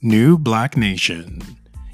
New 0.00 0.38
Black 0.38 0.76
Nation, 0.76 1.42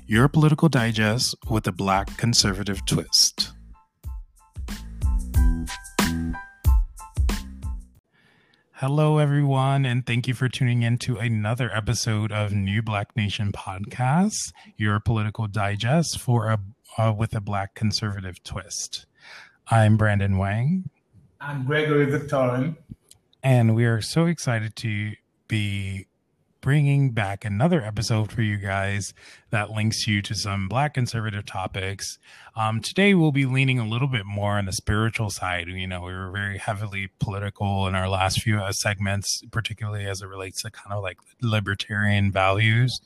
your 0.07 0.29
political 0.29 0.69
digest 0.69 1.35
with 1.49 1.67
a 1.67 1.73
black 1.73 2.15
conservative 2.19 2.85
twist. 2.85 3.53
Hello, 8.73 9.17
everyone, 9.17 9.87
and 9.87 10.05
thank 10.05 10.29
you 10.29 10.35
for 10.35 10.51
tuning 10.51 10.83
in 10.83 10.99
to 10.99 11.17
another 11.17 11.75
episode 11.75 12.31
of 12.31 12.53
New 12.53 12.83
Black 12.83 13.17
Nation 13.17 13.53
podcast, 13.53 14.53
your 14.77 15.01
political 15.01 15.47
digest 15.47 16.21
for 16.21 16.51
a 16.51 16.61
uh, 16.99 17.11
with 17.11 17.35
a 17.35 17.41
black 17.41 17.75
conservative 17.75 18.45
twist. 18.45 19.07
I'm 19.69 19.97
Brandon 19.97 20.37
Wang. 20.37 20.91
I'm 21.41 21.65
Gregory 21.65 22.05
Victorin. 22.05 22.77
And 23.43 23.75
we 23.75 23.87
are 23.87 24.03
so 24.03 24.27
excited 24.27 24.77
to 24.77 25.13
be 25.49 26.07
bringing 26.65 27.11
back 27.11 27.45
another 27.45 27.83
episode 27.83 28.33
for 28.33 28.41
you 28.41 28.57
guys 28.57 29.13
that 29.51 29.71
links 29.73 30.07
you 30.07 30.23
to 30.23 30.35
some 30.35 30.67
black 30.67 30.95
conservative 30.95 31.45
topics. 31.45 32.19
Um, 32.57 32.81
today, 32.81 33.13
we'll 33.13 33.33
be 33.33 33.45
leaning 33.45 33.79
a 33.79 33.87
little 33.87 34.09
bit 34.09 34.25
more 34.25 34.53
on 34.53 34.65
the 34.65 34.73
spiritual 34.73 35.29
side. 35.29 35.69
You 35.69 35.87
know, 35.87 36.01
we 36.01 36.15
were 36.15 36.31
very 36.31 36.57
heavily 36.57 37.11
political 37.21 37.87
in 37.87 37.95
our 37.95 38.09
last 38.09 38.41
few 38.41 38.61
uh, 38.61 38.73
segments, 38.73 39.43
particularly 39.51 40.07
as 40.07 40.23
it 40.23 40.27
relates 40.27 40.63
to 40.63 40.71
kind 40.71 40.97
of 40.97 41.03
like 41.03 41.19
libertarian 41.43 42.33
values. 42.33 42.99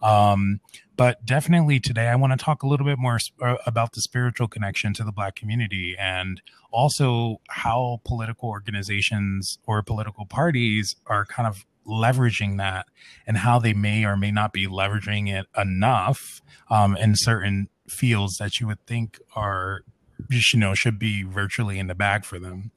Um, 0.00 0.60
but 0.96 1.26
definitely 1.26 1.80
today, 1.80 2.08
I 2.08 2.16
want 2.16 2.32
to 2.32 2.42
talk 2.42 2.62
a 2.62 2.66
little 2.66 2.86
bit 2.86 2.98
more 2.98 3.18
uh, 3.42 3.56
about 3.66 3.92
the 3.92 4.00
spiritual 4.00 4.48
connection 4.48 4.94
to 4.94 5.04
the 5.04 5.12
Black 5.12 5.36
community 5.36 5.94
and 5.98 6.40
also 6.70 7.42
how 7.50 8.00
political 8.06 8.48
organizations 8.48 9.58
or 9.66 9.82
political 9.82 10.24
parties 10.24 10.96
are 11.06 11.26
kind 11.26 11.46
of 11.46 11.66
leveraging 11.86 12.58
that 12.58 12.86
and 13.26 13.38
how 13.38 13.58
they 13.58 13.72
may 13.72 14.04
or 14.04 14.16
may 14.16 14.30
not 14.30 14.52
be 14.52 14.66
leveraging 14.66 15.32
it 15.32 15.46
enough 15.56 16.40
um, 16.70 16.96
in 16.96 17.14
certain 17.16 17.68
fields 17.88 18.36
that 18.38 18.60
you 18.60 18.66
would 18.66 18.84
think 18.86 19.20
are 19.36 19.82
just 20.30 20.54
you 20.54 20.60
know 20.60 20.74
should 20.74 20.98
be 20.98 21.22
virtually 21.22 21.78
in 21.78 21.86
the 21.86 21.94
bag 21.94 22.24
for 22.24 22.38
them. 22.38 22.70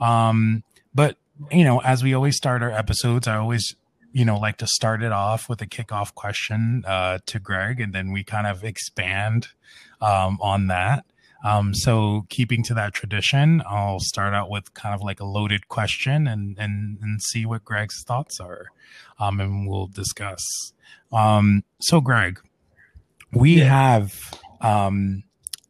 Um, 0.00 0.62
but 0.94 1.16
you 1.50 1.64
know 1.64 1.80
as 1.80 2.02
we 2.02 2.14
always 2.14 2.36
start 2.36 2.62
our 2.62 2.70
episodes 2.70 3.28
i 3.28 3.36
always 3.36 3.76
you 4.12 4.24
know 4.24 4.38
like 4.38 4.56
to 4.56 4.66
start 4.66 5.02
it 5.02 5.12
off 5.12 5.48
with 5.48 5.60
a 5.62 5.66
kickoff 5.66 6.14
question 6.14 6.82
uh, 6.86 7.18
to 7.26 7.38
greg 7.38 7.80
and 7.80 7.92
then 7.92 8.12
we 8.12 8.24
kind 8.24 8.46
of 8.46 8.64
expand 8.64 9.48
um, 10.00 10.38
on 10.40 10.66
that 10.68 11.04
um, 11.44 11.74
so 11.74 12.26
keeping 12.28 12.62
to 12.64 12.74
that 12.74 12.94
tradition, 12.94 13.62
I'll 13.68 14.00
start 14.00 14.34
out 14.34 14.50
with 14.50 14.74
kind 14.74 14.94
of 14.94 15.02
like 15.02 15.20
a 15.20 15.24
loaded 15.24 15.68
question 15.68 16.26
and 16.26 16.58
and 16.58 16.98
and 17.00 17.22
see 17.22 17.46
what 17.46 17.64
Greg's 17.64 18.02
thoughts 18.04 18.40
are, 18.40 18.66
um, 19.18 19.40
and 19.40 19.68
we'll 19.68 19.86
discuss. 19.86 20.42
Um, 21.12 21.62
so 21.80 22.00
Greg, 22.00 22.40
we 23.32 23.58
yeah. 23.58 23.64
have 23.64 24.34
um, 24.60 25.22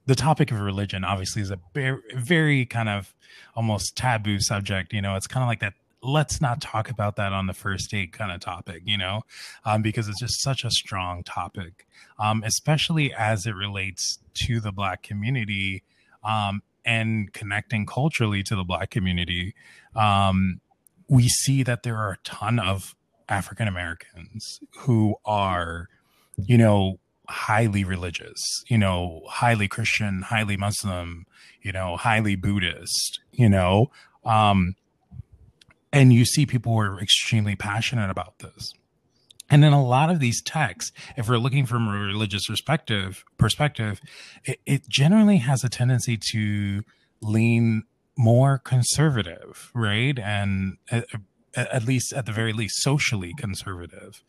the 0.07 0.15
topic 0.15 0.51
of 0.51 0.61
religion. 0.61 1.05
Obviously, 1.05 1.43
is 1.43 1.51
a 1.51 1.61
very, 1.75 2.01
very 2.15 2.65
kind 2.65 2.89
of 2.89 3.15
almost 3.55 3.95
taboo 3.95 4.41
subject. 4.41 4.93
You 4.93 5.03
know, 5.03 5.17
it's 5.17 5.27
kind 5.27 5.43
of 5.43 5.49
like 5.49 5.61
that 5.61 5.75
let's 6.03 6.41
not 6.41 6.61
talk 6.61 6.91
about 6.91 7.17
that 7.17 7.33
on 7.33 7.47
the 7.47 7.53
first 7.53 7.91
date 7.91 8.13
kind 8.13 8.31
of 8.31 8.41
topic, 8.41 8.83
you 8.85 8.97
know, 8.97 9.23
um, 9.65 9.83
because 9.83 10.09
it's 10.09 10.21
just 10.21 10.41
such 10.43 10.65
a 10.65 10.71
strong 10.71 11.23
topic, 11.25 11.87
um, 12.19 12.43
especially 12.45 13.13
as 13.13 13.47
it 13.47 13.55
relates 13.55 14.19
to 14.35 14.61
the 14.61 14.73
Black 14.73 15.03
community 15.03 15.83
um, 16.23 16.63
and 16.85 17.33
connecting 17.33 17.85
culturally 17.85 18.43
to 18.45 18.55
the 18.55 18.65
Black 18.65 18.91
community. 18.91 19.55
Um, 19.97 20.61
we 21.09 21.29
see 21.29 21.63
that 21.63 21.83
there 21.83 21.97
are 21.97 22.12
a 22.12 22.19
ton 22.25 22.59
of 22.59 22.95
African 23.29 23.69
Americans 23.69 24.61
who 24.79 25.17
are, 25.25 25.89
you 26.37 26.56
know, 26.56 26.99
highly 27.28 27.84
religious, 27.84 28.41
you 28.69 28.78
know, 28.78 29.22
highly 29.28 29.69
Christian, 29.69 30.22
highly 30.22 30.56
Muslim, 30.56 31.27
you 31.61 31.72
know, 31.72 31.97
highly 31.97 32.37
Buddhist, 32.37 33.21
you 33.33 33.49
know, 33.49 33.91
um, 34.25 34.75
and 35.93 36.12
you 36.12 36.25
see 36.25 36.47
people 36.47 36.72
who 36.72 36.78
are 36.78 37.00
extremely 37.00 37.56
passionate 37.56 38.10
about 38.10 38.38
this. 38.38 38.75
And 39.50 39.65
in 39.65 39.72
a 39.72 39.82
lot 39.82 40.10
of 40.10 40.21
these 40.21 40.43
texts 40.43 40.93
if 41.16 41.28
we're 41.28 41.38
looking 41.38 41.65
from 41.65 41.88
a 41.88 41.99
religious 41.99 42.47
perspective 42.47 43.25
perspective 43.38 44.00
it, 44.44 44.60
it 44.66 44.88
generally 44.88 45.38
has 45.38 45.65
a 45.65 45.71
tendency 45.71 46.19
to 46.32 46.82
lean 47.22 47.84
more 48.16 48.59
conservative 48.59 49.71
right? 49.75 50.19
And 50.19 50.77
at, 50.91 51.06
at, 51.54 51.84
least 51.84 52.12
at 52.12 52.27
the 52.27 52.32
very 52.32 52.53
least 52.53 52.82
socially 52.82 53.32
conservative. 53.38 54.22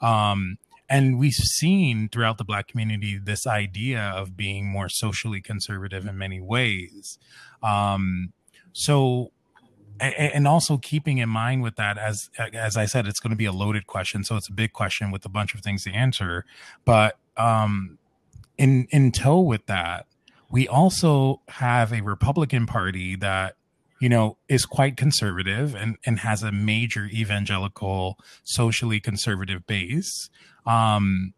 Um, 0.00 0.58
and 0.88 1.18
we've 1.18 1.32
seen 1.32 2.08
throughout 2.10 2.38
the 2.38 2.44
black 2.44 2.68
community 2.68 3.18
this 3.18 3.46
idea 3.46 4.00
of 4.00 4.36
being 4.36 4.66
more 4.66 4.88
socially 4.88 5.40
conservative 5.40 6.06
in 6.06 6.18
many 6.18 6.40
ways. 6.40 7.18
Um, 7.62 8.32
so 8.72 9.32
and 10.00 10.46
also 10.46 10.76
keeping 10.76 11.18
in 11.18 11.28
mind 11.28 11.62
with 11.62 11.76
that 11.76 11.96
as 11.98 12.28
as 12.52 12.76
i 12.76 12.84
said 12.84 13.06
it's 13.06 13.20
going 13.20 13.30
to 13.30 13.36
be 13.36 13.44
a 13.44 13.52
loaded 13.52 13.86
question 13.86 14.24
so 14.24 14.36
it's 14.36 14.48
a 14.48 14.52
big 14.52 14.72
question 14.72 15.10
with 15.10 15.24
a 15.24 15.28
bunch 15.28 15.54
of 15.54 15.60
things 15.60 15.84
to 15.84 15.90
answer. 15.92 16.44
But 16.84 17.18
um 17.36 17.98
in 18.56 18.86
in 18.90 19.12
tow 19.12 19.40
with 19.40 19.66
that 19.66 20.06
we 20.50 20.68
also 20.68 21.40
have 21.48 21.92
a 21.92 22.00
republican 22.00 22.66
party 22.66 23.16
that 23.16 23.56
you 24.00 24.08
know 24.08 24.36
is 24.48 24.64
quite 24.66 24.96
conservative 24.96 25.74
and 25.74 25.96
and 26.06 26.20
has 26.20 26.42
a 26.42 26.52
major 26.52 27.06
evangelical 27.06 28.16
socially 28.44 29.00
conservative 29.00 29.66
base 29.66 30.30
um 30.66 31.34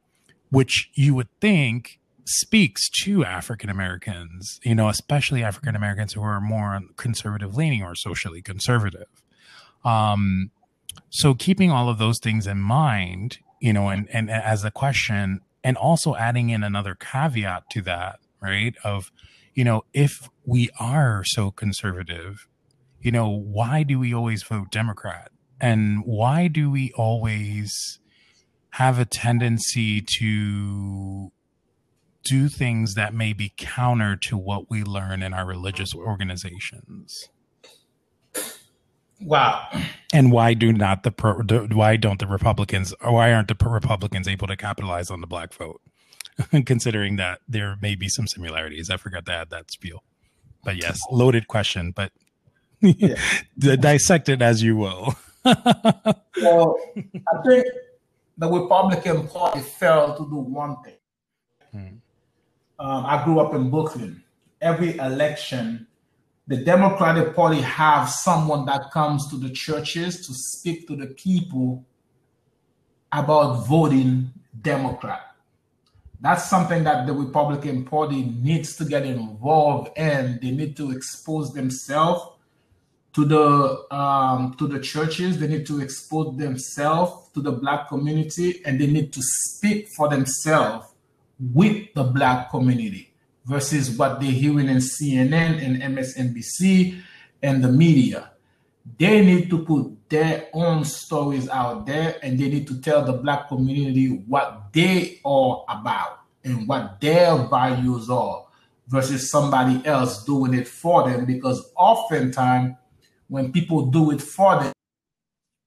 which 0.50 0.90
you 0.94 1.14
would 1.14 1.28
think 1.40 1.98
speaks 2.26 2.88
to 3.04 3.24
African 3.24 3.70
Americans, 3.70 4.58
you 4.64 4.74
know, 4.74 4.88
especially 4.88 5.44
African 5.44 5.76
Americans 5.76 6.12
who 6.12 6.22
are 6.22 6.40
more 6.40 6.80
conservative 6.96 7.56
leaning 7.56 7.82
or 7.82 7.94
socially 7.94 8.42
conservative. 8.42 9.06
Um, 9.84 10.50
so 11.10 11.34
keeping 11.34 11.70
all 11.70 11.88
of 11.88 11.98
those 11.98 12.18
things 12.20 12.46
in 12.46 12.58
mind, 12.60 13.38
you 13.60 13.72
know, 13.72 13.88
and, 13.88 14.08
and 14.12 14.30
as 14.30 14.64
a 14.64 14.70
question, 14.70 15.40
and 15.62 15.76
also 15.76 16.14
adding 16.16 16.50
in 16.50 16.62
another 16.62 16.94
caveat 16.94 17.70
to 17.70 17.82
that, 17.82 18.18
right? 18.40 18.74
Of, 18.82 19.12
you 19.54 19.64
know, 19.64 19.84
if 19.92 20.28
we 20.44 20.68
are 20.78 21.22
so 21.24 21.50
conservative, 21.50 22.48
you 23.00 23.12
know, 23.12 23.28
why 23.28 23.82
do 23.82 23.98
we 23.98 24.12
always 24.12 24.42
vote 24.42 24.70
Democrat? 24.70 25.30
And 25.60 26.02
why 26.04 26.48
do 26.48 26.70
we 26.70 26.92
always 26.96 27.98
have 28.70 28.98
a 28.98 29.04
tendency 29.04 30.04
to 30.18 31.32
do 32.26 32.48
things 32.48 32.94
that 32.94 33.14
may 33.14 33.32
be 33.32 33.52
counter 33.56 34.16
to 34.16 34.36
what 34.36 34.68
we 34.68 34.82
learn 34.82 35.22
in 35.22 35.32
our 35.32 35.46
religious 35.46 35.94
organizations. 35.94 37.28
Wow. 39.20 39.68
And 40.12 40.32
why 40.32 40.54
do 40.54 40.72
not 40.72 41.04
the 41.04 41.12
pro, 41.12 41.40
why 41.68 41.96
don't 41.96 42.18
the 42.18 42.26
Republicans 42.26 42.92
or 43.00 43.12
why 43.12 43.32
aren't 43.32 43.48
the 43.48 43.56
Republicans 43.68 44.26
able 44.26 44.48
to 44.48 44.56
capitalize 44.56 45.10
on 45.10 45.20
the 45.20 45.26
black 45.26 45.54
vote? 45.54 45.80
Considering 46.66 47.16
that 47.16 47.40
there 47.48 47.76
may 47.80 47.94
be 47.94 48.08
some 48.08 48.26
similarities. 48.26 48.90
I 48.90 48.96
forgot 48.96 49.24
to 49.26 49.32
add 49.32 49.50
that 49.50 49.70
spiel. 49.70 50.02
But 50.64 50.76
yes, 50.76 50.98
loaded 51.12 51.46
question, 51.46 51.92
but 51.92 52.10
yeah. 52.80 53.14
dissect 53.58 54.28
it 54.28 54.42
as 54.42 54.64
you 54.64 54.76
will. 54.76 55.14
well, 55.44 56.76
I 56.96 57.42
think 57.46 57.66
the 58.36 58.50
Republican 58.50 59.28
Party 59.28 59.60
failed 59.60 60.16
to 60.16 60.24
do 60.24 60.36
one 60.36 60.76
thing. 60.82 60.94
Hmm 61.70 61.96
um, 62.78 63.06
I 63.06 63.24
grew 63.24 63.40
up 63.40 63.54
in 63.54 63.70
Brooklyn. 63.70 64.22
Every 64.60 64.96
election, 64.98 65.86
the 66.46 66.58
Democratic 66.58 67.34
Party 67.34 67.60
have 67.60 68.08
someone 68.08 68.66
that 68.66 68.90
comes 68.90 69.28
to 69.30 69.36
the 69.36 69.50
churches 69.50 70.26
to 70.26 70.34
speak 70.34 70.86
to 70.88 70.96
the 70.96 71.06
people 71.08 71.84
about 73.12 73.66
voting 73.66 74.30
Democrat. 74.60 75.22
That's 76.20 76.48
something 76.48 76.84
that 76.84 77.06
the 77.06 77.12
Republican 77.12 77.84
Party 77.84 78.22
needs 78.22 78.76
to 78.76 78.84
get 78.84 79.04
involved 79.04 79.96
in. 79.98 80.38
They 80.40 80.50
need 80.50 80.76
to 80.78 80.90
expose 80.90 81.52
themselves 81.52 82.22
to 83.12 83.24
the 83.24 83.94
um, 83.94 84.54
to 84.58 84.66
the 84.66 84.80
churches. 84.80 85.38
They 85.38 85.46
need 85.46 85.66
to 85.66 85.80
expose 85.80 86.36
themselves 86.36 87.30
to 87.34 87.40
the 87.40 87.52
black 87.52 87.88
community, 87.88 88.62
and 88.64 88.80
they 88.80 88.86
need 88.86 89.12
to 89.12 89.20
speak 89.22 89.88
for 89.88 90.08
themselves 90.08 90.86
with 91.38 91.92
the 91.94 92.04
black 92.04 92.50
community 92.50 93.12
versus 93.44 93.90
what 93.90 94.20
they're 94.20 94.30
hearing 94.30 94.68
in 94.68 94.78
CNN 94.78 95.62
and 95.64 95.96
MSNBC 95.96 97.00
and 97.42 97.62
the 97.62 97.68
media. 97.68 98.30
They 98.98 99.24
need 99.24 99.50
to 99.50 99.64
put 99.64 100.08
their 100.08 100.48
own 100.52 100.84
stories 100.84 101.48
out 101.48 101.86
there 101.86 102.18
and 102.22 102.38
they 102.38 102.48
need 102.48 102.66
to 102.68 102.80
tell 102.80 103.04
the 103.04 103.12
black 103.12 103.48
community 103.48 104.08
what 104.26 104.72
they 104.72 105.20
are 105.24 105.64
about 105.68 106.20
and 106.44 106.68
what 106.68 107.00
their 107.00 107.36
values 107.48 108.08
are 108.08 108.44
versus 108.88 109.30
somebody 109.30 109.84
else 109.84 110.24
doing 110.24 110.54
it 110.54 110.68
for 110.68 111.08
them 111.08 111.24
because 111.24 111.72
oftentimes 111.76 112.74
when 113.28 113.50
people 113.50 113.86
do 113.86 114.12
it 114.12 114.22
for 114.22 114.62
them, 114.62 114.72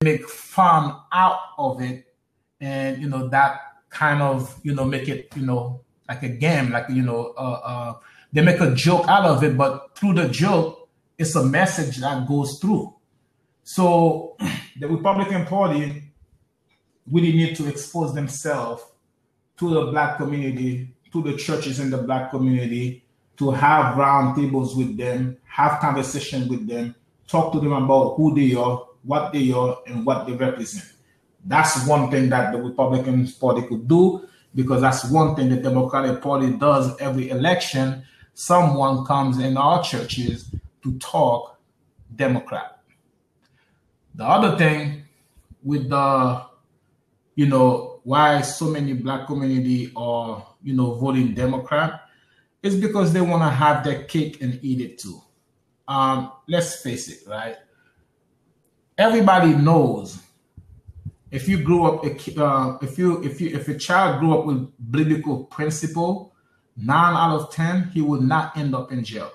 make 0.01 0.27
fun 0.29 0.95
out 1.11 1.39
of 1.57 1.81
it 1.81 2.05
and 2.61 3.01
you 3.01 3.09
know 3.09 3.27
that 3.27 3.68
kind 3.89 4.21
of 4.21 4.59
you 4.63 4.73
know 4.73 4.85
make 4.85 5.07
it 5.07 5.31
you 5.35 5.45
know 5.45 5.81
like 6.09 6.23
a 6.23 6.29
game, 6.29 6.71
like 6.71 6.89
you 6.89 7.03
know, 7.03 7.33
uh, 7.37 7.61
uh, 7.63 7.93
they 8.33 8.41
make 8.41 8.59
a 8.59 8.73
joke 8.73 9.07
out 9.07 9.25
of 9.25 9.43
it, 9.43 9.55
but 9.55 9.95
through 9.95 10.15
the 10.15 10.27
joke, 10.27 10.89
it's 11.17 11.35
a 11.35 11.45
message 11.45 11.97
that 11.97 12.27
goes 12.27 12.57
through. 12.59 12.95
So 13.63 14.35
the 14.79 14.87
Republican 14.87 15.45
Party 15.45 16.11
really 17.09 17.31
need 17.31 17.55
to 17.57 17.67
expose 17.67 18.15
themselves 18.15 18.83
to 19.57 19.69
the 19.69 19.85
black 19.91 20.17
community, 20.17 20.95
to 21.11 21.21
the 21.21 21.37
churches 21.37 21.79
in 21.79 21.91
the 21.91 21.99
black 21.99 22.31
community, 22.31 23.05
to 23.37 23.51
have 23.51 23.95
roundtables 23.95 24.75
with 24.75 24.97
them, 24.97 25.37
have 25.45 25.79
conversation 25.79 26.47
with 26.47 26.67
them, 26.67 26.95
talk 27.27 27.53
to 27.53 27.59
them 27.59 27.73
about 27.73 28.15
who 28.15 28.33
they 28.33 28.55
are, 28.55 28.87
what 29.03 29.31
they 29.31 29.51
are, 29.51 29.77
and 29.85 30.05
what 30.05 30.25
they 30.25 30.33
represent. 30.33 30.91
That's 31.45 31.87
one 31.87 32.11
thing 32.11 32.29
that 32.29 32.51
the 32.51 32.61
Republican 32.61 33.27
Party 33.39 33.67
could 33.67 33.87
do 33.87 34.27
because 34.55 34.81
that's 34.81 35.09
one 35.09 35.35
thing 35.35 35.49
the 35.49 35.57
Democratic 35.57 36.21
Party 36.21 36.51
does 36.51 36.97
every 36.99 37.29
election. 37.29 38.03
Someone 38.33 39.05
comes 39.05 39.39
in 39.39 39.57
our 39.57 39.83
churches 39.83 40.53
to 40.83 40.97
talk 40.99 41.59
Democrat. 42.15 42.81
The 44.15 44.25
other 44.25 44.57
thing 44.57 45.03
with 45.63 45.89
the, 45.89 46.45
you 47.35 47.45
know, 47.45 48.01
why 48.03 48.41
so 48.41 48.65
many 48.65 48.93
black 48.93 49.27
community 49.27 49.91
are, 49.95 50.45
you 50.63 50.73
know, 50.73 50.95
voting 50.95 51.33
Democrat 51.33 52.01
is 52.63 52.75
because 52.75 53.13
they 53.13 53.21
want 53.21 53.43
to 53.43 53.49
have 53.49 53.83
their 53.83 54.03
cake 54.03 54.41
and 54.41 54.59
eat 54.61 54.81
it 54.81 54.97
too. 54.97 55.21
Um, 55.87 56.31
let's 56.47 56.81
face 56.81 57.07
it, 57.07 57.27
right? 57.29 57.57
Everybody 58.97 59.53
knows 59.53 60.21
if 61.31 61.47
you 61.47 61.61
grew 61.61 61.85
up, 61.85 62.03
uh, 62.03 62.77
if 62.81 62.97
you 62.97 63.23
if 63.23 63.39
you 63.39 63.49
if 63.49 63.67
a 63.67 63.77
child 63.77 64.19
grew 64.19 64.37
up 64.37 64.45
with 64.45 64.71
biblical 64.91 65.43
principle, 65.45 66.33
nine 66.75 67.15
out 67.15 67.39
of 67.39 67.51
ten 67.51 67.89
he 67.93 68.01
would 68.01 68.21
not 68.21 68.57
end 68.57 68.73
up 68.73 68.91
in 68.91 69.03
jail. 69.03 69.31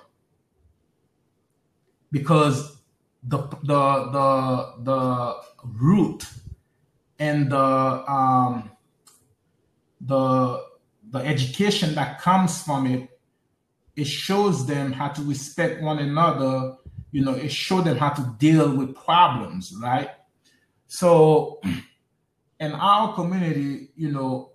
Because 2.10 2.78
the 3.22 3.38
the 3.62 4.10
the 4.10 4.72
the 4.82 5.34
root 5.64 6.26
and 7.18 7.50
the 7.50 7.56
um, 7.58 8.70
the 10.00 10.64
the 11.10 11.18
education 11.20 11.94
that 11.94 12.20
comes 12.20 12.62
from 12.62 12.86
it 12.86 13.08
it 13.94 14.06
shows 14.08 14.66
them 14.66 14.90
how 14.90 15.06
to 15.06 15.22
respect 15.22 15.80
one 15.80 16.00
another. 16.00 16.74
You 17.12 17.24
know 17.24 17.34
it 17.34 17.52
shows 17.52 17.84
them 17.84 17.98
how 17.98 18.10
to 18.10 18.34
deal 18.38 18.76
with 18.76 18.96
problems 18.96 19.72
right 19.80 20.10
so 20.94 21.60
in 22.60 22.70
our 22.70 23.12
community, 23.16 23.88
you 23.96 24.12
know, 24.12 24.52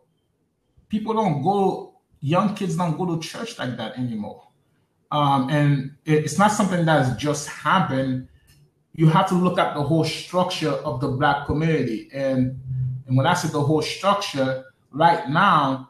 people 0.87 1.13
don't 1.13 1.41
go, 1.43 1.99
young 2.21 2.55
kids 2.55 2.77
don't 2.77 2.97
go 2.97 3.05
to 3.13 3.21
church 3.21 3.59
like 3.59 3.75
that 3.75 3.97
anymore. 3.97 4.47
Um, 5.11 5.49
and 5.49 5.91
it's 6.05 6.37
not 6.37 6.53
something 6.53 6.85
that's 6.85 7.21
just 7.21 7.49
happened. 7.49 8.29
You 8.95 9.09
have 9.09 9.27
to 9.27 9.35
look 9.35 9.59
at 9.59 9.75
the 9.75 9.83
whole 9.83 10.05
structure 10.05 10.71
of 10.71 11.01
the 11.01 11.09
black 11.09 11.45
community. 11.45 12.07
And, 12.13 12.57
and 13.05 13.17
when 13.17 13.25
I 13.27 13.33
say 13.33 13.49
the 13.49 13.61
whole 13.61 13.81
structure, 13.81 14.63
right 14.91 15.29
now, 15.29 15.89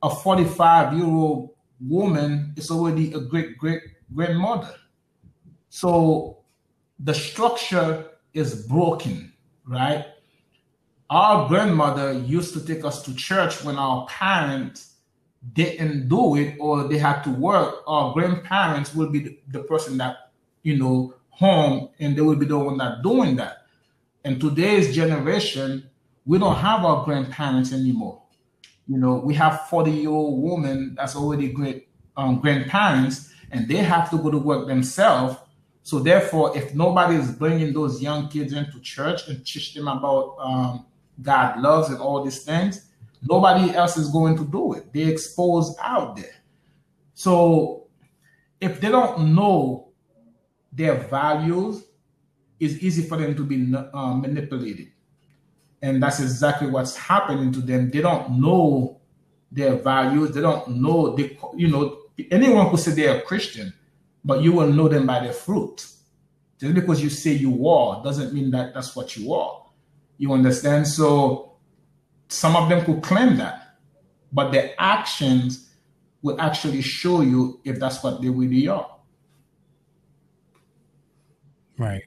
a 0.00 0.10
45 0.10 0.94
year 0.94 1.06
old 1.06 1.50
woman 1.80 2.54
is 2.56 2.70
already 2.70 3.14
a 3.14 3.18
great 3.18 3.58
great 3.58 3.82
grandmother. 4.14 4.76
So 5.70 6.38
the 7.00 7.14
structure 7.14 8.06
is 8.32 8.64
broken 8.68 9.32
right? 9.68 10.06
Our 11.10 11.48
grandmother 11.48 12.12
used 12.12 12.52
to 12.54 12.64
take 12.64 12.84
us 12.84 13.02
to 13.02 13.14
church 13.14 13.62
when 13.64 13.76
our 13.76 14.06
parents 14.06 14.94
didn't 15.52 16.08
do 16.08 16.36
it 16.36 16.56
or 16.58 16.84
they 16.84 16.98
had 16.98 17.22
to 17.22 17.30
work. 17.30 17.82
Our 17.86 18.12
grandparents 18.12 18.94
will 18.94 19.10
be 19.10 19.38
the, 19.48 19.60
person 19.60 19.98
that, 19.98 20.32
you 20.62 20.76
know, 20.76 21.14
home 21.30 21.90
and 21.98 22.16
they 22.16 22.20
will 22.20 22.36
be 22.36 22.46
the 22.46 22.58
one 22.58 22.78
that 22.78 23.02
doing 23.02 23.36
that. 23.36 23.66
And 24.24 24.40
today's 24.40 24.94
generation, 24.94 25.88
we 26.26 26.38
don't 26.38 26.56
have 26.56 26.84
our 26.84 27.04
grandparents 27.04 27.72
anymore. 27.72 28.22
You 28.86 28.98
know, 28.98 29.16
we 29.16 29.34
have 29.34 29.68
40 29.68 29.90
year 29.90 30.10
old 30.10 30.42
women 30.42 30.94
that's 30.96 31.14
already 31.14 31.48
great 31.48 31.88
um, 32.16 32.40
grandparents 32.40 33.32
and 33.50 33.68
they 33.68 33.76
have 33.76 34.10
to 34.10 34.18
go 34.18 34.30
to 34.30 34.38
work 34.38 34.66
themselves 34.66 35.36
so 35.88 36.00
therefore, 36.00 36.54
if 36.54 36.74
nobody 36.74 37.16
is 37.16 37.30
bringing 37.32 37.72
those 37.72 38.02
young 38.02 38.28
kids 38.28 38.52
into 38.52 38.78
church 38.80 39.26
and 39.26 39.38
teach 39.46 39.72
them 39.72 39.88
about 39.88 40.36
um, 40.38 40.84
God 41.22 41.62
loves 41.62 41.88
and 41.88 41.98
all 41.98 42.22
these 42.22 42.44
things, 42.44 42.90
nobody 43.26 43.74
else 43.74 43.96
is 43.96 44.10
going 44.10 44.36
to 44.36 44.44
do 44.44 44.74
it. 44.74 44.92
They 44.92 45.04
expose 45.04 45.74
out 45.82 46.14
there. 46.14 46.34
So 47.14 47.86
if 48.60 48.82
they 48.82 48.90
don't 48.90 49.34
know 49.34 49.88
their 50.70 50.94
values, 50.94 51.84
it's 52.60 52.74
easy 52.82 53.04
for 53.04 53.16
them 53.16 53.34
to 53.34 53.42
be 53.42 53.74
uh, 53.74 54.12
manipulated. 54.12 54.88
And 55.80 56.02
that's 56.02 56.20
exactly 56.20 56.68
what's 56.68 56.98
happening 56.98 57.50
to 57.52 57.60
them. 57.60 57.90
They 57.90 58.02
don't 58.02 58.38
know 58.38 59.00
their 59.50 59.76
values. 59.76 60.32
They 60.32 60.42
don't 60.42 60.68
know, 60.68 61.16
they, 61.16 61.38
you 61.56 61.68
know, 61.68 62.00
anyone 62.30 62.68
could 62.68 62.80
say 62.80 62.90
they're 62.90 63.20
a 63.20 63.22
Christian, 63.22 63.72
but 64.28 64.42
you 64.42 64.52
will 64.52 64.70
know 64.70 64.88
them 64.88 65.06
by 65.06 65.20
their 65.20 65.32
fruit. 65.32 65.86
Just 66.60 66.74
because 66.74 67.02
you 67.02 67.08
say 67.08 67.32
you 67.32 67.66
are 67.66 68.04
doesn't 68.04 68.34
mean 68.34 68.50
that 68.50 68.74
that's 68.74 68.94
what 68.94 69.16
you 69.16 69.32
are. 69.32 69.64
You 70.18 70.34
understand? 70.34 70.86
So 70.86 71.54
some 72.28 72.54
of 72.54 72.68
them 72.68 72.84
could 72.84 73.02
claim 73.02 73.38
that, 73.38 73.78
but 74.30 74.52
their 74.52 74.74
actions 74.78 75.70
will 76.20 76.38
actually 76.38 76.82
show 76.82 77.22
you 77.22 77.58
if 77.64 77.80
that's 77.80 78.02
what 78.02 78.20
they 78.20 78.28
really 78.28 78.68
are. 78.68 78.98
Right. 81.78 82.02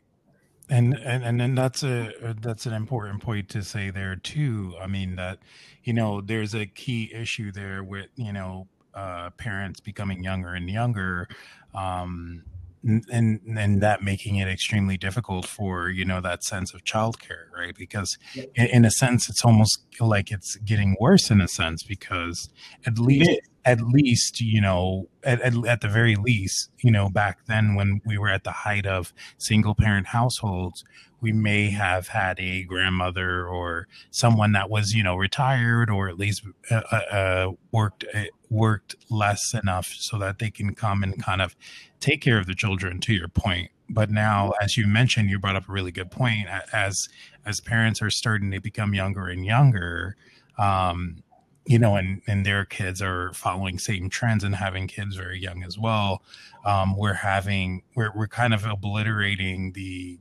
And 0.69 0.93
and 0.93 1.23
and 1.23 1.39
then 1.39 1.55
that's 1.55 1.81
a 1.81 2.35
that's 2.39 2.67
an 2.67 2.73
important 2.73 3.23
point 3.23 3.49
to 3.49 3.63
say 3.63 3.89
there 3.89 4.15
too. 4.15 4.75
I 4.79 4.85
mean 4.85 5.15
that 5.15 5.39
you 5.83 5.93
know 5.93 6.21
there's 6.21 6.53
a 6.53 6.67
key 6.67 7.11
issue 7.11 7.51
there 7.51 7.83
with 7.83 8.09
you 8.15 8.31
know 8.31 8.67
uh, 8.93 9.29
parents 9.31 9.79
becoming 9.79 10.23
younger 10.23 10.53
and 10.53 10.69
younger 10.69 11.27
um, 11.73 12.43
and 12.83 13.39
and 13.57 13.81
that 13.81 14.01
making 14.01 14.37
it 14.37 14.47
extremely 14.47 14.97
difficult 14.97 15.45
for 15.45 15.89
you 15.89 16.03
know 16.03 16.19
that 16.19 16.43
sense 16.43 16.73
of 16.73 16.83
childcare 16.83 17.45
right? 17.55 17.75
Because 17.77 18.17
in, 18.55 18.67
in, 18.67 18.85
a 18.85 18.91
sense 18.91 19.29
it's 19.29 19.45
almost 19.45 19.85
like 19.99 20.31
it's 20.31 20.55
getting 20.57 20.95
worse 20.99 21.29
in 21.29 21.41
a 21.41 21.47
sense 21.47 21.83
because 21.83 22.49
at 22.85 22.97
least 22.97 23.29
at 23.65 23.81
least 23.81 24.41
you 24.41 24.61
know 24.61 25.07
at, 25.23 25.39
at, 25.41 25.53
at, 25.67 25.81
the 25.81 25.87
very 25.87 26.15
least 26.15 26.69
you 26.83 26.91
know 26.91 27.09
back 27.09 27.45
then 27.47 27.75
when 27.75 28.01
we 28.05 28.17
were 28.17 28.29
at 28.29 28.43
the 28.43 28.51
height 28.51 28.87
of 28.87 29.13
single 29.37 29.75
parent 29.75 30.07
households 30.07 30.83
we 31.21 31.31
may 31.31 31.69
have 31.69 32.09
had 32.09 32.39
a 32.39 32.63
grandmother 32.63 33.47
or 33.47 33.87
someone 34.09 34.51
that 34.51 34.69
was 34.69 34.93
you 34.93 35.03
know 35.03 35.15
retired 35.15 35.89
or 35.89 36.09
at 36.09 36.17
least 36.17 36.43
uh, 36.69 36.81
uh, 36.91 36.95
uh 36.95 37.51
worked 37.71 38.05
uh, 38.13 38.23
worked 38.49 38.95
less 39.09 39.53
enough 39.53 39.87
so 39.87 40.17
that 40.17 40.39
they 40.39 40.49
can 40.49 40.75
come 40.75 41.03
and 41.03 41.23
kind 41.23 41.41
of 41.41 41.55
take 41.99 42.21
care 42.21 42.37
of 42.37 42.47
the 42.47 42.55
children 42.55 42.99
to 42.99 43.13
your 43.13 43.27
point 43.27 43.71
but 43.89 44.09
now 44.09 44.51
as 44.61 44.77
you 44.77 44.87
mentioned 44.87 45.29
you 45.29 45.39
brought 45.39 45.55
up 45.55 45.69
a 45.69 45.71
really 45.71 45.91
good 45.91 46.11
point 46.11 46.47
as 46.73 47.07
as 47.45 47.61
parents 47.61 48.01
are 48.01 48.09
starting 48.09 48.51
to 48.51 48.59
become 48.59 48.93
younger 48.93 49.27
and 49.27 49.45
younger 49.45 50.15
um, 50.57 51.23
you 51.65 51.77
know, 51.77 51.95
and 51.95 52.21
and 52.27 52.45
their 52.45 52.65
kids 52.65 53.01
are 53.01 53.31
following 53.33 53.77
same 53.77 54.09
trends 54.09 54.43
and 54.43 54.55
having 54.55 54.87
kids 54.87 55.15
very 55.15 55.39
young 55.39 55.63
as 55.63 55.77
well. 55.77 56.23
Um, 56.65 56.97
we're 56.97 57.13
having 57.13 57.83
we're 57.95 58.11
we're 58.15 58.27
kind 58.27 58.53
of 58.53 58.65
obliterating 58.65 59.73
the 59.73 60.19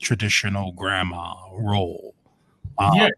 traditional 0.00 0.72
grandma 0.72 1.34
role. 1.52 2.14
Um, 2.78 2.94
yeah. 2.94 3.08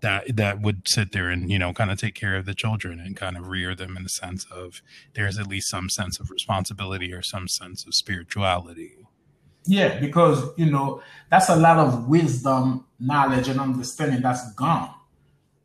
That 0.00 0.36
that 0.36 0.60
would 0.60 0.88
sit 0.88 1.12
there 1.12 1.30
and 1.30 1.48
you 1.48 1.58
know 1.58 1.72
kind 1.72 1.90
of 1.92 1.98
take 1.98 2.14
care 2.14 2.36
of 2.36 2.44
the 2.44 2.54
children 2.54 2.98
and 2.98 3.16
kind 3.16 3.36
of 3.36 3.48
rear 3.48 3.74
them 3.74 3.96
in 3.96 4.02
the 4.02 4.08
sense 4.08 4.44
of 4.50 4.82
there's 5.14 5.38
at 5.38 5.46
least 5.46 5.68
some 5.68 5.88
sense 5.88 6.18
of 6.18 6.28
responsibility 6.30 7.12
or 7.12 7.22
some 7.22 7.46
sense 7.46 7.86
of 7.86 7.94
spirituality. 7.94 9.06
Yeah, 9.64 10.00
because 10.00 10.42
you 10.56 10.66
know 10.66 11.02
that's 11.30 11.48
a 11.48 11.56
lot 11.56 11.78
of 11.78 12.08
wisdom, 12.08 12.84
knowledge, 12.98 13.48
and 13.48 13.60
understanding 13.60 14.22
that's 14.22 14.52
gone. 14.54 14.90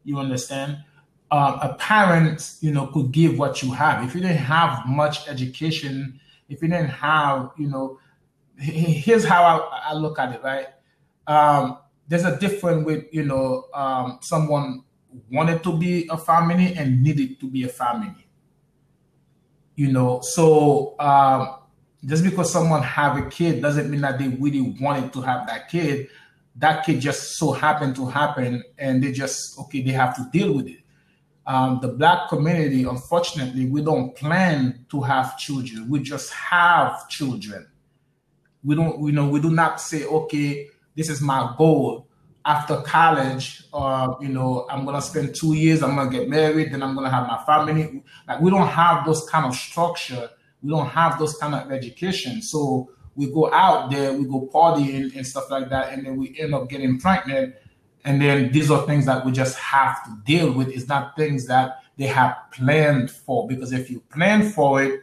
You 0.03 0.19
understand? 0.19 0.83
uh, 1.31 1.57
a 1.61 1.73
parent, 1.75 2.55
you 2.61 2.71
know, 2.71 2.87
could 2.87 3.11
give 3.11 3.37
what 3.37 3.61
you 3.61 3.71
have. 3.71 4.03
If 4.03 4.15
you 4.15 4.21
didn't 4.21 4.37
have 4.37 4.85
much 4.87 5.27
education, 5.27 6.19
if 6.49 6.61
you 6.61 6.69
didn't 6.69 6.89
have, 6.89 7.51
you 7.57 7.67
know, 7.67 7.99
here's 8.59 9.25
how 9.25 9.43
I, 9.43 9.91
I 9.91 9.93
look 9.93 10.19
at 10.19 10.33
it, 10.33 10.43
right? 10.43 10.67
Um, 11.27 11.79
there's 12.07 12.23
a 12.23 12.37
difference 12.37 12.85
with, 12.85 13.05
you 13.11 13.23
know, 13.23 13.65
um, 13.73 14.19
someone 14.21 14.83
wanted 15.31 15.63
to 15.63 15.77
be 15.77 16.07
a 16.09 16.17
family 16.17 16.73
and 16.75 17.03
needed 17.03 17.39
to 17.39 17.49
be 17.49 17.63
a 17.63 17.69
family. 17.69 18.27
You 19.75 19.91
know, 19.91 20.21
so 20.21 20.95
um, 20.99 21.57
just 22.05 22.23
because 22.23 22.51
someone 22.51 22.81
have 22.81 23.17
a 23.17 23.29
kid 23.29 23.61
doesn't 23.61 23.89
mean 23.89 24.01
that 24.01 24.17
they 24.17 24.29
really 24.29 24.75
wanted 24.79 25.13
to 25.13 25.21
have 25.21 25.47
that 25.47 25.69
kid 25.69 26.09
that 26.57 26.85
kid 26.85 26.99
just 26.99 27.37
so 27.37 27.51
happened 27.51 27.95
to 27.95 28.05
happen 28.07 28.63
and 28.77 29.03
they 29.03 29.11
just 29.11 29.59
okay 29.59 29.81
they 29.81 29.91
have 29.91 30.15
to 30.15 30.27
deal 30.31 30.53
with 30.53 30.67
it 30.67 30.79
um, 31.45 31.79
the 31.81 31.87
black 31.87 32.27
community 32.29 32.83
unfortunately 32.83 33.65
we 33.67 33.81
don't 33.81 34.15
plan 34.15 34.85
to 34.89 35.01
have 35.01 35.37
children 35.37 35.87
we 35.89 35.99
just 35.99 36.31
have 36.33 37.07
children 37.09 37.67
we 38.67 38.75
don't 38.75 39.03
you 39.03 39.11
know 39.11 39.27
we 39.27 39.39
do 39.39 39.49
not 39.49 39.81
say 39.81 40.05
okay 40.05 40.67
this 40.95 41.09
is 41.09 41.21
my 41.21 41.55
goal 41.57 42.07
after 42.45 42.77
college 42.81 43.63
or 43.73 44.17
you 44.21 44.29
know 44.29 44.67
i'm 44.69 44.85
gonna 44.85 45.01
spend 45.01 45.33
two 45.33 45.53
years 45.53 45.81
i'm 45.81 45.95
gonna 45.95 46.11
get 46.11 46.29
married 46.29 46.71
then 46.71 46.83
i'm 46.83 46.93
gonna 46.93 47.09
have 47.09 47.25
my 47.27 47.43
family 47.45 48.03
like 48.27 48.39
we 48.39 48.51
don't 48.51 48.67
have 48.67 49.05
those 49.05 49.27
kind 49.29 49.45
of 49.45 49.55
structure 49.55 50.29
we 50.61 50.69
don't 50.69 50.87
have 50.87 51.17
those 51.17 51.35
kind 51.37 51.55
of 51.55 51.71
education 51.71 52.41
so 52.41 52.89
we 53.17 53.25
go 53.25 53.51
out 53.51 53.89
there, 53.89 54.13
we 54.13 54.25
go 54.25 54.47
partying 54.53 55.13
and 55.15 55.25
stuff 55.25 55.49
like 55.49 55.69
that, 55.69 55.91
and 55.91 56.05
then 56.05 56.17
we 56.17 56.39
end 56.39 56.53
up 56.53 56.69
getting 56.69 56.99
pregnant. 56.99 57.55
And 58.05 58.21
then 58.21 58.51
these 58.51 58.69
are 58.69 58.85
things 58.85 59.07
that 59.07 59.25
we 59.25 59.31
just 59.31 59.57
have 59.57 60.03
to 60.05 60.17
deal 60.23 60.53
with. 60.53 60.69
It's 60.69 60.87
not 60.87 61.17
things 61.17 61.47
that 61.47 61.79
they 61.97 62.05
have 62.05 62.37
planned 62.51 63.09
for. 63.09 63.47
Because 63.47 63.73
if 63.73 63.89
you 63.89 64.01
plan 64.01 64.51
for 64.51 64.83
it, 64.83 65.01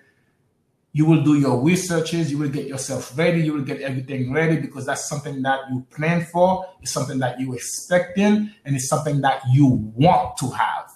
you 0.95 1.05
will 1.05 1.23
do 1.23 1.39
your 1.39 1.61
researches, 1.61 2.31
you 2.31 2.39
will 2.39 2.49
get 2.49 2.67
yourself 2.67 3.17
ready, 3.19 3.43
you 3.43 3.53
will 3.53 3.69
get 3.73 3.83
everything 3.83 4.33
ready 4.33 4.57
because 4.57 4.87
that's 4.87 5.07
something 5.07 5.43
that 5.43 5.61
you 5.71 5.87
plan 5.95 6.25
for, 6.25 6.65
it's 6.81 6.93
something 6.93 7.19
that 7.19 7.39
you 7.39 7.53
expecting, 7.53 8.51
and 8.65 8.75
it's 8.75 8.89
something 8.89 9.21
that 9.21 9.43
you 9.53 9.67
want 9.95 10.39
to 10.39 10.49
have. 10.51 10.91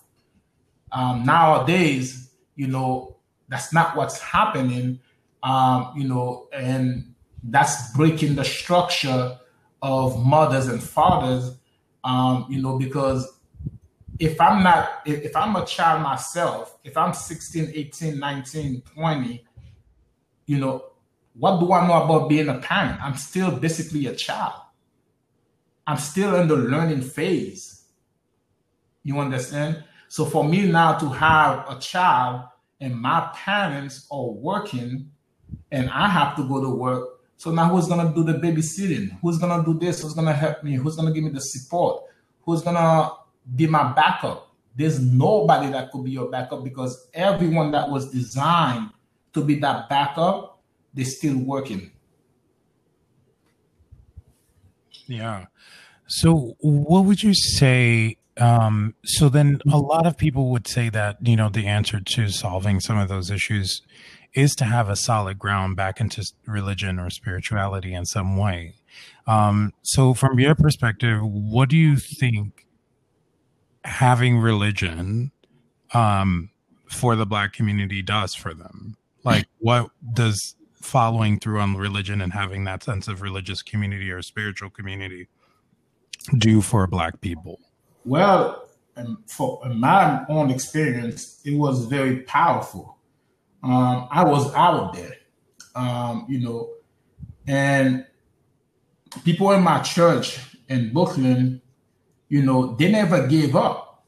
Um, 0.93 1.25
nowadays, 1.26 2.31
you 2.57 2.69
know, 2.69 3.17
that's 3.49 3.75
not 3.75 3.95
what's 3.95 4.19
happening 4.19 5.00
um, 5.43 5.93
you 5.97 6.09
know, 6.09 6.49
and 6.52 7.14
that's 7.45 7.93
breaking 7.93 8.35
the 8.35 8.45
structure 8.45 9.38
of 9.83 10.25
mothers 10.25 10.67
and 10.67 10.83
fathers, 10.83 11.57
um, 12.05 12.47
you 12.49 12.61
know, 12.61 12.78
because 12.78 13.40
if 14.19 14.40
I'm 14.40 14.62
not, 14.62 15.02
if, 15.07 15.23
if 15.23 15.37
I'm 15.37 15.55
a 15.55 15.64
child 15.64 16.02
myself, 16.02 16.76
if 16.83 16.97
I'm 16.97 17.14
16, 17.14 17.71
18, 17.73 18.19
19, 18.19 18.83
20, 18.95 19.45
you 20.49 20.59
know, 20.59 20.87
what 21.35 21.61
do 21.61 21.73
I 21.73 21.87
know 21.87 22.02
about 22.02 22.28
being 22.28 22.49
a 22.49 22.59
parent? 22.59 23.00
I'm 23.00 23.17
still 23.17 23.52
basically 23.52 24.07
a 24.07 24.14
child. 24.14 24.55
I'm 25.87 25.99
still 25.99 26.35
in 26.37 26.49
the 26.49 26.57
learning 26.57 27.02
phase. 27.02 27.85
You 29.05 29.21
understand? 29.21 29.85
So 30.09 30.25
for 30.25 30.43
me 30.43 30.67
now 30.67 30.99
to 30.99 31.09
have 31.11 31.71
a 31.71 31.78
child 31.78 32.47
and 32.81 32.97
my 32.97 33.31
parents 33.35 34.07
are 34.11 34.25
working 34.25 35.11
and 35.71 35.90
I 35.90 36.09
have 36.09 36.35
to 36.37 36.49
go 36.49 36.62
to 36.62 36.71
work. 36.71 37.21
So 37.37 37.52
now 37.52 37.69
who's 37.69 37.87
gonna 37.87 38.12
do 38.14 38.25
the 38.25 38.35
babysitting? 38.35 39.19
Who's 39.21 39.38
gonna 39.38 39.62
do 39.62 39.78
this? 39.78 40.02
Who's 40.02 40.14
gonna 40.14 40.33
help 40.33 40.64
me? 40.64 40.75
Who's 40.75 40.97
gonna 40.97 41.12
give 41.12 41.25
me 41.25 41.31
the 41.31 41.43
support? 41.43 42.05
Who's 42.43 42.62
gonna 42.62 43.11
be 43.55 43.67
my 43.67 43.93
backup? 43.93 44.50
There's 44.75 44.99
nobody 44.99 45.71
that 45.73 45.93
could 45.93 46.05
be 46.05 46.12
your 46.12 46.31
backup 46.31 46.64
because 46.64 47.09
everyone 47.12 47.71
that 47.73 47.90
was 47.90 48.11
designed 48.11 48.90
to 49.35 49.45
be 49.45 49.57
that 49.61 49.89
backup, 49.89 50.61
they're 50.95 51.05
still 51.05 51.39
working. 51.39 51.91
Yeah. 55.07 55.47
So 56.07 56.57
what 56.61 57.05
would 57.05 57.23
you 57.23 57.35
say 57.35 58.17
um, 58.39 58.95
so 59.05 59.29
then 59.29 59.61
a 59.71 59.79
lot 59.79 60.07
of 60.07 60.17
people 60.17 60.51
would 60.51 60.69
say 60.69 60.91
that 60.91 61.17
you 61.21 61.35
know 61.35 61.49
the 61.49 61.67
answer 61.67 62.01
to 62.01 62.29
solving 62.29 62.79
some 62.81 62.97
of 62.97 63.09
those 63.09 63.31
issues 63.31 63.83
is 64.35 64.55
to 64.57 64.65
have 64.65 64.89
a 64.89 64.97
solid 64.97 65.39
ground 65.39 65.77
back 65.77 66.01
into 66.01 66.25
religion 66.47 66.99
or 66.99 67.11
spirituality 67.11 67.95
in 67.95 68.05
some 68.05 68.37
way. 68.37 68.75
Um, 69.27 69.73
so, 69.83 70.15
from 70.15 70.39
your 70.39 70.55
perspective, 70.55 71.21
what 71.23 71.69
do 71.69 71.77
you 71.77 71.97
think 71.97 72.67
having 73.85 74.39
religion 74.39 75.33
um, 75.93 76.51
for 76.89 77.17
the 77.17 77.27
Black 77.27 77.53
community 77.53 78.03
does 78.03 78.35
for 78.35 78.55
them? 78.55 78.97
Like, 79.25 79.47
what 79.59 79.91
does 80.15 80.55
following 80.75 81.39
through 81.39 81.61
on 81.61 81.77
religion 81.77 82.21
and 82.21 82.33
having 82.33 82.65
that 82.65 82.83
sense 82.83 83.09
of 83.09 83.21
religious 83.21 83.63
community 83.63 84.11
or 84.11 84.23
spiritual 84.23 84.71
community 84.71 85.29
do 86.39 86.63
for 86.63 86.87
Black 86.87 87.21
people? 87.21 87.61
Well, 88.05 88.69
for 89.27 89.65
my 89.67 90.25
own 90.29 90.51
experience, 90.51 91.41
it 91.45 91.55
was 91.55 91.87
very 91.87 92.21
powerful 92.23 92.99
um, 93.63 94.09
I 94.11 94.25
was 94.25 94.53
out 94.55 94.95
there, 94.95 95.15
um, 95.75 96.27
you 96.29 96.41
know, 96.41 96.71
and 97.47 98.07
people 99.25 99.51
in 99.53 99.63
my 99.63 99.81
church 99.81 100.39
in 100.69 100.93
Brooklyn, 100.93 101.61
you 102.29 102.43
know, 102.43 102.77
they 102.77 102.91
never 102.91 103.27
gave 103.27 103.57
up. 103.57 104.05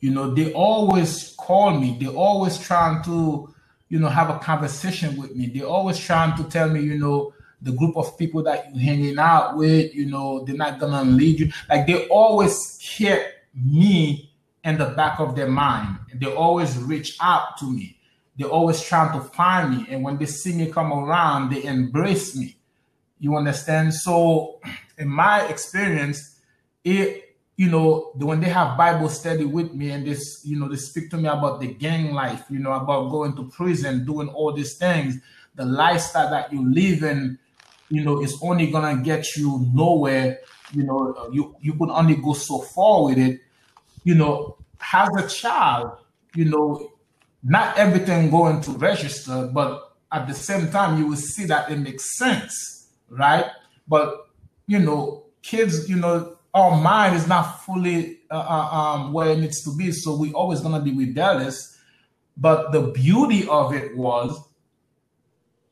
You 0.00 0.10
know, 0.10 0.32
they 0.32 0.52
always 0.52 1.34
call 1.36 1.78
me. 1.78 1.98
They 2.00 2.06
always 2.06 2.58
trying 2.58 3.02
to, 3.04 3.52
you 3.88 3.98
know, 3.98 4.08
have 4.08 4.30
a 4.30 4.38
conversation 4.38 5.16
with 5.16 5.34
me. 5.34 5.46
They're 5.46 5.66
always 5.66 5.98
trying 5.98 6.36
to 6.36 6.44
tell 6.44 6.68
me, 6.68 6.80
you 6.80 6.98
know, 6.98 7.32
the 7.62 7.72
group 7.72 7.96
of 7.96 8.18
people 8.18 8.42
that 8.44 8.74
you're 8.74 8.82
hanging 8.82 9.18
out 9.18 9.56
with, 9.56 9.94
you 9.94 10.06
know, 10.06 10.44
they're 10.44 10.56
not 10.56 10.78
gonna 10.78 11.04
lead 11.04 11.40
you. 11.40 11.52
Like 11.68 11.86
they 11.86 12.06
always 12.08 12.78
kept 12.82 13.32
me 13.54 14.32
in 14.64 14.76
the 14.78 14.86
back 14.86 15.20
of 15.20 15.36
their 15.36 15.48
mind. 15.48 15.98
They 16.14 16.26
always 16.32 16.76
reach 16.78 17.16
out 17.20 17.56
to 17.58 17.70
me 17.70 17.96
they're 18.36 18.48
always 18.48 18.82
trying 18.82 19.18
to 19.18 19.26
find 19.28 19.76
me. 19.76 19.86
And 19.88 20.02
when 20.02 20.18
they 20.18 20.26
see 20.26 20.52
me 20.52 20.70
come 20.70 20.92
around, 20.92 21.50
they 21.50 21.64
embrace 21.64 22.36
me. 22.36 22.56
You 23.18 23.36
understand? 23.36 23.94
So, 23.94 24.60
in 24.98 25.08
my 25.08 25.46
experience, 25.46 26.38
it 26.84 27.25
you 27.56 27.70
know 27.70 28.12
when 28.14 28.40
they 28.40 28.48
have 28.48 28.76
Bible 28.76 29.08
study 29.08 29.44
with 29.44 29.72
me 29.72 29.90
and 29.90 30.06
this 30.06 30.42
you 30.44 30.58
know 30.58 30.68
they 30.68 30.76
speak 30.76 31.10
to 31.10 31.16
me 31.16 31.28
about 31.28 31.60
the 31.60 31.68
gang 31.74 32.12
life, 32.12 32.44
you 32.50 32.58
know 32.58 32.72
about 32.72 33.10
going 33.10 33.34
to 33.36 33.48
prison, 33.48 34.04
doing 34.04 34.28
all 34.28 34.52
these 34.52 34.76
things, 34.76 35.18
the 35.54 35.64
lifestyle 35.64 36.30
that 36.30 36.52
you 36.52 36.70
live 36.70 37.02
in, 37.02 37.38
you 37.88 38.04
know, 38.04 38.22
is 38.22 38.38
only 38.42 38.70
gonna 38.70 39.02
get 39.02 39.36
you 39.36 39.66
nowhere. 39.72 40.38
You 40.72 40.84
know, 40.84 41.28
you 41.32 41.56
you 41.60 41.72
can 41.74 41.90
only 41.90 42.16
go 42.16 42.34
so 42.34 42.58
far 42.60 43.04
with 43.04 43.18
it. 43.18 43.40
You 44.04 44.14
know, 44.14 44.58
as 44.92 45.08
a 45.16 45.28
child, 45.28 45.98
you 46.34 46.44
know, 46.46 46.92
not 47.42 47.78
everything 47.78 48.30
going 48.30 48.60
to 48.62 48.72
register, 48.72 49.48
but 49.52 49.96
at 50.12 50.26
the 50.28 50.34
same 50.34 50.70
time, 50.70 50.98
you 50.98 51.06
will 51.08 51.16
see 51.16 51.46
that 51.46 51.70
it 51.70 51.78
makes 51.78 52.16
sense, 52.16 52.88
right? 53.08 53.46
But 53.88 54.28
you 54.66 54.78
know, 54.80 55.24
kids, 55.42 55.88
you 55.88 55.96
know, 55.96 56.35
our 56.56 56.80
mind 56.80 57.14
is 57.14 57.28
not 57.28 57.64
fully 57.64 58.20
uh, 58.30 58.34
uh, 58.34 58.76
um, 58.76 59.12
where 59.12 59.28
it 59.28 59.38
needs 59.38 59.62
to 59.62 59.76
be, 59.76 59.92
so 59.92 60.16
we 60.16 60.32
always 60.32 60.60
gonna 60.60 60.80
be 60.80 60.92
rebellious. 60.92 61.78
But 62.36 62.72
the 62.72 62.88
beauty 62.88 63.46
of 63.48 63.74
it 63.74 63.96
was 63.96 64.38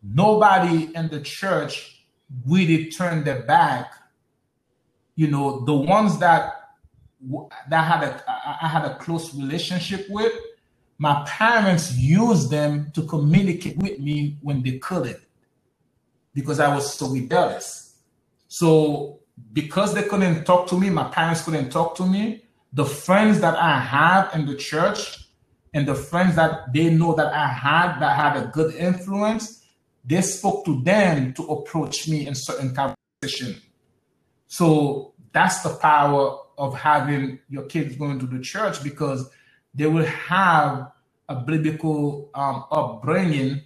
nobody 0.02 0.94
in 0.94 1.08
the 1.08 1.20
church 1.20 2.04
really 2.46 2.90
turned 2.90 3.24
their 3.24 3.42
back. 3.42 3.92
You 5.16 5.28
know, 5.28 5.64
the 5.64 5.74
ones 5.74 6.18
that 6.18 6.52
that 7.68 7.84
had 7.84 8.04
a 8.04 8.24
I 8.62 8.68
had 8.68 8.84
a 8.84 8.96
close 8.98 9.34
relationship 9.34 10.06
with 10.10 10.32
my 10.98 11.24
parents 11.26 11.96
used 11.96 12.50
them 12.50 12.90
to 12.94 13.02
communicate 13.02 13.76
with 13.78 13.98
me 13.98 14.38
when 14.42 14.62
they 14.62 14.78
couldn't 14.78 15.20
because 16.34 16.60
I 16.60 16.74
was 16.74 16.94
so 16.94 17.08
rebellious. 17.08 17.96
So, 18.48 19.20
because 19.52 19.94
they 19.94 20.02
couldn't 20.02 20.44
talk 20.44 20.68
to 20.68 20.78
me, 20.78 20.90
my 20.90 21.04
parents 21.04 21.42
couldn't 21.42 21.70
talk 21.70 21.96
to 21.96 22.06
me, 22.06 22.44
the 22.72 22.84
friends 22.84 23.40
that 23.40 23.56
I 23.56 23.78
have 23.78 24.34
in 24.34 24.46
the 24.46 24.56
church 24.56 25.28
and 25.72 25.86
the 25.86 25.94
friends 25.94 26.36
that 26.36 26.72
they 26.72 26.90
know 26.90 27.14
that 27.14 27.32
I 27.32 27.46
had 27.46 27.98
that 28.00 28.16
had 28.16 28.36
a 28.36 28.46
good 28.48 28.74
influence, 28.74 29.64
they 30.04 30.20
spoke 30.22 30.64
to 30.66 30.82
them 30.82 31.32
to 31.34 31.42
approach 31.44 32.08
me 32.08 32.26
in 32.26 32.34
certain 32.34 32.74
conversation. 32.74 33.60
So 34.46 35.14
that's 35.32 35.62
the 35.62 35.70
power 35.70 36.38
of 36.56 36.74
having 36.74 37.40
your 37.48 37.64
kids 37.64 37.96
going 37.96 38.18
to 38.20 38.26
the 38.26 38.40
church 38.40 38.82
because 38.82 39.28
they 39.74 39.86
will 39.86 40.04
have 40.04 40.92
a 41.28 41.34
biblical 41.36 42.30
um, 42.34 42.64
upbringing 42.70 43.62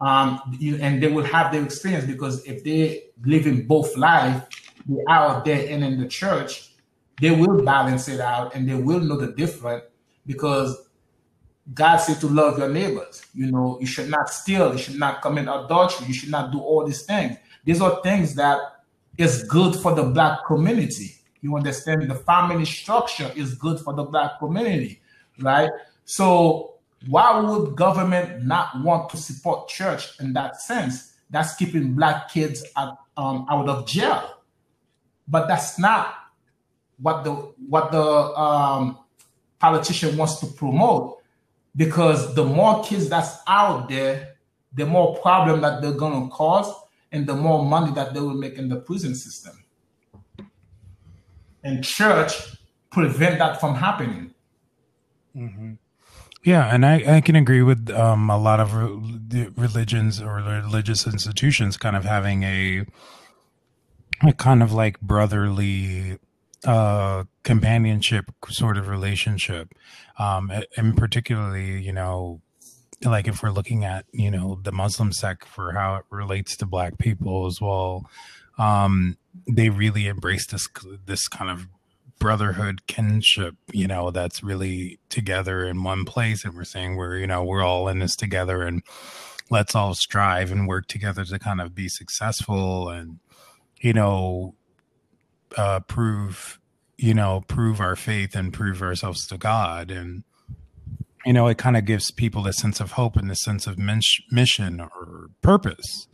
um, 0.00 0.40
and 0.80 1.02
they 1.02 1.08
will 1.08 1.24
have 1.24 1.52
their 1.52 1.62
experience 1.62 2.04
because 2.04 2.44
if 2.44 2.64
they 2.64 3.04
live 3.24 3.46
in 3.46 3.66
both 3.66 3.96
life, 3.96 4.42
out 5.08 5.44
there 5.44 5.68
and 5.68 5.84
in 5.84 6.00
the 6.00 6.08
church, 6.08 6.72
they 7.20 7.30
will 7.30 7.62
balance 7.62 8.08
it 8.08 8.20
out 8.20 8.54
and 8.54 8.68
they 8.68 8.74
will 8.74 9.00
know 9.00 9.16
the 9.16 9.32
difference 9.32 9.84
because 10.26 10.88
God 11.74 11.98
said 11.98 12.20
to 12.20 12.28
love 12.28 12.58
your 12.58 12.68
neighbors. 12.68 13.22
You 13.34 13.50
know, 13.50 13.78
you 13.80 13.86
should 13.86 14.08
not 14.08 14.30
steal, 14.30 14.72
you 14.72 14.78
should 14.78 14.98
not 14.98 15.20
commit 15.20 15.44
adultery, 15.44 16.06
you 16.06 16.14
should 16.14 16.30
not 16.30 16.52
do 16.52 16.60
all 16.60 16.86
these 16.86 17.02
things. 17.02 17.36
These 17.64 17.80
are 17.80 18.00
things 18.02 18.34
that 18.36 18.58
is 19.18 19.42
good 19.44 19.76
for 19.76 19.94
the 19.94 20.04
black 20.04 20.46
community. 20.46 21.16
You 21.40 21.56
understand? 21.56 22.10
The 22.10 22.14
family 22.14 22.64
structure 22.64 23.30
is 23.36 23.54
good 23.54 23.80
for 23.80 23.92
the 23.94 24.04
black 24.04 24.38
community 24.38 25.02
right? 25.40 25.70
So 26.04 26.74
why 27.08 27.38
would 27.38 27.76
government 27.76 28.44
not 28.44 28.82
want 28.82 29.10
to 29.10 29.16
support 29.16 29.68
church 29.68 30.18
in 30.20 30.32
that 30.34 30.60
sense? 30.60 31.14
That's 31.30 31.54
keeping 31.56 31.94
black 31.94 32.30
kids 32.30 32.64
at, 32.76 32.88
um, 33.16 33.46
out 33.50 33.68
of 33.68 33.86
jail. 33.86 34.37
But 35.28 35.46
that's 35.46 35.78
not 35.78 36.14
what 37.00 37.24
the 37.24 37.32
what 37.68 37.92
the 37.92 38.02
um, 38.02 38.98
politician 39.58 40.16
wants 40.16 40.40
to 40.40 40.46
promote. 40.46 41.18
Because 41.76 42.34
the 42.34 42.44
more 42.44 42.82
kids 42.82 43.08
that's 43.08 43.36
out 43.46 43.88
there 43.88 44.38
the 44.72 44.86
more 44.86 45.16
problem 45.16 45.60
that 45.62 45.80
they're 45.82 45.92
going 45.92 46.28
to 46.28 46.34
cause 46.34 46.72
and 47.10 47.26
the 47.26 47.34
more 47.34 47.64
money 47.64 47.92
that 47.92 48.14
they 48.14 48.20
will 48.20 48.34
make 48.34 48.54
in 48.54 48.68
the 48.68 48.76
prison 48.76 49.14
system. 49.14 49.64
And 51.64 51.84
church 51.84 52.56
prevent 52.90 53.38
that 53.38 53.60
from 53.60 53.74
happening. 53.74 54.34
Mm-hmm. 55.36 55.74
yeah 56.42 56.74
and 56.74 56.84
I, 56.84 57.16
I 57.16 57.20
can 57.20 57.36
agree 57.36 57.62
with 57.62 57.90
um, 57.90 58.28
a 58.28 58.36
lot 58.36 58.58
of 58.58 58.74
re- 58.74 59.50
religions 59.56 60.20
or 60.20 60.36
religious 60.36 61.06
institutions 61.06 61.76
kind 61.76 61.94
of 61.94 62.04
having 62.04 62.42
a 62.42 62.86
a 64.22 64.32
kind 64.32 64.62
of 64.62 64.72
like 64.72 65.00
brotherly 65.00 66.18
uh 66.64 67.24
companionship 67.44 68.26
sort 68.48 68.76
of 68.76 68.88
relationship. 68.88 69.74
Um 70.18 70.50
and 70.76 70.96
particularly 70.96 71.80
you 71.80 71.92
know 71.92 72.40
like 73.04 73.28
if 73.28 73.42
we're 73.42 73.50
looking 73.50 73.84
at 73.84 74.06
you 74.12 74.30
know 74.30 74.58
the 74.62 74.72
muslim 74.72 75.12
sect 75.12 75.46
for 75.46 75.72
how 75.72 75.96
it 75.96 76.04
relates 76.10 76.56
to 76.56 76.66
black 76.66 76.98
people 76.98 77.46
as 77.46 77.60
well 77.60 78.04
um 78.58 79.16
they 79.46 79.70
really 79.70 80.08
embrace 80.08 80.48
this 80.48 80.66
this 81.06 81.28
kind 81.28 81.48
of 81.48 81.68
brotherhood 82.18 82.86
kinship 82.86 83.54
you 83.72 83.86
know 83.86 84.10
that's 84.10 84.42
really 84.42 84.98
together 85.08 85.64
in 85.66 85.82
one 85.82 86.04
place. 86.04 86.44
And 86.44 86.54
we're 86.54 86.64
saying 86.64 86.96
we're 86.96 87.16
you 87.18 87.26
know 87.26 87.44
we're 87.44 87.62
all 87.62 87.88
in 87.88 87.98
this 87.98 88.16
together 88.16 88.62
and 88.62 88.82
let's 89.50 89.74
all 89.74 89.94
strive 89.94 90.52
and 90.52 90.68
work 90.68 90.86
together 90.86 91.24
to 91.24 91.38
kind 91.38 91.60
of 91.60 91.74
be 91.74 91.88
successful 91.88 92.88
and 92.88 93.20
you 93.80 93.92
know, 93.92 94.54
uh, 95.56 95.80
prove, 95.80 96.58
you 96.96 97.14
know, 97.14 97.44
prove 97.48 97.80
our 97.80 97.96
faith 97.96 98.34
and 98.34 98.52
prove 98.52 98.82
ourselves 98.82 99.26
to 99.28 99.38
God. 99.38 99.90
And, 99.90 100.24
you 101.24 101.32
know, 101.32 101.46
it 101.46 101.58
kind 101.58 101.76
of 101.76 101.84
gives 101.84 102.10
people 102.10 102.46
a 102.46 102.52
sense 102.52 102.80
of 102.80 102.92
hope 102.92 103.16
and 103.16 103.30
a 103.30 103.36
sense 103.36 103.66
of 103.66 103.78
mission 103.78 104.80
or 104.80 105.30
purpose, 105.42 106.08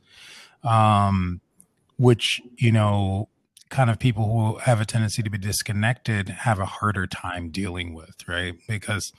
um, 0.63 1.41
which, 1.97 2.41
you 2.57 2.73
know, 2.73 3.29
kind 3.71 3.91
of 3.91 3.99
people 3.99 4.25
who 4.27 4.59
have 4.59 4.81
a 4.81 4.85
tendency 4.85 5.23
to 5.23 5.31
be 5.31 5.39
disconnected 5.39 6.29
have 6.29 6.59
a 6.59 6.67
harder 6.67 7.07
time 7.07 7.51
dealing 7.51 7.95
with, 7.95 8.15
right? 8.29 8.55
Because, 8.69 9.13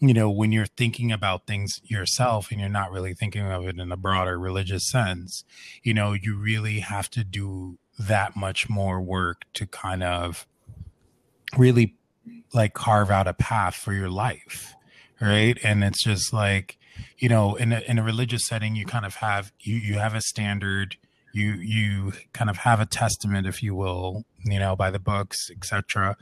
you 0.00 0.14
know, 0.14 0.30
when 0.30 0.52
you're 0.52 0.66
thinking 0.66 1.10
about 1.10 1.46
things 1.46 1.80
yourself 1.84 2.50
and 2.50 2.60
you're 2.60 2.68
not 2.68 2.92
really 2.92 3.14
thinking 3.14 3.42
of 3.50 3.66
it 3.66 3.78
in 3.78 3.90
a 3.90 3.96
broader 3.96 4.38
religious 4.38 4.88
sense, 4.88 5.44
you 5.82 5.92
know, 5.92 6.12
you 6.12 6.36
really 6.36 6.80
have 6.80 7.10
to 7.10 7.24
do 7.24 7.78
that 7.98 8.36
much 8.36 8.68
more 8.68 9.00
work 9.00 9.42
to 9.54 9.66
kind 9.66 10.04
of 10.04 10.46
really 11.56 11.96
like 12.52 12.74
carve 12.74 13.10
out 13.10 13.26
a 13.26 13.34
path 13.34 13.74
for 13.74 13.92
your 13.92 14.08
life. 14.08 14.74
Right. 15.20 15.58
And 15.64 15.82
it's 15.82 16.04
just 16.04 16.32
like, 16.32 16.78
you 17.18 17.28
know, 17.28 17.56
in 17.56 17.72
a, 17.72 17.80
in 17.80 17.98
a 17.98 18.04
religious 18.04 18.46
setting, 18.46 18.76
you 18.76 18.86
kind 18.86 19.04
of 19.04 19.16
have, 19.16 19.52
you, 19.58 19.74
you 19.74 19.94
have 19.94 20.14
a 20.14 20.20
standard, 20.20 20.96
you, 21.32 21.54
you 21.54 22.12
kind 22.32 22.48
of 22.48 22.58
have 22.58 22.80
a 22.80 22.86
testament, 22.86 23.46
if 23.46 23.60
you 23.60 23.74
will, 23.74 24.24
you 24.44 24.60
know, 24.60 24.76
by 24.76 24.92
the 24.92 25.00
books, 25.00 25.50
etc. 25.50 26.16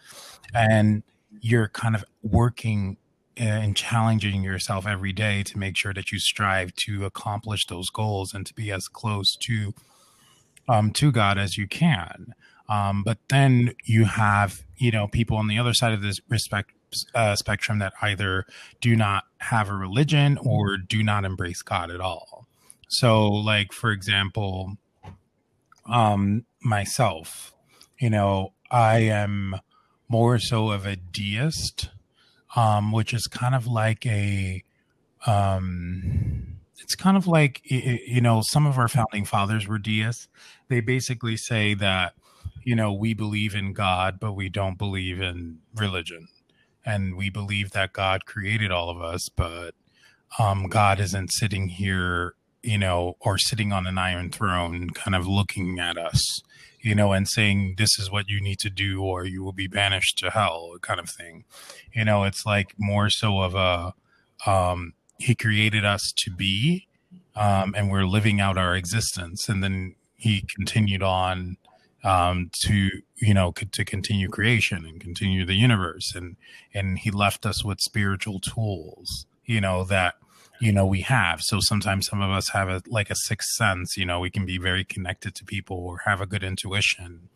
And 0.54 1.02
you're 1.40 1.68
kind 1.68 1.94
of 1.94 2.06
working 2.22 2.96
and 3.36 3.76
challenging 3.76 4.42
yourself 4.42 4.86
every 4.86 5.12
day 5.12 5.42
to 5.42 5.58
make 5.58 5.76
sure 5.76 5.92
that 5.92 6.10
you 6.10 6.18
strive 6.18 6.74
to 6.74 7.04
accomplish 7.04 7.66
those 7.66 7.90
goals 7.90 8.32
and 8.32 8.46
to 8.46 8.54
be 8.54 8.70
as 8.70 8.88
close 8.88 9.36
to 9.36 9.74
um, 10.68 10.90
to 10.92 11.12
God 11.12 11.38
as 11.38 11.56
you 11.56 11.68
can. 11.68 12.34
Um, 12.68 13.04
but 13.04 13.18
then 13.28 13.74
you 13.84 14.06
have 14.06 14.62
you 14.76 14.90
know 14.90 15.06
people 15.06 15.36
on 15.36 15.48
the 15.48 15.58
other 15.58 15.74
side 15.74 15.92
of 15.92 16.02
this 16.02 16.20
respect 16.28 16.72
uh, 17.14 17.36
spectrum 17.36 17.78
that 17.78 17.92
either 18.00 18.46
do 18.80 18.96
not 18.96 19.24
have 19.38 19.68
a 19.68 19.74
religion 19.74 20.38
or 20.38 20.76
do 20.76 21.02
not 21.02 21.24
embrace 21.24 21.62
God 21.62 21.90
at 21.90 22.00
all. 22.00 22.46
So, 22.88 23.26
like 23.26 23.72
for 23.72 23.90
example, 23.90 24.76
um, 25.86 26.44
myself, 26.62 27.52
you 27.98 28.10
know, 28.10 28.52
I 28.70 29.00
am 29.00 29.60
more 30.08 30.38
so 30.38 30.70
of 30.70 30.86
a 30.86 30.96
deist 30.96 31.90
um, 32.54 32.92
which 32.92 33.12
is 33.12 33.26
kind 33.26 33.54
of 33.54 33.66
like 33.66 34.06
a 34.06 34.62
um, 35.26 36.58
it's 36.78 36.94
kind 36.94 37.16
of 37.16 37.26
like 37.26 37.60
you 37.64 38.20
know 38.20 38.42
some 38.44 38.66
of 38.66 38.78
our 38.78 38.88
founding 38.88 39.24
fathers 39.24 39.66
were 39.66 39.78
deists. 39.78 40.28
They 40.68 40.80
basically 40.80 41.36
say 41.36 41.74
that 41.74 42.14
you 42.62 42.76
know 42.76 42.92
we 42.92 43.14
believe 43.14 43.54
in 43.54 43.72
god 43.72 44.18
but 44.20 44.32
we 44.32 44.48
don't 44.48 44.78
believe 44.78 45.20
in 45.20 45.58
religion. 45.74 46.28
And 46.84 47.16
we 47.16 47.30
believe 47.30 47.72
that 47.72 47.92
god 47.92 48.26
created 48.26 48.70
all 48.70 48.90
of 48.90 49.00
us 49.00 49.28
but 49.28 49.74
um, 50.38 50.68
god 50.68 51.00
isn't 51.00 51.32
sitting 51.32 51.68
here 51.68 52.34
you 52.62 52.78
know 52.78 53.16
or 53.20 53.38
sitting 53.38 53.72
on 53.72 53.86
an 53.86 53.98
iron 53.98 54.30
throne 54.30 54.90
kind 54.90 55.14
of 55.14 55.26
looking 55.26 55.78
at 55.78 55.96
us 55.96 56.42
you 56.86 56.94
know, 56.94 57.12
and 57.12 57.26
saying 57.26 57.74
this 57.78 57.98
is 57.98 58.12
what 58.12 58.28
you 58.28 58.40
need 58.40 58.60
to 58.60 58.70
do 58.70 59.02
or 59.02 59.24
you 59.24 59.42
will 59.42 59.52
be 59.52 59.66
banished 59.66 60.18
to 60.18 60.30
hell 60.30 60.76
kind 60.82 61.00
of 61.00 61.10
thing. 61.10 61.44
You 61.92 62.04
know, 62.04 62.22
it's 62.22 62.46
like 62.46 62.74
more 62.78 63.10
so 63.10 63.40
of 63.40 63.56
a 63.56 63.92
um 64.48 64.92
he 65.18 65.34
created 65.34 65.84
us 65.84 66.12
to 66.16 66.30
be 66.30 66.86
um 67.34 67.74
and 67.76 67.90
we're 67.90 68.04
living 68.04 68.40
out 68.40 68.56
our 68.56 68.76
existence 68.76 69.48
and 69.48 69.64
then 69.64 69.96
he 70.14 70.44
continued 70.54 71.02
on 71.02 71.56
um 72.04 72.50
to 72.52 72.90
you 73.16 73.34
know 73.34 73.50
to 73.72 73.84
continue 73.84 74.28
creation 74.28 74.84
and 74.84 75.00
continue 75.00 75.44
the 75.44 75.54
universe 75.54 76.14
and 76.14 76.36
and 76.72 77.00
he 77.00 77.10
left 77.10 77.46
us 77.46 77.64
with 77.64 77.80
spiritual 77.80 78.38
tools 78.38 79.26
you 79.46 79.60
know 79.60 79.82
that 79.82 80.14
you 80.60 80.72
know 80.72 80.86
we 80.86 81.02
have. 81.02 81.40
So 81.42 81.60
sometimes 81.60 82.06
some 82.06 82.22
of 82.22 82.30
us 82.30 82.50
have 82.50 82.68
a 82.68 82.82
like 82.86 83.10
a 83.10 83.14
sixth 83.14 83.50
sense 83.52 83.96
you 83.96 84.04
know 84.06 84.20
we 84.20 84.30
can 84.30 84.46
be 84.46 84.58
very 84.58 84.84
connected 84.84 85.34
to 85.36 85.44
people 85.44 85.76
or 85.76 85.98
have 86.04 86.20
a 86.20 86.26
good 86.26 86.42
intuition. 86.44 87.28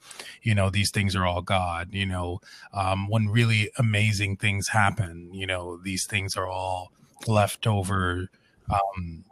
You 0.42 0.54
know 0.54 0.70
these 0.70 0.90
things 0.90 1.14
are 1.16 1.26
all 1.26 1.42
god 1.42 1.88
you 1.92 2.06
know. 2.06 2.40
Um, 2.72 3.08
when 3.08 3.28
really 3.28 3.70
amazing 3.78 4.36
things 4.36 4.68
happen 4.68 5.30
you 5.32 5.46
know 5.46 5.76
these 5.82 6.06
things 6.06 6.36
are 6.36 6.46
all 6.48 6.92
left 7.26 7.66
over 7.66 8.28
um, 8.70 9.24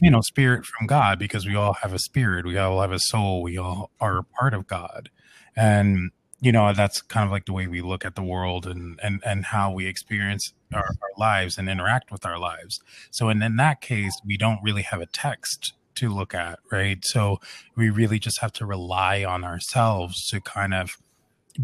you 0.00 0.10
know 0.10 0.20
spirit 0.20 0.64
from 0.64 0.86
god 0.86 1.18
because 1.18 1.46
we 1.46 1.54
all 1.54 1.74
have 1.74 1.92
a 1.92 1.98
spirit 1.98 2.46
we 2.46 2.56
all 2.58 2.80
have 2.80 2.92
a 2.92 2.98
soul 2.98 3.42
we 3.42 3.58
all 3.58 3.90
are 4.00 4.22
part 4.22 4.54
of 4.54 4.66
god. 4.66 5.10
And 5.56 6.10
you 6.44 6.52
know 6.52 6.74
that's 6.74 7.00
kind 7.00 7.24
of 7.24 7.32
like 7.32 7.46
the 7.46 7.54
way 7.54 7.66
we 7.66 7.80
look 7.80 8.04
at 8.04 8.16
the 8.16 8.22
world 8.22 8.66
and 8.66 9.00
and 9.02 9.22
and 9.24 9.46
how 9.46 9.72
we 9.72 9.86
experience 9.86 10.52
our, 10.74 10.82
our 10.82 11.12
lives 11.16 11.56
and 11.56 11.70
interact 11.70 12.12
with 12.12 12.26
our 12.26 12.38
lives. 12.38 12.80
So 13.10 13.30
and 13.30 13.42
in 13.42 13.56
that 13.56 13.80
case 13.80 14.12
we 14.26 14.36
don't 14.36 14.62
really 14.62 14.82
have 14.82 15.00
a 15.00 15.06
text 15.06 15.72
to 15.94 16.10
look 16.10 16.34
at 16.34 16.58
right? 16.70 16.98
So 17.02 17.40
we 17.76 17.88
really 17.88 18.18
just 18.18 18.42
have 18.42 18.52
to 18.54 18.66
rely 18.66 19.24
on 19.24 19.42
ourselves 19.42 20.26
to 20.28 20.40
kind 20.42 20.74
of 20.74 20.98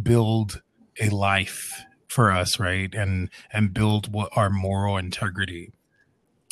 build 0.03 0.63
a 0.99 1.11
life 1.11 1.85
for 2.09 2.33
us 2.33 2.59
right? 2.59 2.95
And 2.95 3.29
and 3.53 3.75
build 3.75 4.11
what 4.11 4.31
our 4.35 4.49
moral 4.49 4.97
integrity. 4.97 5.73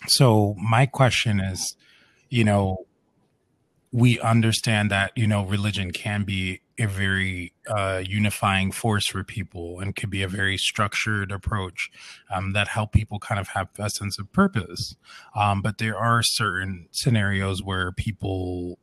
So 0.07 0.55
my 0.59 0.85
question 0.85 1.41
is 1.41 1.75
you 2.29 2.45
know 2.45 2.88
we 3.93 4.21
understand 4.21 4.91
that 4.91 5.13
you 5.17 5.27
know 5.27 5.45
religion 5.45 5.91
can 5.91 6.25
be 6.25 6.61
a 6.79 6.87
very 6.87 7.53
uh, 7.69 8.03
unifying 8.05 8.71
force 8.71 9.07
for 9.07 9.25
people 9.25 9.81
and 9.81 9.97
could 9.97 10.11
be 10.11 10.23
a 10.23 10.29
very 10.29 10.57
structured 10.57 11.33
approach 11.33 11.91
um, 12.33 12.53
that 12.53 12.69
help 12.69 12.93
people 12.93 13.19
kind 13.19 13.41
of 13.41 13.49
have 13.49 13.69
a 13.79 13.91
sense 13.91 14.19
of 14.19 14.33
purpose. 14.33 14.95
Um, 15.35 15.61
but 15.61 15.79
there 15.79 15.97
are 15.97 16.23
certain 16.23 16.87
scenarios 16.93 17.63
where 17.63 17.91
people, 17.91 18.79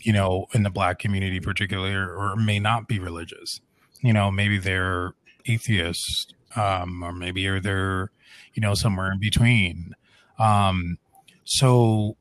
you 0.00 0.12
know, 0.12 0.46
in 0.54 0.64
the 0.64 0.70
black 0.70 0.98
community 0.98 1.38
particularly, 1.38 1.94
or, 1.94 2.16
or 2.16 2.36
may 2.36 2.58
not 2.58 2.88
be 2.88 2.98
religious. 2.98 3.60
You 4.00 4.12
know, 4.12 4.30
maybe 4.30 4.58
they're 4.58 5.12
atheists, 5.46 6.26
um, 6.56 7.02
or 7.02 7.12
maybe 7.12 7.60
they're, 7.60 8.10
you 8.54 8.60
know, 8.60 8.74
somewhere 8.74 9.12
in 9.12 9.20
between. 9.20 9.92
Um, 10.38 10.98
so 11.44 12.16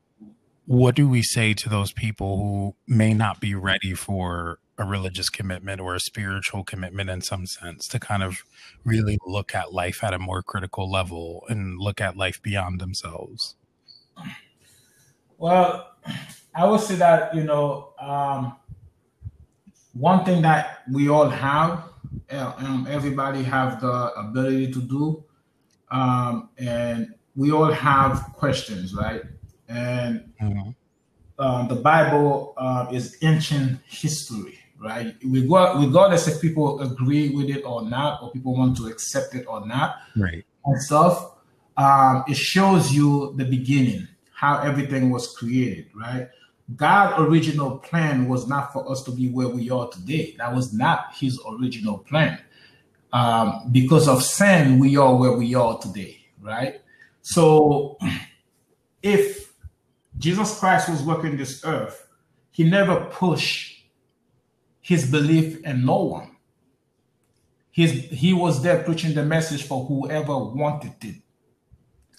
what 0.65 0.95
do 0.95 1.07
we 1.07 1.21
say 1.21 1.53
to 1.53 1.69
those 1.69 1.91
people 1.91 2.37
who 2.37 2.75
may 2.87 3.13
not 3.13 3.39
be 3.39 3.53
ready 3.53 3.93
for 3.93 4.59
a 4.77 4.83
religious 4.83 5.29
commitment 5.29 5.79
or 5.79 5.95
a 5.95 5.99
spiritual 5.99 6.63
commitment 6.63 7.09
in 7.09 7.21
some 7.21 7.45
sense 7.45 7.87
to 7.87 7.99
kind 7.99 8.23
of 8.23 8.39
really 8.83 9.17
look 9.25 9.55
at 9.55 9.71
life 9.71 10.03
at 10.03 10.13
a 10.13 10.19
more 10.19 10.41
critical 10.41 10.91
level 10.91 11.43
and 11.47 11.79
look 11.79 12.01
at 12.01 12.17
life 12.17 12.41
beyond 12.41 12.81
themselves? 12.81 13.55
Well, 15.37 15.91
I 16.53 16.65
would 16.65 16.81
say 16.81 16.95
that, 16.95 17.35
you 17.35 17.43
know, 17.43 17.93
um, 17.99 18.55
one 19.93 20.25
thing 20.25 20.41
that 20.41 20.83
we 20.91 21.09
all 21.09 21.29
have, 21.29 21.83
uh, 22.31 22.53
um, 22.57 22.87
everybody 22.89 23.43
have 23.43 23.79
the 23.79 24.11
ability 24.17 24.71
to 24.73 24.81
do, 24.81 25.23
um, 25.91 26.49
and 26.57 27.13
we 27.35 27.51
all 27.51 27.71
have 27.71 28.33
questions, 28.33 28.93
right? 28.93 29.21
And 29.67 30.33
mm-hmm. 30.41 30.69
Um, 31.37 31.67
the 31.67 31.75
Bible 31.75 32.53
uh, 32.55 32.87
is 32.93 33.17
ancient 33.21 33.81
history 33.85 34.57
right? 34.79 35.15
Regardless 35.23 36.27
if 36.27 36.41
people 36.41 36.81
agree 36.81 37.29
with 37.29 37.49
it 37.49 37.63
or 37.63 37.83
not, 37.83 38.21
or 38.21 38.31
people 38.31 38.55
want 38.55 38.77
to 38.77 38.87
accept 38.87 39.35
it 39.35 39.45
or 39.47 39.65
not, 39.65 39.97
right? 40.15 40.45
And 40.65 40.81
stuff. 40.81 41.31
Um, 41.77 42.23
it 42.27 42.37
shows 42.37 42.93
you 42.93 43.33
the 43.35 43.45
beginning, 43.45 44.07
how 44.33 44.59
everything 44.59 45.09
was 45.09 45.35
created, 45.35 45.89
right? 45.93 46.29
God's 46.75 47.19
original 47.19 47.79
plan 47.79 48.27
was 48.27 48.47
not 48.47 48.71
for 48.73 48.89
us 48.89 49.03
to 49.03 49.11
be 49.11 49.29
where 49.29 49.49
we 49.49 49.69
are 49.69 49.89
today. 49.89 50.35
That 50.37 50.55
was 50.55 50.73
not 50.73 51.13
His 51.15 51.39
original 51.47 51.99
plan. 51.99 52.39
Um, 53.13 53.69
because 53.71 54.07
of 54.07 54.23
sin, 54.23 54.79
we 54.79 54.97
are 54.97 55.15
where 55.15 55.33
we 55.33 55.53
are 55.53 55.77
today, 55.79 56.25
right? 56.41 56.81
So, 57.21 57.97
if 59.03 59.53
Jesus 60.17 60.59
Christ 60.59 60.89
was 60.89 61.01
walking 61.01 61.37
this 61.37 61.63
earth, 61.65 62.07
He 62.51 62.63
never 62.63 63.05
pushed 63.05 63.75
his 64.85 65.09
belief 65.09 65.63
in 65.65 65.83
no 65.83 66.03
one. 66.03 66.35
His, 67.71 67.91
he 67.91 68.33
was 68.33 68.61
there 68.61 68.83
preaching 68.83 69.15
the 69.15 69.25
message 69.25 69.63
for 69.63 69.83
whoever 69.83 70.37
wanted 70.37 70.93
it. 71.01 71.15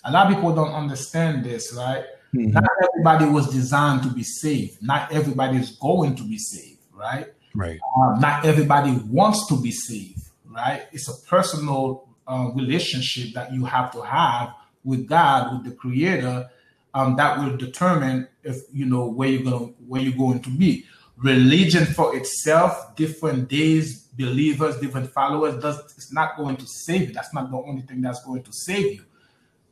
A 0.05 0.11
lot 0.11 0.27
of 0.27 0.35
people 0.35 0.53
don't 0.53 0.73
understand 0.73 1.45
this, 1.45 1.73
right? 1.75 2.05
Mm-hmm. 2.35 2.51
Not 2.51 2.65
everybody 2.83 3.27
was 3.27 3.51
designed 3.51 4.03
to 4.03 4.09
be 4.09 4.25
saved. 4.25 4.83
Not 4.83 5.13
everybody 5.13 5.59
is 5.59 5.77
going 5.77 6.17
to 6.17 6.25
be 6.25 6.39
saved, 6.39 6.81
right? 6.93 7.29
Right. 7.55 7.79
Uh, 7.97 8.19
not 8.19 8.45
everybody 8.45 9.01
wants 9.09 9.47
to 9.47 9.63
be 9.63 9.71
saved, 9.71 10.23
right? 10.45 10.89
It's 10.91 11.09
a 11.09 11.27
personal 11.29 12.09
uh, 12.27 12.51
relationship 12.53 13.33
that 13.35 13.53
you 13.53 13.65
have 13.65 13.93
to 13.93 14.03
have 14.03 14.55
with 14.83 15.07
God, 15.07 15.53
with 15.53 15.71
the 15.71 15.77
Creator, 15.77 16.51
um, 16.97 17.17
that 17.17 17.39
will 17.39 17.57
determine 17.57 18.27
if 18.43 18.63
you 18.73 18.87
know 18.87 19.07
where 19.07 19.29
you're 19.29 19.51
going 19.51 19.75
where 19.87 20.01
you're 20.01 20.17
going 20.17 20.41
to 20.41 20.51
be 20.51 20.87
religion 21.17 21.87
for 21.87 22.17
itself, 22.17 22.95
different 22.95 23.49
days, 23.49 24.03
believers, 24.19 24.79
different 24.79 25.11
followers, 25.11 25.61
does 25.63 25.79
it's 25.97 26.13
not 26.13 26.37
going 26.37 26.57
to 26.57 26.67
save 26.67 27.09
you. 27.09 27.15
That's 27.15 27.33
not 27.33 27.51
the 27.51 27.57
only 27.57 27.83
thing 27.83 28.03
that's 28.03 28.25
going 28.25 28.43
to 28.43 28.53
save 28.53 28.95
you. 28.95 29.05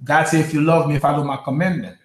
God 0.02 0.24
said, 0.24 0.40
if 0.40 0.54
you 0.54 0.62
love 0.62 0.88
me, 0.88 0.98
follow 0.98 1.24
my 1.24 1.36
commandment. 1.36 1.98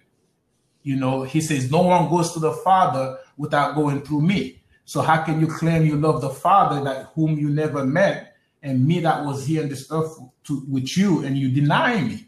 You 0.82 0.96
know, 0.96 1.22
he 1.22 1.40
says, 1.40 1.70
no 1.70 1.82
one 1.82 2.08
goes 2.08 2.32
to 2.32 2.38
the 2.38 2.52
Father 2.52 3.18
without 3.36 3.74
going 3.74 4.02
through 4.02 4.22
me. 4.22 4.62
So 4.84 5.02
how 5.02 5.22
can 5.22 5.40
you 5.40 5.46
claim 5.46 5.86
you 5.86 5.96
love 5.96 6.20
the 6.20 6.30
Father 6.30 6.82
that 6.84 7.10
whom 7.14 7.38
you 7.38 7.50
never 7.50 7.84
met, 7.84 8.36
and 8.62 8.86
me 8.86 9.00
that 9.00 9.24
was 9.24 9.46
here 9.46 9.62
in 9.62 9.68
this 9.68 9.90
earth 9.90 10.18
to, 10.44 10.64
with 10.68 10.96
you, 10.96 11.24
and 11.24 11.36
you 11.36 11.50
deny 11.50 12.00
me? 12.00 12.26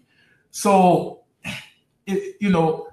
So, 0.51 1.22
it, 2.07 2.37
you 2.41 2.51
know, 2.51 2.89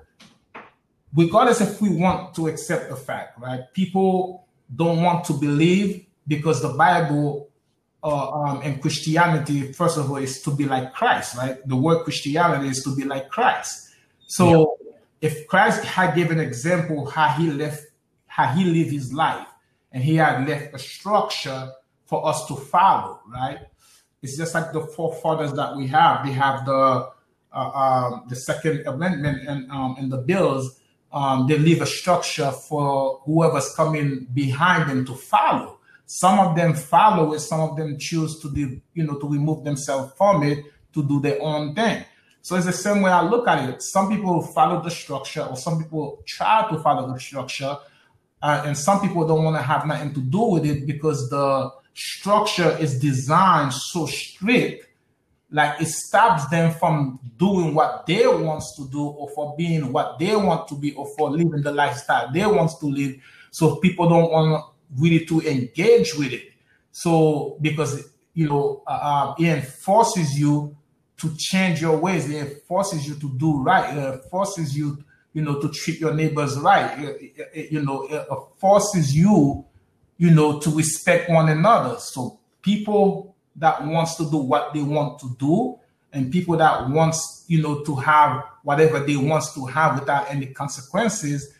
regardless 1.15 1.62
if 1.62 1.82
we 1.82 1.89
want 1.89 2.36
to 2.36 2.48
accept 2.48 2.89
the 2.89 2.95
fact, 2.95 3.39
right? 3.39 3.62
People 3.74 4.48
don't 4.76 5.02
want 5.02 5.26
to 5.26 5.34
believe 5.34 6.06
because 6.28 6.62
the 6.62 6.69
Bible 6.69 7.50
uh, 8.04 8.32
um, 8.32 8.62
and 8.63 8.82
Christianity, 8.82 9.74
first 9.74 9.98
of 9.98 10.10
all, 10.10 10.17
is 10.17 10.41
to 10.43 10.52
be 10.52 10.65
like 10.65 10.93
Christ, 10.93 11.36
right? 11.36 11.58
The 11.67 11.76
word 11.76 12.04
Christianity 12.04 12.69
is 12.69 12.84
to 12.84 12.95
be 12.95 13.04
like 13.04 13.30
Christ. 13.30 13.89
So 14.28 14.78
yeah. 14.82 14.91
if 15.30 15.48
Christ 15.48 15.84
had 15.84 16.15
given 16.15 16.39
example 16.39 17.06
how 17.06 17.30
he 17.30 17.50
left, 17.52 17.84
how 18.28 18.48
he 18.54 18.63
lived 18.63 18.91
his 18.91 19.12
life, 19.12 19.48
and 19.91 20.04
he 20.04 20.15
had 20.15 20.48
left 20.48 20.74
a 20.74 20.80
structure 20.80 21.72
for 22.06 22.28
us 22.28 22.45
to 22.48 22.56
follow, 22.56 23.19
right? 23.28 23.60
It's 24.22 24.38
just 24.38 24.54
like 24.54 24.72
the 24.72 24.82
forefathers 24.82 25.54
that 25.54 25.76
we 25.76 25.88
have. 25.88 26.26
They 26.26 26.32
have 26.34 26.65
the 26.65 27.10
um, 27.52 28.26
the 28.30 28.36
Second 28.36 28.86
Amendment 28.88 29.48
and 29.48 29.70
um, 29.72 29.96
and 29.98 30.12
the 30.12 30.18
bills 30.18 30.80
um, 31.12 31.48
they 31.48 31.58
leave 31.58 31.82
a 31.82 31.86
structure 31.86 32.52
for 32.52 33.22
whoever's 33.26 33.74
coming 33.76 34.28
behind 34.34 34.90
them 34.90 35.06
to 35.06 35.16
follow. 35.16 35.80
Some 36.06 36.40
of 36.40 36.56
them 36.56 36.74
follow 36.74 37.34
it, 37.34 37.40
some 37.40 37.60
of 37.62 37.78
them 37.78 37.98
choose 37.98 38.40
to 38.42 38.50
you 38.94 39.04
know, 39.04 39.18
to 39.20 39.28
remove 39.28 39.64
themselves 39.64 40.14
from 40.18 40.44
it 40.44 40.66
to 40.94 41.08
do 41.08 41.20
their 41.20 41.42
own 41.42 41.76
thing. 41.76 42.04
So 42.42 42.56
it's 42.56 42.66
the 42.66 42.74
same 42.74 43.02
way 43.02 43.12
I 43.12 43.22
look 43.22 43.48
at 43.48 43.70
it. 43.70 43.82
Some 43.82 44.10
people 44.10 44.42
follow 44.42 44.82
the 44.82 44.90
structure, 44.90 45.44
or 45.44 45.56
some 45.56 45.82
people 45.82 46.24
try 46.26 46.68
to 46.72 46.80
follow 46.80 47.12
the 47.12 47.20
structure, 47.20 47.78
uh, 48.42 48.64
and 48.66 48.78
some 48.78 49.02
people 49.02 49.28
don't 49.28 49.44
want 49.44 49.58
to 49.58 49.62
have 49.62 49.86
nothing 49.86 50.14
to 50.14 50.22
do 50.22 50.42
with 50.44 50.66
it 50.66 50.88
because 50.88 51.30
the 51.30 51.72
structure 51.94 52.78
is 52.80 53.00
designed 53.00 53.74
so 53.74 54.06
strict 54.06 54.88
like 55.52 55.82
it 55.82 55.88
stops 55.88 56.48
them 56.50 56.72
from 56.74 57.20
doing 57.38 57.74
what 57.74 58.06
they 58.06 58.28
wants 58.28 58.76
to 58.76 58.88
do 58.90 59.04
or 59.04 59.30
for 59.30 59.56
being 59.58 59.92
what 59.92 60.20
they 60.20 60.36
want 60.36 60.68
to 60.68 60.76
be 60.76 60.94
or 60.94 61.08
for 61.18 61.32
living 61.32 61.62
the 61.62 61.72
lifestyle 61.72 62.32
they 62.32 62.46
wants 62.46 62.78
to 62.80 62.86
live. 62.86 63.16
So 63.52 63.78
people 63.78 64.08
don't 64.10 64.32
want 64.32 64.66
really 64.98 65.26
to 65.26 65.42
engage 65.42 66.16
with 66.16 66.34
it. 66.34 66.52
So 66.92 67.58
because 67.62 68.10
you 68.34 68.48
know 68.48 68.84
uh, 68.86 69.34
um, 69.38 69.44
it 69.44 69.62
forces 69.62 70.40
you 70.40 70.76
to 71.18 71.36
change 71.38 71.82
your 71.82 71.98
ways. 71.98 72.30
It 72.30 72.64
forces 72.68 73.08
you 73.08 73.16
to 73.16 73.30
do 73.38 73.62
right. 73.62 73.98
It 73.98 74.24
forces 74.26 74.78
you 74.78 75.04
you 75.34 75.42
know 75.42 75.60
to 75.60 75.70
treat 75.70 76.00
your 76.00 76.14
neighbors 76.14 76.58
right. 76.60 77.00
It, 77.00 77.50
it, 77.54 77.72
you 77.72 77.82
know 77.82 78.04
it 78.04 78.28
forces 78.58 79.16
you 79.16 79.66
you 80.18 80.30
know 80.30 80.60
to 80.60 80.70
respect 80.70 81.30
one 81.30 81.50
another. 81.50 81.98
So 82.00 82.40
people 82.62 83.36
that 83.60 83.86
wants 83.86 84.15
to 84.15 84.30
do 84.30 84.38
what 84.38 84.74
they 84.74 84.82
want 84.82 85.19
to 85.19 85.36
do 85.38 85.78
and 86.12 86.32
people 86.32 86.58
that 86.58 86.89
wants 86.89 87.45
you 87.48 87.62
know 87.62 87.84
to 87.84 87.95
have 87.95 88.43
whatever 88.63 89.00
they 89.00 89.15
wants 89.15 89.54
to 89.54 89.65
have 89.65 90.00
without 90.00 90.30
any 90.30 90.48
consequences 90.48 91.54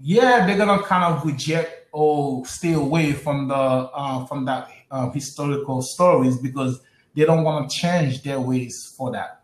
yeah 0.00 0.46
they're 0.46 0.58
gonna 0.58 0.82
kind 0.82 1.04
of 1.04 1.24
reject 1.24 1.88
or 1.92 2.44
stay 2.44 2.74
away 2.74 3.12
from 3.12 3.48
the 3.48 3.54
uh, 3.54 4.26
from 4.26 4.44
that 4.44 4.68
uh, 4.90 5.08
historical 5.10 5.80
stories 5.80 6.36
because 6.36 6.80
they 7.14 7.24
don't 7.24 7.42
want 7.42 7.70
to 7.70 7.76
change 7.76 8.22
their 8.22 8.38
ways 8.38 8.92
for 8.96 9.10
that. 9.12 9.40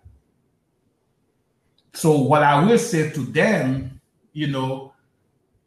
So 1.95 2.19
what 2.19 2.43
i 2.43 2.63
will 2.63 2.79
say 2.79 3.11
to 3.11 3.21
them 3.21 4.01
you 4.33 4.47
know 4.49 4.93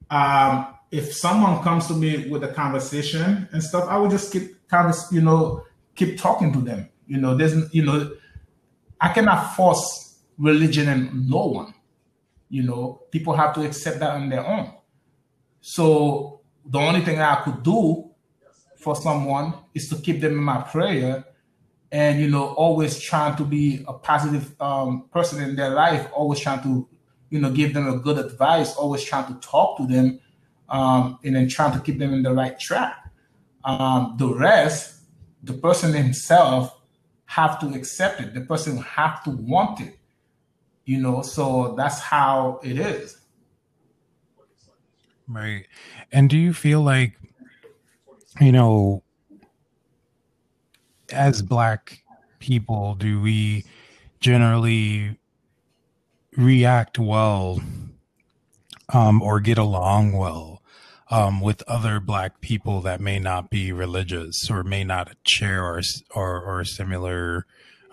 um, 0.09 0.67
if 0.91 1.13
someone 1.13 1.63
comes 1.63 1.87
to 1.87 1.93
me 1.93 2.29
with 2.29 2.43
a 2.43 2.47
conversation 2.49 3.47
and 3.51 3.63
stuff 3.63 3.85
i 3.89 3.97
would 3.97 4.11
just 4.11 4.31
keep 4.31 4.55
of 4.71 4.95
you 5.11 5.21
know 5.21 5.64
keep 5.95 6.17
talking 6.17 6.53
to 6.53 6.59
them. 6.59 6.89
You 7.07 7.17
know, 7.17 7.35
there's 7.35 7.73
you 7.73 7.83
know, 7.83 8.11
I 8.99 9.09
cannot 9.09 9.55
force 9.55 10.19
religion 10.37 10.89
in 10.89 11.29
no 11.29 11.45
one. 11.45 11.73
You 12.49 12.63
know, 12.63 13.01
people 13.11 13.33
have 13.33 13.53
to 13.55 13.65
accept 13.65 13.99
that 13.99 14.11
on 14.11 14.29
their 14.29 14.45
own. 14.45 14.73
So 15.61 16.41
the 16.65 16.79
only 16.79 17.01
thing 17.01 17.19
I 17.19 17.35
could 17.43 17.63
do 17.63 18.11
for 18.77 18.95
someone 18.95 19.53
is 19.73 19.89
to 19.89 19.95
keep 19.95 20.21
them 20.21 20.33
in 20.33 20.43
my 20.43 20.61
prayer 20.61 21.25
and 21.91 22.19
you 22.19 22.29
know 22.29 22.47
always 22.53 22.99
trying 22.99 23.35
to 23.35 23.43
be 23.43 23.83
a 23.87 23.93
positive 23.93 24.53
um, 24.61 25.05
person 25.11 25.41
in 25.41 25.55
their 25.55 25.69
life 25.69 26.07
always 26.13 26.39
trying 26.39 26.61
to 26.61 26.87
you 27.29 27.39
know 27.39 27.49
give 27.51 27.73
them 27.73 27.87
a 27.87 27.97
good 27.97 28.17
advice 28.17 28.75
always 28.75 29.03
trying 29.03 29.25
to 29.25 29.39
talk 29.39 29.77
to 29.77 29.87
them 29.87 30.19
um, 30.69 31.17
and 31.23 31.35
then 31.35 31.47
trying 31.47 31.71
to 31.71 31.79
keep 31.79 31.97
them 31.99 32.13
in 32.13 32.21
the 32.21 32.33
right 32.33 32.59
track 32.59 32.97
um, 33.63 34.15
the 34.17 34.27
rest 34.27 35.01
the 35.45 35.53
person 35.53 35.93
himself 35.93 36.81
have 37.25 37.59
to 37.59 37.67
accept 37.73 38.19
it. 38.21 38.33
The 38.33 38.41
person 38.41 38.77
have 38.77 39.23
to 39.23 39.29
want 39.31 39.79
it. 39.81 39.97
You 40.85 40.99
know, 40.99 41.21
so 41.21 41.73
that's 41.75 41.99
how 41.99 42.59
it 42.63 42.77
is. 42.77 43.17
Right. 45.27 45.65
And 46.11 46.29
do 46.29 46.37
you 46.37 46.53
feel 46.53 46.81
like, 46.81 47.17
you 48.39 48.51
know, 48.51 49.01
as 51.11 51.41
black 51.41 52.03
people, 52.39 52.95
do 52.95 53.19
we 53.19 53.65
generally 54.19 55.17
react 56.37 56.99
well 56.99 57.61
um, 58.93 59.21
or 59.21 59.39
get 59.39 59.57
along 59.57 60.13
well 60.13 60.54
um, 61.09 61.41
with 61.41 61.63
other 61.67 61.99
black 61.99 62.41
people 62.41 62.81
that 62.81 62.99
may 62.99 63.19
not 63.19 63.49
be 63.49 63.71
religious 63.71 64.49
or 64.49 64.63
may 64.63 64.83
not 64.83 65.15
share 65.25 65.63
or 65.63 65.81
or, 66.15 66.41
or 66.41 66.61
a 66.61 66.65
similar 66.65 67.45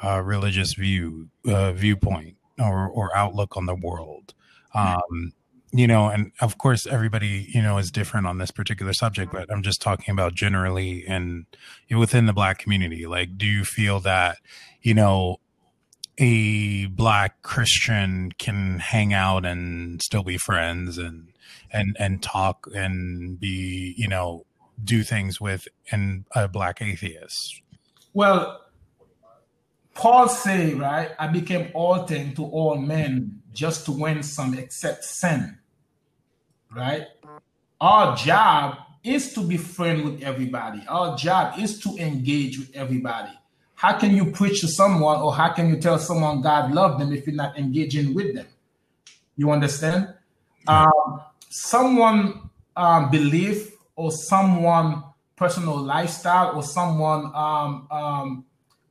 uh, 0.03 0.21
religious 0.23 0.75
view 0.75 1.29
uh, 1.47 1.73
viewpoint 1.73 2.37
or 2.59 2.89
or 2.89 3.15
outlook 3.17 3.57
on 3.57 3.67
the 3.67 3.75
world. 3.75 4.35
Um, 4.75 5.33
you 5.75 5.87
know, 5.87 6.09
and 6.09 6.33
of 6.41 6.59
course, 6.59 6.87
everybody 6.87 7.49
you 7.53 7.63
know 7.63 7.79
is 7.79 7.91
different 7.91 8.27
on 8.27 8.39
this 8.39 8.51
particular 8.51 8.93
subject, 8.93 9.33
but 9.33 9.51
I'm 9.51 9.63
just 9.63 9.83
talking 9.83 10.13
about 10.13 10.35
generally 10.35 11.05
and 11.07 11.47
within 11.91 12.27
the 12.27 12.33
black 12.33 12.59
community. 12.59 13.07
Like, 13.07 13.37
do 13.37 13.47
you 13.47 13.65
feel 13.65 14.01
that 14.01 14.39
you 14.83 14.95
know 14.95 15.39
a 16.19 16.87
black 16.87 17.43
Christian 17.43 18.33
can 18.39 18.79
hang 18.79 19.13
out 19.13 19.45
and 19.45 20.03
still 20.03 20.23
be 20.23 20.39
friends 20.39 20.99
and 20.99 21.29
and 21.73 21.97
and 21.99 22.23
talk 22.23 22.69
and 22.75 23.41
be 23.41 23.95
you 23.97 24.09
know 24.09 24.45
do 24.83 25.03
things 25.03 25.41
with 25.41 25.69
and 25.91 26.25
a 26.35 26.49
black 26.49 26.83
atheist 26.83 27.63
well 28.15 28.63
paul 29.95 30.29
say 30.29 30.75
right 30.75 31.13
i 31.19 31.27
became 31.27 31.71
all 31.75 32.07
things 32.07 32.35
to 32.35 32.45
all 32.45 32.77
men 32.77 33.41
just 33.53 33.85
to 33.85 33.93
win 33.93 34.23
some 34.23 34.59
except 34.59 35.05
sin 35.05 35.59
right 36.75 37.07
our 37.81 38.17
job 38.17 38.77
is 39.05 39.33
to 39.35 39.41
be 39.43 39.57
friend 39.57 40.05
with 40.05 40.23
everybody. 40.23 40.83
Our 40.89 41.17
job 41.17 41.59
is 41.59 41.81
to 41.81 41.97
engage 41.97 42.59
with 42.59 42.75
everybody. 42.75 43.33
How 43.83 43.99
can 43.99 44.15
you 44.15 44.31
preach 44.31 44.61
to 44.61 44.69
someone 44.69 45.21
or 45.21 45.35
how 45.35 45.53
can 45.53 45.69
you 45.69 45.77
tell 45.77 45.99
someone 45.99 46.41
God 46.41 46.71
loved 46.73 47.01
them 47.01 47.13
if 47.13 47.27
you're 47.27 47.35
not 47.35 47.59
engaging 47.59 48.15
with 48.15 48.33
them? 48.33 48.47
You 49.35 49.51
understand? 49.51 50.15
Um, 50.69 51.21
someone 51.49 52.49
um, 52.77 53.11
belief 53.11 53.73
or 53.97 54.13
someone 54.13 55.03
personal 55.35 55.77
lifestyle 55.77 56.55
or 56.55 56.63
someone 56.63 57.33
um, 57.35 57.89
um, 57.91 58.45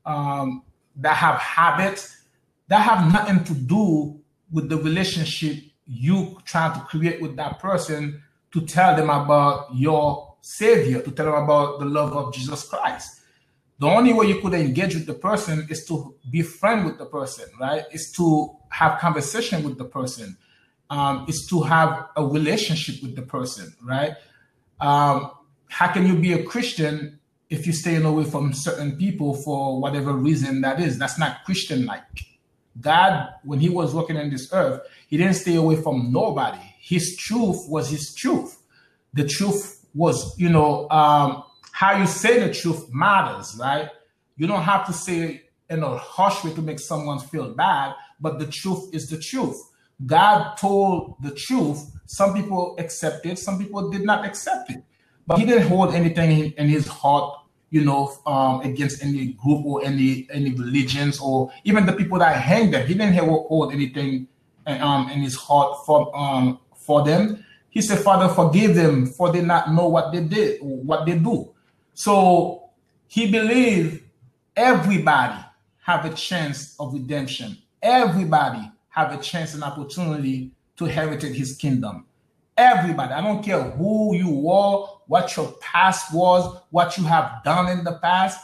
um, 0.05 0.63
that 0.97 1.15
have 1.15 1.37
habits 1.37 2.23
that 2.67 2.81
have 2.81 3.13
nothing 3.13 3.45
to 3.45 3.53
do 3.53 4.19
with 4.51 4.67
the 4.67 4.75
relationship 4.75 5.55
you 5.87 6.37
trying 6.43 6.77
to 6.77 6.81
create 6.81 7.21
with 7.21 7.37
that 7.37 7.59
person 7.59 8.21
to 8.51 8.59
tell 8.65 8.93
them 8.97 9.09
about 9.09 9.73
your 9.73 10.35
savior 10.41 11.01
to 11.01 11.11
tell 11.11 11.27
them 11.27 11.43
about 11.45 11.79
the 11.79 11.85
love 11.85 12.11
of 12.11 12.33
jesus 12.33 12.67
christ 12.67 13.20
the 13.81 13.87
only 13.87 14.13
way 14.13 14.27
you 14.27 14.39
could 14.39 14.53
engage 14.53 14.93
with 14.93 15.07
the 15.07 15.15
person 15.15 15.65
is 15.67 15.83
to 15.87 16.13
be 16.29 16.43
friend 16.43 16.85
with 16.85 16.99
the 16.99 17.05
person 17.07 17.45
right? 17.59 17.83
Is 17.91 18.11
to 18.11 18.55
have 18.69 18.99
conversation 18.99 19.63
with 19.63 19.79
the 19.79 19.85
person. 19.85 20.37
Um, 20.91 21.25
is 21.27 21.47
to 21.49 21.61
have 21.63 22.09
a 22.15 22.23
relationship 22.23 23.01
with 23.01 23.15
the 23.15 23.23
person 23.23 23.73
right? 23.83 24.13
Um, 24.79 25.31
how 25.67 25.91
can 25.91 26.05
you 26.05 26.15
be 26.15 26.33
a 26.33 26.43
christian 26.43 27.19
if 27.49 27.65
you're 27.65 27.73
staying 27.73 28.05
away 28.05 28.25
from 28.25 28.53
certain 28.53 28.97
people 28.97 29.33
for 29.33 29.81
whatever 29.81 30.13
reason 30.13 30.61
that 30.61 30.79
is? 30.79 30.99
That's 30.99 31.17
not 31.17 31.43
christian 31.45 31.87
like 31.87 32.03
god 32.79 33.33
when 33.43 33.59
he 33.59 33.67
was 33.67 33.93
working 33.95 34.15
on 34.15 34.29
this 34.29 34.53
earth 34.53 34.79
he 35.07 35.17
didn't 35.17 35.33
stay 35.33 35.55
away 35.55 35.75
from 35.75 36.11
nobody. 36.11 36.61
His 36.79 37.17
truth 37.17 37.67
was 37.67 37.89
his 37.89 38.13
truth. 38.13 38.61
The 39.13 39.27
truth 39.27 39.85
was 39.95 40.37
you 40.37 40.49
know 40.49 40.87
um, 40.91 41.43
how 41.81 41.97
you 41.97 42.05
say 42.05 42.39
the 42.39 42.53
truth 42.53 42.93
matters 42.93 43.57
right 43.59 43.89
you 44.37 44.45
don't 44.45 44.61
have 44.61 44.85
to 44.85 44.93
say 44.93 45.41
in 45.67 45.81
a 45.81 45.97
harsh 45.97 46.43
way 46.43 46.53
to 46.53 46.61
make 46.61 46.77
someone 46.77 47.17
feel 47.17 47.55
bad 47.55 47.95
but 48.19 48.37
the 48.37 48.45
truth 48.45 48.93
is 48.93 49.09
the 49.09 49.17
truth 49.17 49.57
god 50.05 50.55
told 50.57 51.15
the 51.23 51.31
truth 51.31 51.79
some 52.05 52.35
people 52.35 52.75
accepted 52.77 53.35
some 53.39 53.57
people 53.57 53.89
did 53.89 54.03
not 54.03 54.23
accept 54.23 54.69
it 54.69 54.83
but 55.25 55.39
he 55.39 55.45
didn't 55.45 55.67
hold 55.67 55.95
anything 55.95 56.51
in 56.51 56.67
his 56.69 56.87
heart 56.87 57.37
you 57.71 57.85
know, 57.85 58.13
um, 58.25 58.59
against 58.61 59.01
any 59.01 59.27
group 59.27 59.65
or 59.65 59.81
any 59.85 60.27
any 60.29 60.51
religions 60.51 61.21
or 61.21 61.49
even 61.63 61.85
the 61.85 61.93
people 61.93 62.19
that 62.19 62.35
hang 62.35 62.69
them. 62.69 62.85
He 62.85 62.93
didn't 62.93 63.13
hold 63.13 63.71
anything 63.71 64.27
um, 64.67 65.09
in 65.09 65.21
his 65.21 65.37
heart 65.37 65.85
for 65.85 66.11
um, 66.13 66.59
for 66.75 67.05
them. 67.05 67.45
He 67.69 67.81
said, 67.81 67.99
"Father, 67.99 68.27
forgive 68.27 68.75
them, 68.75 69.05
for 69.05 69.31
they 69.31 69.41
not 69.41 69.73
know 69.73 69.87
what 69.87 70.11
they 70.11 70.19
did, 70.19 70.59
what 70.61 71.05
they 71.05 71.17
do." 71.17 71.50
So 72.01 72.71
he 73.05 73.29
believed 73.29 74.01
everybody 74.55 75.39
have 75.83 76.03
a 76.03 76.09
chance 76.09 76.75
of 76.79 76.93
redemption. 76.93 77.59
Everybody 77.79 78.71
have 78.89 79.13
a 79.13 79.21
chance 79.21 79.53
and 79.53 79.63
opportunity 79.63 80.49
to 80.77 80.85
inherit 80.85 81.21
his 81.21 81.55
kingdom. 81.55 82.07
Everybody. 82.57 83.13
I 83.13 83.21
don't 83.21 83.43
care 83.43 83.61
who 83.61 84.15
you 84.15 84.49
are, 84.49 85.01
what 85.05 85.37
your 85.37 85.51
past 85.61 86.11
was, 86.11 86.63
what 86.71 86.97
you 86.97 87.03
have 87.03 87.43
done 87.43 87.67
in 87.69 87.83
the 87.83 87.99
past. 87.99 88.39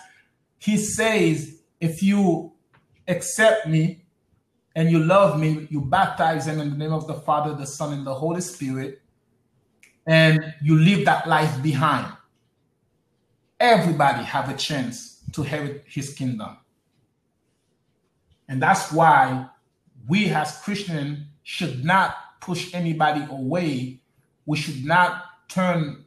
He 0.60 0.78
says, 0.78 1.56
if 1.80 2.04
you 2.04 2.52
accept 3.08 3.68
me 3.68 4.06
and 4.76 4.92
you 4.92 5.00
love 5.00 5.40
me, 5.40 5.68
you 5.72 5.82
baptize 5.82 6.46
them 6.46 6.60
in 6.60 6.70
the 6.70 6.78
name 6.78 6.94
of 6.94 7.08
the 7.08 7.16
Father, 7.16 7.56
the 7.56 7.66
Son, 7.66 7.92
and 7.94 8.06
the 8.06 8.14
Holy 8.14 8.42
Spirit, 8.42 9.02
and 10.06 10.54
you 10.62 10.78
leave 10.78 11.06
that 11.06 11.28
life 11.28 11.64
behind. 11.64 12.17
Everybody 13.60 14.24
have 14.24 14.50
a 14.50 14.54
chance 14.56 15.22
to 15.34 15.42
inherit 15.42 15.84
his 15.88 16.14
kingdom. 16.14 16.58
And 18.48 18.62
that's 18.62 18.92
why 18.92 19.48
we 20.08 20.30
as 20.30 20.62
Christians 20.62 21.20
should 21.44 21.84
not 21.84 22.16
push 22.40 22.74
anybody 22.74 23.26
away. 23.30 24.00
We 24.46 24.58
should 24.58 24.86
not 24.86 25.24
turn 25.50 26.06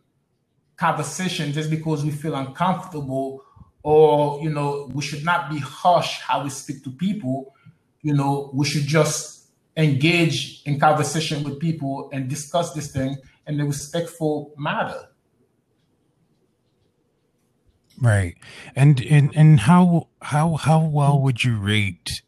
conversation 0.76 1.52
just 1.52 1.68
because 1.68 2.04
we 2.04 2.10
feel 2.10 2.34
uncomfortable 2.34 3.44
or 3.82 4.42
you 4.42 4.48
know 4.48 4.90
we 4.94 5.02
should 5.02 5.22
not 5.24 5.50
be 5.50 5.58
harsh 5.58 6.20
how 6.20 6.42
we 6.42 6.48
speak 6.48 6.82
to 6.82 6.90
people 6.90 7.54
you 8.00 8.14
know 8.14 8.50
we 8.54 8.64
should 8.64 8.86
just 8.86 9.48
engage 9.76 10.62
in 10.64 10.80
conversation 10.80 11.42
with 11.44 11.60
people 11.60 12.08
and 12.14 12.28
discuss 12.28 12.72
this 12.72 12.92
thing 12.92 13.14
in 13.46 13.60
a 13.60 13.64
respectful 13.66 14.54
manner 14.56 15.09
right 18.00 18.36
and 18.74 19.00
and 19.02 19.30
and 19.34 19.60
how 19.60 20.08
how 20.22 20.54
how 20.56 20.82
well 20.82 21.20
would 21.20 21.44
you 21.44 21.58
rate 21.58 22.22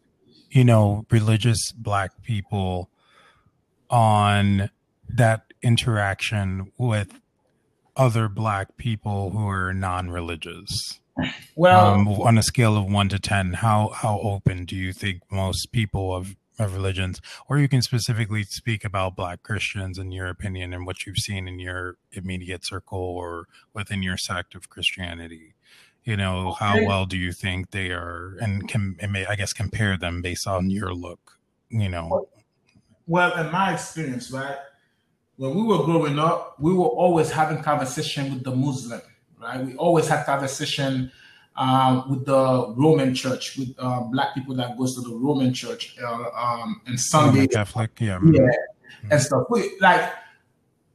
you 0.51 0.65
know 0.65 1.07
religious 1.11 1.73
black 1.73 2.23
people 2.23 2.91
on 3.91 4.71
that 5.09 5.53
interaction 5.63 6.73
with 6.79 7.21
other 7.97 8.29
black 8.29 8.77
people 8.77 9.31
who 9.31 9.47
are 9.49 9.73
non-religious? 9.75 11.01
Well, 11.55 11.95
um, 11.95 12.09
on 12.09 12.39
a 12.39 12.43
scale 12.43 12.77
of 12.77 12.91
one 12.91 13.11
to 13.11 13.19
ten, 13.19 13.53
how 13.55 13.91
how 13.95 14.19
open 14.21 14.65
do 14.65 14.75
you 14.75 14.93
think 14.95 15.21
most 15.31 15.71
people 15.71 16.15
of 16.15 16.37
of 16.59 16.75
religions, 16.75 17.21
or 17.49 17.59
you 17.59 17.69
can 17.69 17.83
specifically 17.83 18.45
speak 18.45 18.85
about 18.85 19.17
Black 19.17 19.43
Christians 19.43 19.99
in 19.99 20.11
your 20.11 20.29
opinion 20.29 20.73
and 20.73 20.87
what 20.87 21.05
you've 21.05 21.19
seen 21.19 21.49
in 21.49 21.59
your 21.59 21.97
immediate 22.13 22.65
circle 22.65 22.99
or 22.99 23.47
within 23.75 24.03
your 24.03 24.17
sect 24.17 24.55
of 24.55 24.71
Christianity? 24.71 25.55
You 26.05 26.17
know, 26.17 26.53
how 26.53 26.85
well 26.85 27.07
do 27.07 27.17
you 27.17 27.33
think 27.33 27.71
they 27.71 27.91
are, 27.91 28.37
and 28.41 28.67
can 28.67 28.97
I 29.29 29.37
guess 29.37 29.53
compare 29.53 29.97
them 29.97 30.21
based 30.21 30.49
on 30.49 30.69
your 30.69 30.93
look? 30.93 31.39
You 31.69 31.89
know, 31.89 32.27
well, 33.07 33.33
in 33.39 33.53
my 33.53 33.73
experience, 33.73 34.31
right, 34.33 34.57
when 35.37 35.55
we 35.55 35.63
were 35.63 35.85
growing 35.85 36.19
up, 36.19 36.57
we 36.59 36.73
were 36.73 36.87
always 36.87 37.31
having 37.31 37.63
conversation 37.63 38.33
with 38.33 38.45
the 38.45 38.55
Muslim, 38.55 39.01
right? 39.41 39.65
We 39.65 39.77
always 39.77 40.09
had 40.09 40.25
conversation 40.27 41.13
um, 41.57 42.11
with 42.11 42.27
the 42.27 42.75
Roman 42.77 43.15
Church, 43.15 43.57
with 43.57 43.75
uh, 43.79 44.01
black 44.01 44.35
people 44.35 44.55
that 44.57 44.77
goes 44.77 44.95
to 44.95 45.03
the 45.03 45.15
Roman 45.15 45.53
Church 45.53 45.97
uh, 46.03 46.31
um, 46.35 46.81
and 46.87 46.99
Sunday, 46.99 47.41
Roman 47.41 47.49
Catholic, 47.49 47.91
yeah, 48.01 48.07
yeah, 48.07 48.19
mm-hmm. 48.19 49.13
and 49.13 49.21
stuff. 49.21 49.47
We, 49.51 49.77
like 49.81 50.13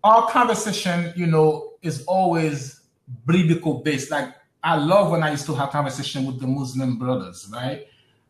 our 0.03 0.27
conversation, 0.29 1.13
you 1.15 1.27
know, 1.27 1.73
is 1.81 2.03
always 2.05 2.81
biblical 3.25 3.75
based. 3.75 4.11
Like 4.11 4.33
I 4.67 4.75
love 4.75 5.11
when 5.11 5.23
I 5.23 5.31
used 5.31 5.45
to 5.45 5.55
have 5.55 5.69
conversation 5.69 6.25
with 6.25 6.41
the 6.41 6.47
Muslim 6.47 6.97
brothers, 6.97 7.49
right? 7.53 7.87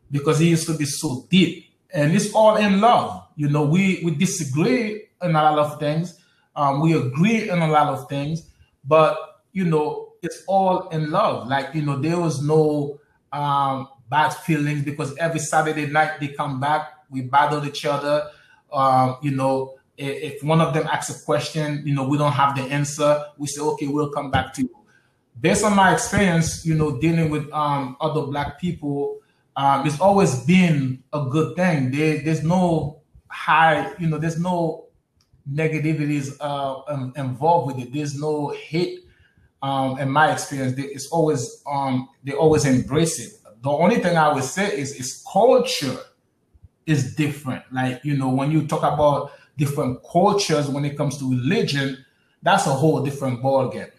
Because 0.08 0.40
it 0.40 0.44
used 0.44 0.68
to 0.68 0.74
be 0.78 0.84
so 0.84 1.26
deep, 1.28 1.64
and 1.92 2.14
it's 2.14 2.32
all 2.32 2.54
in 2.54 2.80
love. 2.80 3.26
You 3.34 3.48
know, 3.48 3.64
we 3.64 4.00
we 4.04 4.12
disagree 4.12 5.08
in 5.20 5.30
a 5.30 5.42
lot 5.42 5.58
of 5.58 5.80
things. 5.80 6.20
Um, 6.54 6.80
we 6.80 6.96
agree 6.96 7.50
in 7.50 7.58
a 7.58 7.66
lot 7.66 7.88
of 7.88 8.08
things, 8.08 8.50
but 8.84 9.40
you 9.52 9.64
know, 9.64 10.12
it's 10.22 10.44
all 10.46 10.88
in 10.90 11.10
love. 11.10 11.48
Like 11.48 11.74
you 11.74 11.82
know, 11.82 11.98
there 11.98 12.20
was 12.20 12.40
no 12.40 13.00
um, 13.32 13.88
bad 14.08 14.30
feelings 14.30 14.84
because 14.84 15.16
every 15.16 15.40
Saturday 15.40 15.86
night 15.86 16.20
they 16.20 16.28
come 16.28 16.60
back, 16.60 16.88
we 17.10 17.22
battle 17.22 17.66
each 17.66 17.84
other. 17.84 18.30
Um, 18.72 19.16
you 19.22 19.32
know, 19.32 19.74
if, 19.96 20.34
if 20.34 20.44
one 20.44 20.60
of 20.60 20.72
them 20.72 20.86
asks 20.86 21.20
a 21.20 21.24
question, 21.24 21.82
you 21.84 21.96
know, 21.96 22.06
we 22.06 22.16
don't 22.16 22.30
have 22.30 22.54
the 22.54 22.62
answer, 22.62 23.24
we 23.38 23.48
say, 23.48 23.60
okay, 23.60 23.88
we'll 23.88 24.10
come 24.10 24.30
back 24.30 24.54
to 24.54 24.62
you. 24.62 24.78
Based 25.40 25.64
on 25.64 25.76
my 25.76 25.92
experience, 25.92 26.66
you 26.66 26.74
know, 26.74 26.98
dealing 26.98 27.30
with 27.30 27.50
um, 27.52 27.96
other 28.00 28.22
black 28.22 28.60
people, 28.60 29.18
um, 29.56 29.86
it's 29.86 30.00
always 30.00 30.44
been 30.44 31.02
a 31.12 31.26
good 31.26 31.56
thing. 31.56 31.90
There, 31.90 32.22
there's 32.22 32.42
no 32.42 33.00
high, 33.28 33.92
you 33.98 34.08
know, 34.08 34.18
there's 34.18 34.38
no 34.38 34.86
negativities 35.52 36.36
uh, 36.40 36.80
um, 36.88 37.12
involved 37.16 37.68
with 37.68 37.86
it. 37.86 37.92
There's 37.92 38.18
no 38.18 38.48
hate. 38.48 39.00
Um, 39.62 39.98
in 39.98 40.10
my 40.10 40.32
experience, 40.32 40.78
it's 40.78 41.08
always 41.08 41.62
um, 41.70 42.08
they 42.22 42.32
always 42.32 42.64
embrace 42.64 43.18
it. 43.18 43.32
The 43.62 43.70
only 43.70 43.96
thing 43.96 44.16
I 44.16 44.32
would 44.32 44.44
say 44.44 44.78
is 44.78 44.92
is 44.94 45.24
culture 45.32 45.96
is 46.86 47.16
different. 47.16 47.64
Like 47.72 48.04
you 48.04 48.16
know, 48.16 48.28
when 48.28 48.52
you 48.52 48.66
talk 48.68 48.82
about 48.82 49.32
different 49.56 49.98
cultures 50.10 50.68
when 50.68 50.84
it 50.84 50.96
comes 50.96 51.18
to 51.18 51.28
religion, 51.28 52.04
that's 52.42 52.66
a 52.66 52.70
whole 52.70 53.02
different 53.02 53.42
ballgame. 53.42 53.90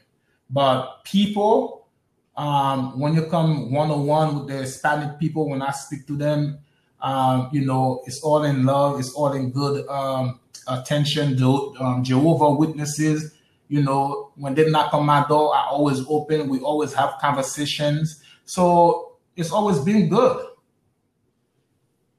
But 0.49 1.03
people, 1.03 1.87
um, 2.35 2.99
when 2.99 3.13
you 3.13 3.25
come 3.27 3.71
one 3.71 3.91
on 3.91 4.05
one 4.05 4.35
with 4.35 4.47
the 4.47 4.63
Hispanic 4.63 5.19
people, 5.19 5.49
when 5.49 5.61
I 5.61 5.71
speak 5.71 6.07
to 6.07 6.15
them, 6.15 6.59
um, 7.01 7.49
you 7.51 7.65
know, 7.65 8.01
it's 8.05 8.21
all 8.21 8.43
in 8.43 8.65
love, 8.65 8.99
it's 8.99 9.13
all 9.13 9.33
in 9.33 9.51
good 9.51 9.87
um, 9.87 10.39
attention. 10.67 11.37
to 11.37 11.75
um, 11.79 12.03
Jehovah 12.03 12.51
Witnesses, 12.51 13.35
you 13.67 13.83
know, 13.83 14.31
when 14.35 14.55
they 14.55 14.69
knock 14.69 14.93
on 14.93 15.05
my 15.05 15.25
door, 15.27 15.55
I 15.55 15.67
always 15.67 16.03
open. 16.07 16.49
We 16.49 16.59
always 16.59 16.93
have 16.93 17.15
conversations. 17.21 18.23
So 18.45 19.17
it's 19.35 19.51
always 19.51 19.79
been 19.79 20.09
good. 20.09 20.45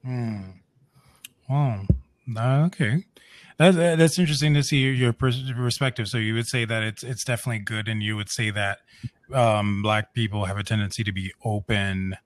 Hmm. 0.03 0.41
Oh, 1.49 1.85
okay. 2.37 3.05
That's, 3.61 3.77
that's 3.77 4.17
interesting 4.17 4.55
to 4.55 4.63
see 4.63 4.89
your 4.89 5.13
perspective. 5.13 6.07
So 6.07 6.17
you 6.17 6.33
would 6.33 6.47
say 6.47 6.65
that 6.65 6.81
it's 6.81 7.03
it's 7.03 7.23
definitely 7.23 7.59
good, 7.59 7.87
and 7.87 8.01
you 8.01 8.15
would 8.15 8.29
say 8.29 8.49
that 8.49 8.79
um, 9.31 9.83
black 9.83 10.15
people 10.15 10.45
have 10.45 10.57
a 10.57 10.63
tendency 10.63 11.03
to 11.03 11.11
be 11.11 11.31
open 11.45 12.17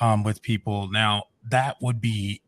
um, 0.00 0.24
with 0.24 0.42
people. 0.42 0.90
Now 0.90 1.24
that 1.48 1.76
would 1.80 2.00
be 2.00 2.42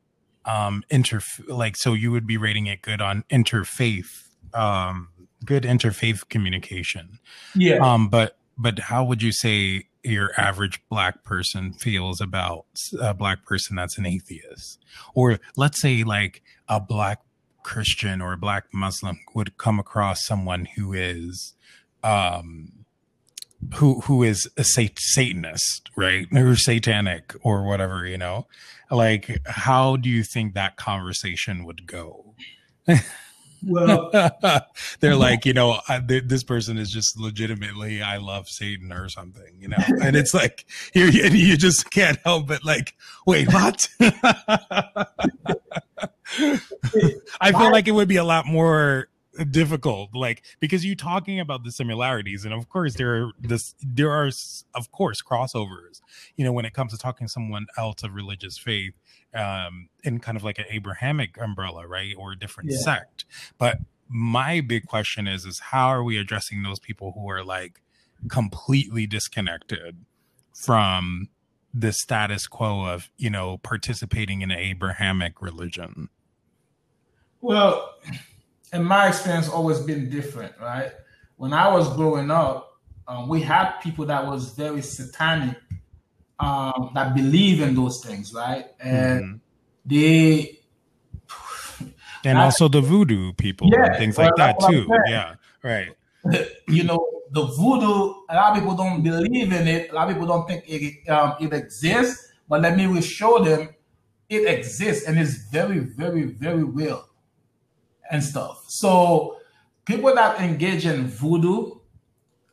um, 0.45 0.83
inter 0.91 1.21
like 1.47 1.77
so 1.77 1.93
you 1.93 2.11
would 2.11 2.27
be 2.27 2.37
rating 2.37 2.67
it 2.67 2.83
good 2.83 3.01
on 3.01 3.23
interfaith, 3.31 4.29
um, 4.53 5.11
good 5.45 5.63
interfaith 5.63 6.29
communication. 6.29 7.21
Yeah. 7.55 7.77
Um, 7.77 8.09
but 8.09 8.37
but 8.59 8.81
how 8.81 9.05
would 9.05 9.23
you 9.23 9.31
say 9.31 9.85
your 10.03 10.33
average 10.37 10.83
black 10.91 11.23
person 11.23 11.73
feels 11.73 12.21
about 12.21 12.67
a 13.01 13.15
black 13.15 13.45
person 13.47 13.77
that's 13.77 13.97
an 13.97 14.07
atheist, 14.07 14.85
or 15.15 15.39
let's 15.57 15.81
say 15.81 16.03
like 16.03 16.43
a 16.69 16.81
black 16.81 17.21
Christian 17.65 18.21
or 18.21 18.35
a 18.35 18.39
black 18.39 18.67
Muslim 18.73 19.19
would 19.35 19.59
come 19.59 19.81
across 19.81 20.25
someone 20.25 20.67
who 20.77 20.93
is 20.93 21.55
um 22.05 22.71
who 23.75 24.01
who 24.03 24.23
is 24.23 24.49
a 24.57 24.63
sat- 24.63 24.99
satanist 24.99 25.91
right? 25.97 26.27
Or 26.33 26.55
satanic 26.55 27.35
or 27.43 27.65
whatever 27.65 28.07
you 28.07 28.19
know? 28.19 28.47
Like 28.91 29.41
how 29.47 29.97
do 29.97 30.09
you 30.09 30.23
think 30.23 30.55
that 30.55 30.77
conversation 30.77 31.65
would 31.65 31.87
go? 31.87 32.35
Well 33.67 34.11
they're 35.01 35.17
like 35.17 35.47
you 35.47 35.55
know 35.55 35.81
I, 35.89 36.01
th- 36.01 36.25
this 36.27 36.45
person 36.45 36.77
is 36.77 36.91
just 36.91 37.19
legitimately 37.19 38.03
i 38.03 38.19
love 38.19 38.47
satan 38.49 38.93
or 38.93 39.09
something 39.09 39.57
you 39.59 39.69
know? 39.69 39.79
And 40.03 40.17
it's 40.17 40.35
like 40.35 40.67
you 40.93 41.07
you 41.07 41.57
just 41.57 41.91
can't 41.91 42.19
help 42.25 42.49
but 42.49 42.65
like 42.65 42.95
wait 43.27 43.51
what 43.53 43.89
I 47.41 47.53
feel 47.53 47.71
like 47.71 47.89
it 47.89 47.93
would 47.93 48.09
be 48.09 48.17
a 48.17 48.25
lot 48.25 48.47
more 48.47 49.09
difficult 49.51 50.11
like 50.15 50.45
because 50.61 50.87
you're 50.87 50.95
talking 50.95 51.41
about 51.41 51.65
the 51.65 51.73
similarities 51.73 52.45
and 52.45 52.55
of 52.55 52.69
course 52.69 52.95
there 52.95 53.17
are 53.17 53.31
this 53.41 53.75
there 53.83 54.09
are 54.09 54.31
of 54.77 54.93
course 54.93 55.21
crossovers 55.21 56.01
you 56.37 56.45
know 56.45 56.53
when 56.53 56.65
it 56.65 56.73
comes 56.73 56.93
to 56.93 56.99
talking 56.99 57.27
to 57.27 57.33
someone 57.33 57.67
else 57.77 58.05
of 58.05 58.15
religious 58.15 58.57
faith 58.59 58.95
um 59.35 59.89
in 60.05 60.21
kind 60.21 60.37
of 60.37 60.45
like 60.45 60.59
an 60.59 60.65
abrahamic 60.71 61.37
umbrella 61.41 61.87
right 61.87 62.15
or 62.17 62.33
a 62.33 62.39
different 62.39 62.71
yeah. 62.71 62.79
sect. 62.79 63.25
But 63.59 63.79
my 64.09 64.61
big 64.61 64.87
question 64.87 65.27
is 65.27 65.45
is 65.45 65.59
how 65.59 65.89
are 65.89 66.05
we 66.05 66.19
addressing 66.19 66.63
those 66.63 66.79
people 66.79 67.13
who 67.13 67.29
are 67.31 67.45
like 67.45 67.81
completely 68.29 69.07
disconnected 69.07 70.05
from 70.55 71.29
the 71.73 71.93
status 71.93 72.47
quo 72.47 72.87
of 72.87 73.11
you 73.17 73.31
know 73.31 73.59
participating 73.59 74.43
in 74.43 74.51
an 74.51 74.59
abrahamic 74.59 75.43
religion 75.43 76.09
well, 77.45 77.97
in 78.73 78.83
my 78.83 79.09
experience, 79.09 79.49
always 79.51 79.79
been 79.81 80.09
different, 80.09 80.55
right? 80.61 80.93
When 81.37 81.53
I 81.53 81.69
was 81.69 81.95
growing 81.95 82.31
up, 82.31 82.81
um, 83.07 83.29
we 83.29 83.43
had 83.43 83.73
people 83.81 84.07
that 84.07 84.27
was 84.27 84.55
very 84.55 84.81
satanic, 84.81 85.59
um, 86.41 86.91
that 86.95 87.15
believe 87.15 87.61
in 87.61 87.75
those 87.75 88.03
things, 88.03 88.33
right? 88.33 88.65
And 88.81 89.25
mm-hmm. 89.25 89.37
they 89.85 90.61
and 92.25 92.39
I, 92.39 92.45
also 92.45 92.69
the 92.69 92.81
voodoo 92.81 93.35
people 93.35 93.69
yeah, 93.71 93.85
and 93.85 93.97
things 93.97 94.17
well, 94.17 94.29
like 94.29 94.37
that 94.37 94.71
too. 94.71 94.89
Yeah, 95.07 95.35
right. 95.63 95.91
you 96.69 96.85
know, 96.85 97.07
the 97.31 97.45
voodoo. 97.45 98.15
A 98.31 98.35
lot 98.35 98.53
of 98.53 98.59
people 98.59 98.75
don't 98.75 99.03
believe 99.03 99.53
in 99.53 99.69
it. 99.69 99.91
A 99.91 99.95
lot 99.95 100.09
of 100.09 100.15
people 100.15 100.27
don't 100.27 100.49
think 100.49 100.65
it 100.67 101.07
um, 101.11 101.35
it 101.41 101.53
exists. 101.53 102.33
But 102.49 102.63
let 102.63 102.77
me 102.77 103.01
show 103.03 103.45
them 103.45 103.69
it 104.29 104.47
exists 104.47 105.07
and 105.07 105.19
it's 105.19 105.49
very, 105.51 105.79
very, 105.79 106.25
very 106.25 106.65
real 106.65 107.09
and 108.11 108.23
stuff. 108.23 108.65
So 108.69 109.39
people 109.85 110.15
that 110.15 110.41
engage 110.41 110.87
in 110.87 111.07
voodoo, 111.07 111.73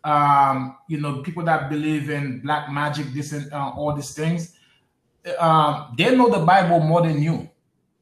um, 0.03 0.77
you 0.87 0.99
know, 0.99 1.21
people 1.21 1.43
that 1.43 1.69
believe 1.69 2.09
in 2.09 2.39
black 2.41 2.71
magic, 2.71 3.07
this 3.13 3.31
and 3.33 3.51
uh, 3.53 3.71
all 3.75 3.93
these 3.95 4.13
things, 4.13 4.55
um, 5.37 5.93
they 5.97 6.15
know 6.15 6.29
the 6.29 6.43
Bible 6.43 6.79
more 6.79 7.01
than 7.01 7.21
you, 7.21 7.49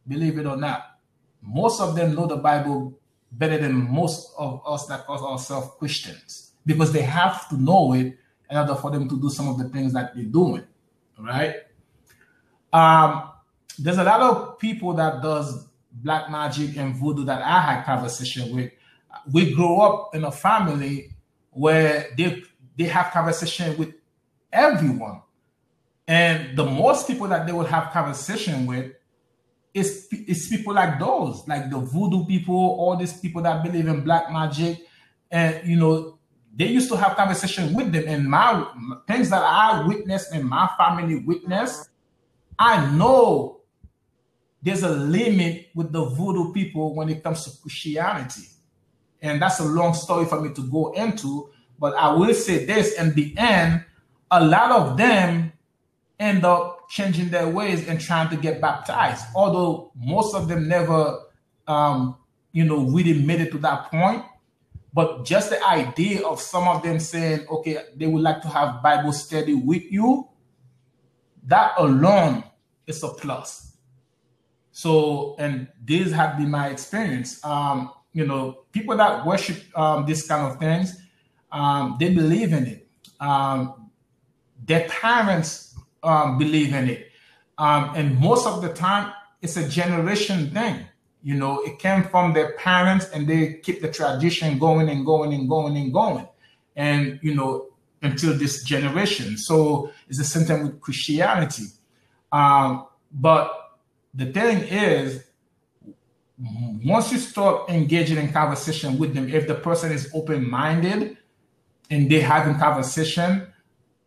believe 0.07 0.37
it 0.39 0.45
or 0.45 0.55
not. 0.55 0.99
Most 1.41 1.81
of 1.81 1.95
them 1.95 2.15
know 2.15 2.25
the 2.25 2.37
Bible 2.37 2.97
better 3.31 3.57
than 3.57 3.73
most 3.73 4.33
of 4.37 4.61
us 4.65 4.85
that 4.87 5.05
call 5.05 5.25
ourselves 5.25 5.69
Christians 5.77 6.51
because 6.65 6.91
they 6.91 7.01
have 7.01 7.47
to 7.49 7.57
know 7.57 7.93
it 7.93 8.17
in 8.49 8.57
order 8.57 8.75
for 8.75 8.91
them 8.91 9.07
to 9.07 9.19
do 9.19 9.29
some 9.29 9.47
of 9.47 9.57
the 9.57 9.69
things 9.69 9.93
that 9.93 10.15
they're 10.15 10.23
doing, 10.23 10.63
right? 11.17 11.55
Um, 12.73 13.29
there's 13.77 13.97
a 13.97 14.03
lot 14.03 14.21
of 14.21 14.59
people 14.59 14.93
that 14.93 15.21
does 15.21 15.68
black 16.03 16.29
magic 16.29 16.77
and 16.77 16.95
voodoo 16.95 17.25
that 17.25 17.41
I 17.41 17.61
had 17.61 17.85
conversation 17.85 18.55
with, 18.55 18.71
we 19.31 19.53
grew 19.53 19.79
up 19.81 20.15
in 20.15 20.23
a 20.23 20.31
family 20.31 21.11
where 21.51 22.07
they 22.17 22.43
they 22.77 22.85
have 22.85 23.11
conversation 23.11 23.77
with 23.77 23.93
everyone. 24.51 25.21
And 26.07 26.57
the 26.57 26.65
most 26.65 27.07
people 27.07 27.27
that 27.27 27.45
they 27.45 27.51
would 27.51 27.67
have 27.67 27.91
conversation 27.91 28.65
with 28.65 28.93
is, 29.73 30.07
is 30.11 30.47
people 30.47 30.73
like 30.73 30.99
those, 30.99 31.47
like 31.47 31.69
the 31.69 31.77
voodoo 31.77 32.25
people, 32.25 32.55
all 32.55 32.95
these 32.97 33.13
people 33.13 33.41
that 33.43 33.63
believe 33.63 33.87
in 33.87 34.01
black 34.03 34.31
magic. 34.31 34.79
And 35.29 35.67
you 35.67 35.75
know, 35.75 36.17
they 36.55 36.67
used 36.67 36.89
to 36.89 36.97
have 36.97 37.15
conversation 37.15 37.73
with 37.73 37.91
them. 37.91 38.05
And 38.07 38.29
my 38.29 38.65
things 39.07 39.29
that 39.29 39.43
I 39.43 39.85
witnessed 39.85 40.33
and 40.33 40.45
my 40.45 40.69
family 40.77 41.17
witnessed, 41.19 41.89
I 42.57 42.89
know 42.95 43.58
there's 44.61 44.83
a 44.83 44.89
limit 44.89 45.69
with 45.73 45.91
the 45.91 46.03
voodoo 46.03 46.51
people 46.53 46.93
when 46.95 47.09
it 47.09 47.23
comes 47.23 47.45
to 47.45 47.61
Christianity. 47.61 48.43
And 49.21 49.41
that's 49.41 49.59
a 49.59 49.65
long 49.65 49.93
story 49.93 50.25
for 50.25 50.41
me 50.41 50.53
to 50.53 50.69
go 50.69 50.93
into. 50.93 51.49
But 51.79 51.95
I 51.95 52.13
will 52.13 52.33
say 52.33 52.65
this 52.65 52.99
in 52.99 53.13
the 53.13 53.37
end, 53.37 53.83
a 54.31 54.45
lot 54.45 54.71
of 54.71 54.97
them 54.97 55.53
end 56.19 56.43
up 56.43 56.89
changing 56.89 57.29
their 57.29 57.47
ways 57.47 57.87
and 57.87 57.99
trying 57.99 58.29
to 58.29 58.35
get 58.35 58.59
baptized. 58.59 59.25
Although 59.35 59.91
most 59.95 60.35
of 60.35 60.47
them 60.47 60.67
never, 60.67 61.19
um, 61.67 62.17
you 62.51 62.65
know, 62.65 62.83
really 62.83 63.21
made 63.21 63.41
it 63.41 63.51
to 63.51 63.57
that 63.59 63.89
point. 63.89 64.23
But 64.93 65.23
just 65.23 65.51
the 65.51 65.63
idea 65.65 66.25
of 66.25 66.41
some 66.41 66.67
of 66.67 66.81
them 66.81 66.99
saying, 66.99 67.45
okay, 67.49 67.77
they 67.95 68.07
would 68.07 68.23
like 68.23 68.41
to 68.41 68.47
have 68.47 68.81
Bible 68.81 69.13
study 69.13 69.53
with 69.53 69.83
you, 69.91 70.27
that 71.45 71.73
alone 71.77 72.43
is 72.87 73.03
a 73.03 73.09
plus. 73.09 73.68
So, 74.71 75.35
and 75.39 75.67
this 75.83 76.11
have 76.11 76.37
been 76.37 76.51
my 76.51 76.69
experience. 76.69 77.43
Um, 77.43 77.91
you 78.13 78.25
know, 78.25 78.63
people 78.71 78.95
that 78.97 79.25
worship 79.25 79.57
um, 79.77 80.05
this 80.05 80.27
kind 80.27 80.51
of 80.51 80.59
things, 80.59 81.01
um, 81.51 81.97
they 81.99 82.13
believe 82.13 82.53
in 82.53 82.65
it. 82.65 82.87
Um, 83.19 83.89
their 84.65 84.87
parents 84.87 85.75
um, 86.03 86.37
believe 86.37 86.73
in 86.73 86.89
it. 86.89 87.11
Um, 87.57 87.91
and 87.95 88.19
most 88.19 88.47
of 88.47 88.61
the 88.61 88.73
time, 88.73 89.13
it's 89.41 89.57
a 89.57 89.67
generation 89.67 90.51
thing. 90.51 90.85
You 91.21 91.35
know, 91.35 91.61
it 91.61 91.79
came 91.79 92.03
from 92.03 92.33
their 92.33 92.53
parents 92.53 93.09
and 93.09 93.27
they 93.27 93.55
keep 93.55 93.81
the 93.81 93.91
tradition 93.91 94.57
going 94.57 94.89
and 94.89 95.05
going 95.05 95.33
and 95.33 95.49
going 95.49 95.75
and 95.75 95.91
going. 95.91 96.27
And, 96.75 97.19
you 97.21 97.35
know, 97.35 97.67
until 98.01 98.37
this 98.37 98.63
generation. 98.63 99.37
So 99.37 99.91
it's 100.07 100.17
the 100.17 100.23
same 100.23 100.45
thing 100.45 100.63
with 100.63 100.79
Christianity. 100.79 101.65
Um, 102.31 102.87
but 103.11 103.58
the 104.13 104.31
thing 104.31 104.59
is, 104.67 105.23
once 106.83 107.11
you 107.11 107.17
start 107.17 107.69
engaging 107.69 108.17
in 108.17 108.31
conversation 108.31 108.97
with 108.97 109.13
them, 109.13 109.29
if 109.29 109.47
the 109.47 109.55
person 109.55 109.91
is 109.91 110.09
open 110.13 110.49
minded 110.49 111.17
and 111.89 112.09
they 112.09 112.21
having 112.21 112.55
conversation, 112.57 113.47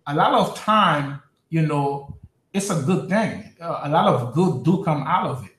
a 0.07 0.15
lot 0.15 0.33
of 0.33 0.57
time, 0.57 1.21
you 1.51 1.63
know, 1.63 2.17
it's 2.53 2.71
a 2.71 2.83
good 2.83 3.09
thing. 3.09 3.55
a 3.61 3.89
lot 3.89 4.07
of 4.09 4.35
good 4.35 4.65
do 4.65 4.83
come 4.85 5.03
out 5.03 5.27
of 5.27 5.45
it. 5.45 5.57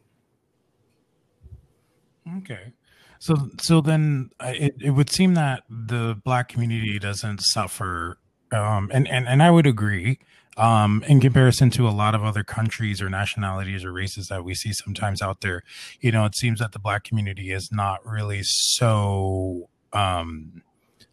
Okay. 2.37 2.73
So, 3.19 3.35
so 3.61 3.79
then 3.81 4.31
uh, 4.39 4.53
it, 4.53 4.75
it 4.81 4.89
would 4.91 5.09
seem 5.09 5.33
that 5.35 5.63
the 5.69 6.19
black 6.23 6.49
community 6.49 6.99
doesn't 6.99 7.41
suffer, 7.41 8.17
um, 8.51 8.91
and, 8.93 9.07
and, 9.07 9.27
and 9.27 9.41
I 9.41 9.49
would 9.49 9.65
agree 9.65 10.19
um, 10.57 11.03
in 11.07 11.19
comparison 11.19 11.69
to 11.71 11.87
a 11.87 11.91
lot 11.91 12.15
of 12.15 12.23
other 12.23 12.43
countries 12.43 13.01
or 13.01 13.09
nationalities 13.09 13.83
or 13.83 13.91
races 13.91 14.27
that 14.27 14.43
we 14.43 14.53
see 14.53 14.73
sometimes 14.73 15.21
out 15.21 15.41
there. 15.41 15.63
You 15.99 16.11
know, 16.11 16.25
it 16.25 16.35
seems 16.35 16.59
that 16.59 16.71
the 16.71 16.79
black 16.79 17.03
community 17.03 17.51
is 17.51 17.71
not 17.71 18.05
really 18.05 18.41
so 18.43 19.69
um, 19.93 20.61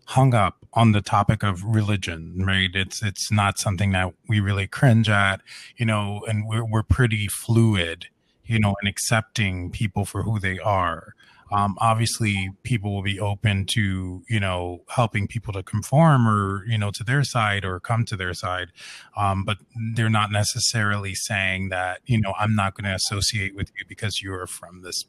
hung 0.07 0.35
up 0.35 0.67
on 0.75 0.93
the 0.93 1.01
topic 1.01 1.43
of 1.43 1.65
religion, 1.65 2.35
right? 2.45 2.71
It's 2.75 3.03
it's 3.03 3.31
not 3.31 3.59
something 3.59 3.93
that 3.93 4.13
we 4.29 4.41
really 4.41 4.67
cringe 4.67 5.09
at, 5.09 5.41
you 5.77 5.87
know, 5.87 6.23
and 6.29 6.47
we're 6.47 6.65
we're 6.65 6.83
pretty 6.83 7.29
fluid, 7.29 8.07
you 8.45 8.59
know, 8.59 8.77
in 8.83 8.89
accepting 8.89 9.71
people 9.71 10.05
for 10.05 10.23
who 10.23 10.39
they 10.39 10.59
are 10.59 11.15
um, 11.51 11.77
obviously 11.79 12.51
people 12.63 12.95
will 12.95 13.03
be 13.03 13.19
open 13.19 13.67
to 13.67 14.23
you 14.29 14.41
know 14.41 14.83
helping 14.89 15.27
people 15.27 15.53
to 15.53 15.63
conform 15.63 16.27
or 16.27 16.65
you 16.67 16.79
know 16.79 16.91
to 16.91 17.05
their 17.05 17.25
side 17.25 17.65
or 17.65 17.81
come 17.81 18.05
to 18.05 18.17
their 18.17 18.35
side 18.35 18.69
um, 19.17 19.45
but 19.45 19.59
they're 19.95 20.11
not 20.11 20.31
necessarily 20.31 21.15
saying 21.15 21.69
that 21.69 22.01
you 22.07 22.21
know 22.21 22.35
i'm 22.39 22.55
not 22.55 22.75
going 22.75 22.85
to 22.85 22.95
associate 22.95 23.55
with 23.55 23.71
you 23.79 23.85
because 23.89 24.23
you're 24.23 24.47
from 24.47 24.83
this 24.83 25.05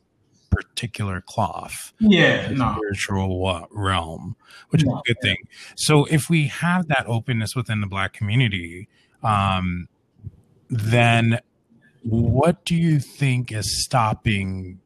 particular 0.51 1.21
cloth. 1.21 1.93
Yeah, 1.99 2.51
no. 2.51 2.75
spiritual 2.75 3.67
realm, 3.71 4.35
which 4.69 4.83
no, 4.83 4.95
is 4.95 4.99
a 4.99 5.13
good 5.13 5.21
thing. 5.21 5.37
So 5.75 6.05
if 6.05 6.29
we 6.29 6.47
have 6.47 6.87
that 6.89 7.05
openness 7.07 7.55
within 7.55 7.81
the 7.81 7.87
black 7.87 8.13
community, 8.13 8.87
um, 9.23 9.87
then 10.69 11.39
what 12.03 12.63
do 12.65 12.75
you 12.75 12.99
think 12.99 13.51
is 13.51 13.83
stopping 13.83 14.79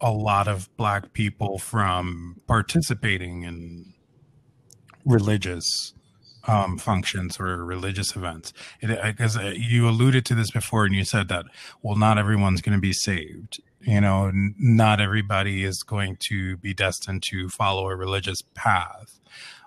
a 0.00 0.10
lot 0.10 0.48
of 0.48 0.74
black 0.76 1.12
people 1.12 1.58
from 1.58 2.40
participating 2.46 3.42
in 3.42 3.92
religious 5.04 5.94
um, 6.46 6.78
functions 6.78 7.38
or 7.38 7.64
religious 7.64 8.16
events. 8.16 8.52
Because 8.80 9.36
uh, 9.36 9.52
you 9.56 9.88
alluded 9.88 10.24
to 10.26 10.34
this 10.34 10.50
before, 10.50 10.84
and 10.84 10.94
you 10.94 11.04
said 11.04 11.28
that 11.28 11.46
well, 11.82 11.96
not 11.96 12.18
everyone's 12.18 12.60
going 12.60 12.76
to 12.76 12.80
be 12.80 12.92
saved. 12.92 13.60
You 13.80 14.00
know, 14.00 14.26
n- 14.26 14.54
not 14.58 15.00
everybody 15.00 15.64
is 15.64 15.82
going 15.82 16.16
to 16.28 16.56
be 16.58 16.74
destined 16.74 17.22
to 17.30 17.48
follow 17.48 17.88
a 17.88 17.96
religious 17.96 18.42
path. 18.54 19.20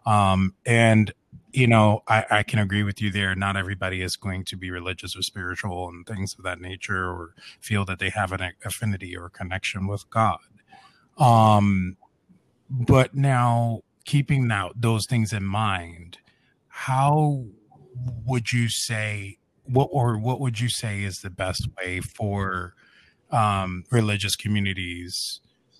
Um, 0.05 0.53
and 0.65 1.13
you 1.53 1.67
know, 1.67 2.03
I, 2.07 2.25
I 2.29 2.43
can 2.43 2.59
agree 2.59 2.83
with 2.83 3.01
you 3.01 3.11
there. 3.11 3.35
Not 3.35 3.55
everybody 3.55 4.01
is 4.01 4.15
going 4.15 4.43
to 4.45 4.57
be 4.57 4.71
religious 4.71 5.15
or 5.15 5.21
spiritual 5.21 5.87
and 5.87 6.05
things 6.05 6.35
of 6.37 6.43
that 6.43 6.59
nature, 6.59 7.05
or 7.05 7.35
feel 7.61 7.85
that 7.85 7.99
they 7.99 8.09
have 8.09 8.31
an 8.31 8.53
affinity 8.65 9.15
or 9.15 9.29
connection 9.29 9.87
with 9.87 10.09
God. 10.09 10.39
Um, 11.17 11.97
but 12.69 13.13
now 13.13 13.81
keeping 14.05 14.47
now 14.47 14.71
those 14.75 15.05
things 15.07 15.31
in 15.31 15.45
mind, 15.45 16.17
how 16.67 17.45
would 18.25 18.51
you 18.51 18.67
say 18.67 19.37
what 19.65 19.89
or 19.91 20.17
what 20.17 20.39
would 20.39 20.59
you 20.59 20.69
say 20.69 21.03
is 21.03 21.19
the 21.19 21.29
best 21.29 21.67
way 21.77 22.01
for 22.01 22.73
um, 23.31 23.83
religious 23.91 24.35
communities 24.35 25.39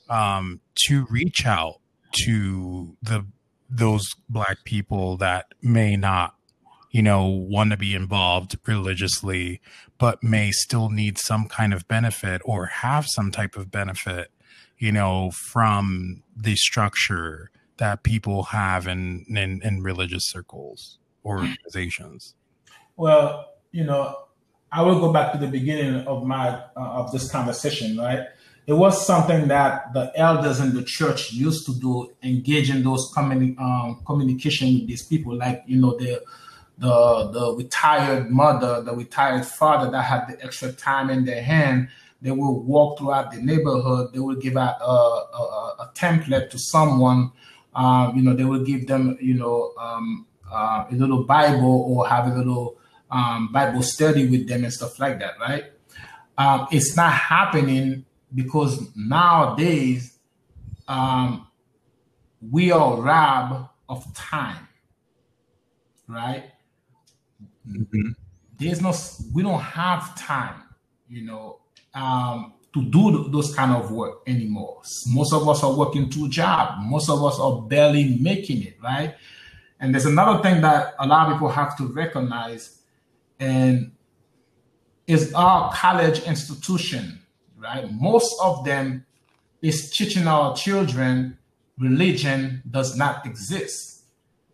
um, 0.09 0.61
to 0.86 1.05
reach 1.09 1.45
out 1.45 1.80
to 2.26 2.95
the 3.01 3.26
those 3.76 4.07
black 4.30 4.63
people 4.63 5.17
that 5.17 5.47
may 5.61 5.95
not 5.95 6.36
you 6.91 7.01
know 7.01 7.26
want 7.26 7.71
to 7.71 7.78
be 7.78 7.95
involved 7.95 8.57
religiously 8.67 9.59
but 9.97 10.24
may 10.24 10.51
still 10.51 10.89
need 10.89 11.17
some 11.17 11.47
kind 11.47 11.74
of 11.74 11.88
benefit 11.88 12.41
or 12.45 12.67
have 12.67 13.05
some 13.07 13.32
type 13.32 13.55
of 13.55 13.71
benefit 13.71 14.32
you 14.78 14.91
know 14.91 15.32
from 15.32 16.21
the 16.36 16.55
structure 16.55 17.49
that 17.78 18.03
people 18.03 18.43
have 18.43 18.88
in, 18.88 19.26
in, 19.28 19.61
in 19.63 19.82
religious 19.82 20.24
circles 20.28 20.99
or 21.24 21.39
organizations? 21.39 22.36
Well, 22.95 23.53
you 23.71 23.84
know, 23.84 24.17
I 24.71 24.82
will 24.82 24.99
go 24.99 25.11
back 25.11 25.32
to 25.34 25.38
the 25.38 25.47
beginning 25.47 26.07
of 26.07 26.26
my 26.26 26.49
uh, 26.49 26.99
of 27.01 27.11
this 27.11 27.32
conversation, 27.32 27.97
right? 27.97 28.28
It 28.66 28.74
was 28.74 29.05
something 29.05 29.47
that 29.49 29.93
the 29.93 30.11
elders 30.16 30.59
in 30.59 30.74
the 30.74 30.84
church 30.84 31.34
used 31.34 31.66
to 31.66 31.74
do, 31.80 32.11
engage 32.24 32.70
in 32.70 32.84
those 32.84 33.11
communi- 33.14 33.59
um, 33.59 34.01
communication 34.05 34.74
with 34.74 34.88
these 34.88 35.05
people, 35.05 35.36
like 35.36 35.64
you 35.66 35.82
know 35.82 35.97
the 35.97 36.24
the 36.78 37.30
the 37.32 37.55
retired 37.57 38.30
mother, 38.30 38.82
the 38.82 38.95
retired 38.95 39.45
father 39.45 39.91
that 39.91 40.03
had 40.03 40.28
the 40.28 40.43
extra 40.43 40.72
time 40.72 41.09
in 41.09 41.26
their 41.26 41.43
hand. 41.43 41.89
They 42.22 42.32
will 42.32 42.64
walk 42.64 42.99
throughout 42.99 43.32
the 43.32 43.41
neighborhood. 43.41 44.14
They 44.14 44.20
will 44.20 44.38
give 44.38 44.55
out 44.55 44.76
a, 44.80 44.86
a, 44.86 45.76
a 45.80 45.91
template 45.93 46.49
to 46.51 46.57
someone 46.57 47.34
um, 47.76 48.16
you 48.16 48.22
know, 48.22 48.34
they 48.36 48.43
will 48.43 48.64
give 48.64 48.88
them, 48.88 49.18
you 49.20 49.34
know, 49.34 49.74
um, 49.80 50.28
uh, 50.51 50.86
a 50.89 50.95
little 50.95 51.24
Bible 51.24 51.86
or 51.88 52.07
have 52.07 52.28
a 52.28 52.36
little 52.36 52.78
um, 53.09 53.51
Bible 53.51 53.82
study 53.82 54.28
with 54.28 54.47
them 54.47 54.64
and 54.64 54.74
stuff 54.74 54.99
like 54.99 55.20
that, 55.20 55.39
right? 55.39 55.66
Um, 56.38 56.68
it's 56.72 56.95
not 56.95 57.14
happening 57.14 58.05
because 58.34 58.90
nowadays 58.96 60.18
um, 60.88 61.48
we 62.52 62.72
are 62.72 63.00
robbed 63.00 63.70
of 63.90 64.14
time, 64.14 64.68
right? 66.08 66.46
Mm-hmm. 67.70 68.10
There's 68.58 68.82
no, 68.82 68.94
we 69.34 69.44
don't 69.44 69.62
have 69.62 70.16
time, 70.18 70.64
you 71.08 71.26
know. 71.26 71.60
Um, 71.94 72.54
to 72.74 72.82
do 72.82 73.30
those 73.30 73.54
kind 73.54 73.72
of 73.72 73.92
work 73.92 74.22
anymore. 74.26 74.82
Most 75.08 75.32
of 75.32 75.48
us 75.48 75.64
are 75.64 75.74
working 75.74 76.10
two 76.10 76.28
jobs. 76.28 76.78
Most 76.86 77.10
of 77.10 77.24
us 77.24 77.40
are 77.40 77.62
barely 77.62 78.18
making 78.20 78.64
it, 78.64 78.78
right? 78.82 79.16
And 79.80 79.94
there's 79.94 80.08
another 80.08 80.42
thing 80.42 80.62
that 80.62 80.96
a 80.98 81.06
lot 81.06 81.28
of 81.28 81.34
people 81.34 81.50
have 81.50 81.78
to 81.78 81.88
recognize, 81.88 82.80
and 83.40 83.92
is 85.06 85.34
our 85.34 85.72
college 85.74 86.24
institution, 86.24 87.20
right? 87.64 87.91
Most 87.91 88.36
of 88.41 88.66
them 88.66 89.05
is 89.61 89.89
teaching 89.91 90.28
our 90.28 90.55
children 90.55 91.38
religion 91.80 92.61
does 92.70 92.95
not 92.95 93.26
exist. 93.26 94.03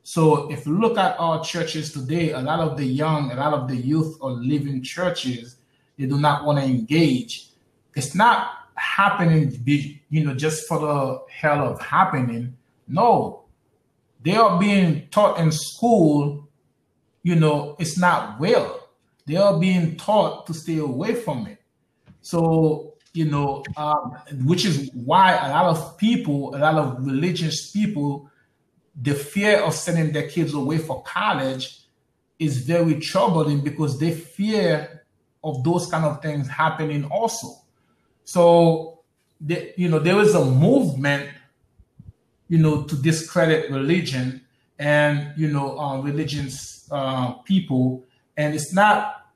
So 0.03 0.49
if 0.51 0.65
you 0.65 0.79
look 0.79 0.97
at 0.97 1.19
our 1.19 1.43
churches 1.43 1.91
today, 1.91 2.31
a 2.31 2.39
lot 2.39 2.59
of 2.59 2.77
the 2.77 2.85
young, 2.85 3.31
a 3.31 3.35
lot 3.35 3.53
of 3.53 3.67
the 3.67 3.75
youth 3.75 4.17
are 4.21 4.31
leaving 4.31 4.81
churches. 4.81 5.57
They 5.97 6.05
do 6.05 6.17
not 6.19 6.45
want 6.45 6.59
to 6.59 6.65
engage 6.65 7.49
it's 7.95 8.15
not 8.15 8.51
happening 8.75 9.51
you 10.09 10.23
know 10.25 10.33
just 10.33 10.67
for 10.67 10.79
the 10.79 11.21
hell 11.29 11.67
of 11.67 11.81
happening 11.81 12.55
no 12.87 13.43
they 14.23 14.35
are 14.35 14.57
being 14.59 15.07
taught 15.09 15.37
in 15.37 15.51
school 15.51 16.47
you 17.23 17.35
know 17.35 17.75
it's 17.77 17.97
not 17.97 18.39
well 18.39 18.89
they 19.27 19.35
are 19.35 19.59
being 19.59 19.97
taught 19.97 20.47
to 20.47 20.53
stay 20.53 20.77
away 20.77 21.13
from 21.13 21.45
it 21.45 21.61
so 22.21 22.93
you 23.13 23.25
know 23.25 23.63
um, 23.77 24.17
which 24.45 24.65
is 24.65 24.91
why 24.93 25.33
a 25.33 25.49
lot 25.49 25.65
of 25.65 25.97
people 25.97 26.55
a 26.55 26.59
lot 26.59 26.75
of 26.75 27.05
religious 27.05 27.71
people 27.71 28.29
the 29.01 29.13
fear 29.13 29.59
of 29.61 29.73
sending 29.73 30.11
their 30.11 30.27
kids 30.27 30.53
away 30.53 30.77
for 30.77 31.01
college 31.03 31.81
is 32.37 32.59
very 32.59 32.99
troubling 32.99 33.61
because 33.61 33.99
they 33.99 34.11
fear 34.11 35.03
of 35.43 35.63
those 35.63 35.89
kind 35.89 36.05
of 36.05 36.21
things 36.21 36.47
happening 36.47 37.05
also 37.05 37.59
so, 38.29 38.99
the, 39.41 39.73
you 39.75 39.89
know, 39.89 39.97
there 39.97 40.19
is 40.19 40.35
a 40.35 40.45
movement, 40.45 41.31
you 42.47 42.59
know, 42.59 42.83
to 42.83 42.95
discredit 42.95 43.71
religion 43.71 44.45
and, 44.77 45.33
you 45.35 45.47
know, 45.47 45.79
uh, 45.79 45.99
religions 45.99 46.87
uh, 46.91 47.31
people. 47.41 48.05
And 48.37 48.53
it's 48.53 48.71
not, 48.71 49.31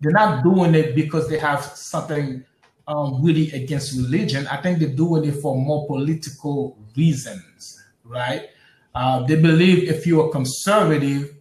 they're 0.00 0.12
not 0.12 0.44
doing 0.44 0.76
it 0.76 0.94
because 0.94 1.28
they 1.28 1.36
have 1.38 1.64
something 1.64 2.44
um, 2.92 3.22
really 3.22 3.50
against 3.52 3.96
religion. 3.96 4.46
I 4.48 4.56
think 4.58 4.78
they're 4.78 4.88
doing 4.88 5.24
it 5.24 5.36
for 5.36 5.56
more 5.56 5.86
political 5.86 6.78
reasons, 6.96 7.82
right? 8.04 8.50
Uh, 8.94 9.24
they 9.26 9.36
believe 9.36 9.88
if 9.88 10.06
you're 10.06 10.28
conservative, 10.30 11.34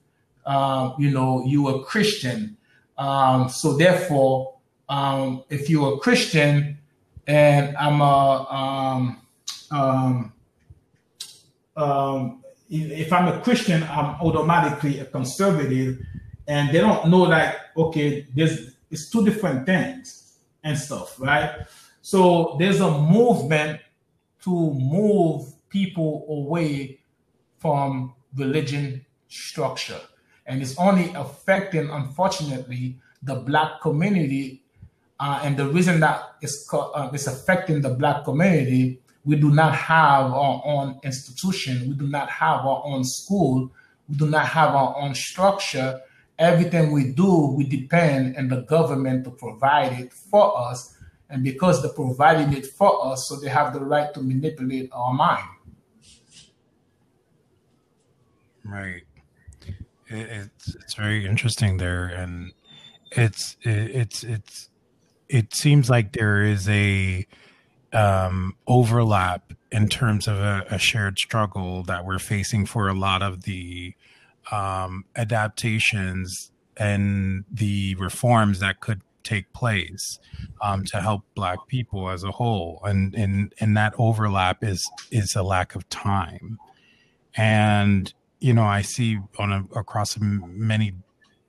uh, 0.46 0.92
you 0.98 1.12
know, 1.12 1.44
you're 1.46 1.82
a 1.82 1.84
Christian. 1.84 2.58
Um, 2.98 3.50
so 3.50 3.76
therefore, 3.78 4.56
um, 4.88 5.44
if 5.50 5.70
you're 5.70 5.96
a 5.96 5.98
Christian 5.98 6.78
and 7.28 7.76
I'm 7.78 8.02
a 8.02 8.48
um, 8.50 9.22
um, 9.72 10.34
um, 11.76 12.44
if 12.70 13.12
I'm 13.12 13.28
a 13.28 13.42
Christian, 13.42 13.84
I'm 13.84 14.16
automatically 14.22 15.00
a 15.00 15.06
conservative, 15.06 16.00
and 16.48 16.70
they 16.70 16.80
don't 16.80 17.10
know 17.10 17.28
that 17.28 17.72
okay, 17.76 18.28
there's 18.34 18.76
it's 18.90 19.10
two 19.10 19.24
different 19.26 19.66
things 19.66 20.21
and 20.64 20.78
stuff, 20.78 21.20
right? 21.20 21.66
So 22.02 22.56
there's 22.60 22.80
a 22.80 22.92
movement 22.92 23.82
to 24.44 24.74
move 24.74 25.54
people 25.70 26.26
away 26.30 27.00
from 27.60 28.14
religion 28.36 29.06
structure, 29.28 30.02
and 30.46 30.62
it's 30.62 30.78
only 30.78 31.14
affecting, 31.14 31.90
unfortunately, 31.90 32.98
the 33.24 33.36
black 33.36 33.82
community 33.82 34.62
uh, 35.22 35.40
and 35.44 35.56
the 35.56 35.68
reason 35.68 36.00
that 36.00 36.34
it's, 36.42 36.68
uh, 36.74 37.10
it's 37.14 37.28
affecting 37.28 37.80
the 37.80 37.90
black 37.90 38.24
community, 38.24 39.00
we 39.24 39.36
do 39.36 39.52
not 39.52 39.76
have 39.76 40.32
our 40.34 40.64
own 40.66 41.00
institution, 41.04 41.88
we 41.88 41.94
do 41.94 42.08
not 42.08 42.28
have 42.28 42.62
our 42.66 42.82
own 42.84 43.04
school, 43.04 43.72
we 44.10 44.16
do 44.16 44.28
not 44.28 44.48
have 44.48 44.74
our 44.74 44.98
own 44.98 45.14
structure. 45.14 46.02
Everything 46.42 46.92
we 46.92 47.14
do, 47.14 47.54
we 47.56 47.66
depend 47.66 48.36
on 48.36 48.48
the 48.48 48.62
government 48.62 49.26
to 49.26 49.30
provide 49.30 49.94
it 50.00 50.12
for 50.12 50.58
us. 50.58 50.98
And 51.30 51.44
because 51.44 51.84
they're 51.84 51.94
providing 51.94 52.52
it 52.54 52.66
for 52.66 53.06
us, 53.06 53.30
so 53.30 53.36
they 53.36 53.48
have 53.48 53.74
the 53.74 53.80
right 53.80 54.12
to 54.16 54.22
manipulate 54.22 54.90
our 54.92 55.14
mind. 55.14 55.48
Right. 58.66 59.04
It's 60.08 60.76
it's 60.76 60.96
very 60.96 61.28
interesting 61.28 61.78
there, 61.78 62.06
and 62.08 62.52
it's 63.12 63.56
it's 63.62 64.24
it's 64.24 64.70
it 65.30 65.54
seems 65.54 65.90
like 65.92 66.12
there 66.14 66.44
is 66.44 66.68
a 66.68 67.26
um, 67.94 68.56
overlap 68.68 69.54
in 69.72 69.88
terms 69.88 70.28
of 70.28 70.38
a, 70.38 70.66
a, 70.70 70.78
shared 70.78 71.18
struggle 71.18 71.84
that 71.84 72.06
we're 72.06 72.20
facing 72.20 72.66
for 72.66 72.88
a 72.88 72.94
lot 72.94 73.22
of 73.22 73.44
the 73.44 73.94
um, 74.52 75.06
adaptations 75.16 76.52
and 76.78 77.46
the 77.52 77.96
reforms 77.96 78.60
that 78.60 78.80
could 78.80 79.02
take 79.24 79.52
place 79.54 80.20
um, 80.62 80.84
to 80.86 81.00
help 81.00 81.24
Black 81.36 81.60
people 81.68 82.10
as 82.10 82.24
a 82.24 82.32
whole, 82.32 82.82
and 82.84 83.14
and 83.16 83.54
and 83.60 83.78
that 83.78 83.94
overlap 83.98 84.64
is 84.64 84.90
is 85.12 85.36
a 85.36 85.44
lack 85.44 85.76
of 85.76 85.88
time, 85.90 86.58
and 87.36 88.14
you 88.40 88.54
know 88.54 88.64
I 88.64 88.82
see 88.82 89.20
on 89.38 89.52
a, 89.52 89.80
across 89.80 90.18
many 90.20 90.94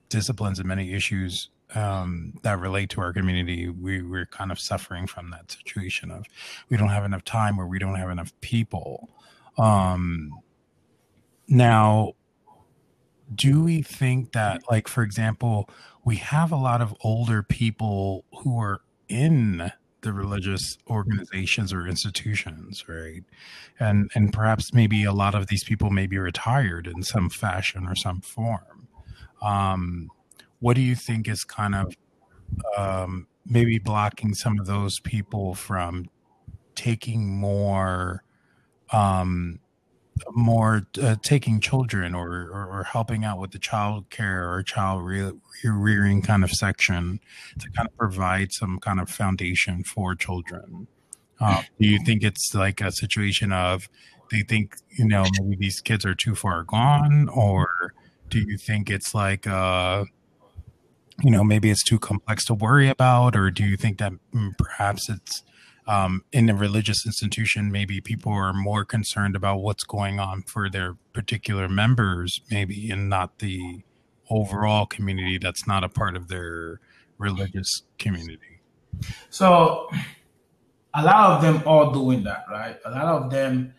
disciplines 0.09 0.59
and 0.59 0.67
many 0.67 0.93
issues 0.93 1.49
um, 1.75 2.33
that 2.43 2.59
relate 2.59 2.89
to 2.91 3.01
our 3.01 3.11
community, 3.13 3.69
we, 3.69 4.01
we're 4.01 4.27
kind 4.27 4.51
of 4.51 4.59
suffering 4.59 5.07
from 5.07 5.31
that 5.31 5.51
situation 5.51 6.11
of 6.11 6.25
we 6.69 6.77
don't 6.77 6.89
have 6.89 7.03
enough 7.03 7.23
time 7.23 7.59
or 7.59 7.67
we 7.67 7.79
don't 7.79 7.95
have 7.95 8.09
enough 8.09 8.31
people. 8.41 9.09
Um, 9.57 10.39
now, 11.47 12.13
do 13.35 13.63
we 13.63 13.81
think 13.81 14.33
that, 14.33 14.61
like, 14.69 14.87
for 14.87 15.03
example, 15.03 15.69
we 16.05 16.17
have 16.17 16.51
a 16.51 16.57
lot 16.57 16.81
of 16.81 16.95
older 17.01 17.43
people 17.43 18.25
who 18.39 18.59
are 18.59 18.81
in 19.07 19.71
the 20.01 20.13
religious 20.13 20.77
organizations 20.89 21.73
or 21.73 21.87
institutions, 21.87 22.87
right? 22.87 23.23
And 23.79 24.11
and 24.15 24.31
perhaps 24.31 24.73
maybe 24.73 25.03
a 25.05 25.13
lot 25.13 25.33
of 25.33 25.47
these 25.47 25.63
people 25.63 25.89
may 25.89 26.07
be 26.07 26.17
retired 26.17 26.87
in 26.87 27.03
some 27.03 27.29
fashion 27.29 27.87
or 27.87 27.95
some 27.95 28.21
form. 28.21 28.87
Um, 29.41 30.09
what 30.59 30.75
do 30.75 30.81
you 30.81 30.95
think 30.95 31.27
is 31.27 31.43
kind 31.43 31.75
of 31.75 31.95
um, 32.77 33.27
maybe 33.45 33.79
blocking 33.79 34.33
some 34.33 34.59
of 34.59 34.65
those 34.65 34.99
people 34.99 35.55
from 35.55 36.09
taking 36.75 37.27
more 37.27 38.23
um, 38.91 39.59
more 40.31 40.87
uh, 41.01 41.15
taking 41.21 41.59
children 41.59 42.13
or, 42.13 42.29
or, 42.29 42.79
or 42.79 42.83
helping 42.83 43.23
out 43.23 43.39
with 43.39 43.51
the 43.51 43.59
child 43.59 44.09
care 44.09 44.51
or 44.51 44.61
child 44.63 45.03
re- 45.03 45.31
rearing 45.63 46.21
kind 46.21 46.43
of 46.43 46.51
section 46.51 47.19
to 47.59 47.69
kind 47.71 47.87
of 47.87 47.97
provide 47.97 48.51
some 48.51 48.79
kind 48.79 48.99
of 48.99 49.09
foundation 49.09 49.83
for 49.83 50.15
children. 50.15 50.87
Uh, 51.39 51.61
do 51.79 51.87
you 51.87 51.99
think 52.05 52.23
it's 52.23 52.53
like 52.53 52.79
a 52.79 52.91
situation 52.91 53.51
of 53.51 53.89
they 54.31 54.41
think 54.41 54.75
you 54.97 55.05
know 55.05 55.25
maybe 55.41 55.57
these 55.59 55.81
kids 55.81 56.05
are 56.05 56.15
too 56.15 56.35
far 56.35 56.63
gone, 56.63 57.27
or 57.29 57.93
do 58.29 58.39
you 58.39 58.57
think 58.57 58.89
it's 58.89 59.13
like 59.13 59.45
uh, 59.45 60.05
you 61.21 61.31
know 61.31 61.43
maybe 61.43 61.69
it's 61.69 61.83
too 61.83 61.99
complex 61.99 62.45
to 62.45 62.53
worry 62.53 62.89
about 62.89 63.35
or 63.35 63.51
do 63.51 63.63
you 63.63 63.77
think 63.77 63.97
that 63.99 64.13
mm, 64.33 64.57
perhaps 64.57 65.09
it's 65.09 65.43
um, 65.87 66.23
in 66.31 66.49
a 66.49 66.55
religious 66.55 67.05
institution 67.05 67.71
maybe 67.71 67.99
people 67.99 68.31
are 68.31 68.53
more 68.53 68.85
concerned 68.85 69.35
about 69.35 69.57
what's 69.57 69.83
going 69.83 70.19
on 70.19 70.41
for 70.43 70.69
their 70.69 70.95
particular 71.13 71.67
members 71.67 72.41
maybe 72.49 72.89
and 72.89 73.09
not 73.09 73.39
the 73.39 73.81
overall 74.29 74.85
community 74.85 75.37
that's 75.37 75.67
not 75.67 75.83
a 75.83 75.89
part 75.89 76.15
of 76.15 76.27
their 76.27 76.79
religious 77.17 77.83
community. 77.99 78.61
So 79.29 79.89
a 80.93 81.03
lot 81.03 81.31
of 81.31 81.41
them 81.41 81.67
are 81.67 81.93
doing 81.93 82.23
that 82.23 82.45
right? 82.49 82.77
A 82.85 82.91
lot 82.91 83.05
of 83.05 83.29
them 83.29 83.73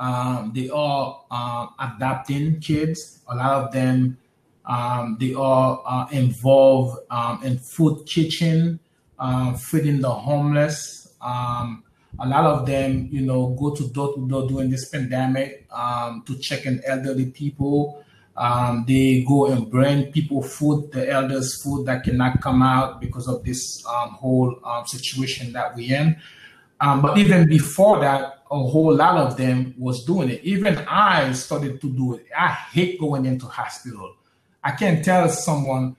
um, 0.00 0.52
they 0.54 0.70
are 0.70 1.20
um, 1.30 1.74
adopting 1.78 2.58
kids. 2.60 3.20
A 3.28 3.36
lot 3.36 3.64
of 3.64 3.72
them 3.72 4.16
um, 4.64 5.16
they 5.20 5.34
are 5.34 5.82
uh, 5.84 6.06
involved 6.10 6.98
um, 7.10 7.42
in 7.44 7.58
food 7.58 8.06
kitchen, 8.06 8.80
uh, 9.18 9.52
feeding 9.54 10.00
the 10.00 10.10
homeless. 10.10 10.99
Um, 11.20 11.84
a 12.18 12.26
lot 12.26 12.44
of 12.44 12.66
them, 12.66 13.08
you 13.10 13.22
know, 13.22 13.56
go 13.58 13.74
to 13.74 13.88
door 13.88 14.14
to 14.14 14.28
door 14.28 14.48
during 14.48 14.70
this 14.70 14.88
pandemic 14.88 15.66
um, 15.70 16.22
to 16.26 16.36
check 16.38 16.66
in 16.66 16.82
elderly 16.86 17.26
people. 17.26 18.04
Um, 18.36 18.84
they 18.86 19.24
go 19.26 19.46
and 19.46 19.70
bring 19.70 20.12
people 20.12 20.42
food, 20.42 20.92
the 20.92 21.10
elders 21.10 21.62
food 21.62 21.86
that 21.86 22.04
cannot 22.04 22.40
come 22.40 22.62
out 22.62 23.00
because 23.00 23.28
of 23.28 23.44
this 23.44 23.84
um, 23.86 24.10
whole 24.10 24.56
situation 24.86 25.52
that 25.52 25.74
we're 25.74 25.96
in. 25.96 26.16
but 26.78 27.18
even 27.18 27.48
before 27.48 28.00
that, 28.00 28.40
a 28.50 28.58
whole 28.58 28.94
lot 28.94 29.16
of 29.16 29.36
them 29.36 29.74
was 29.78 30.04
doing 30.04 30.30
it. 30.30 30.42
Even 30.42 30.78
I 30.88 31.32
started 31.32 31.80
to 31.80 31.90
do 31.90 32.14
it. 32.14 32.26
I 32.36 32.48
hate 32.48 32.98
going 32.98 33.26
into 33.26 33.46
hospital. 33.46 34.16
I 34.62 34.72
can't 34.72 35.04
tell 35.04 35.28
someone 35.28 35.96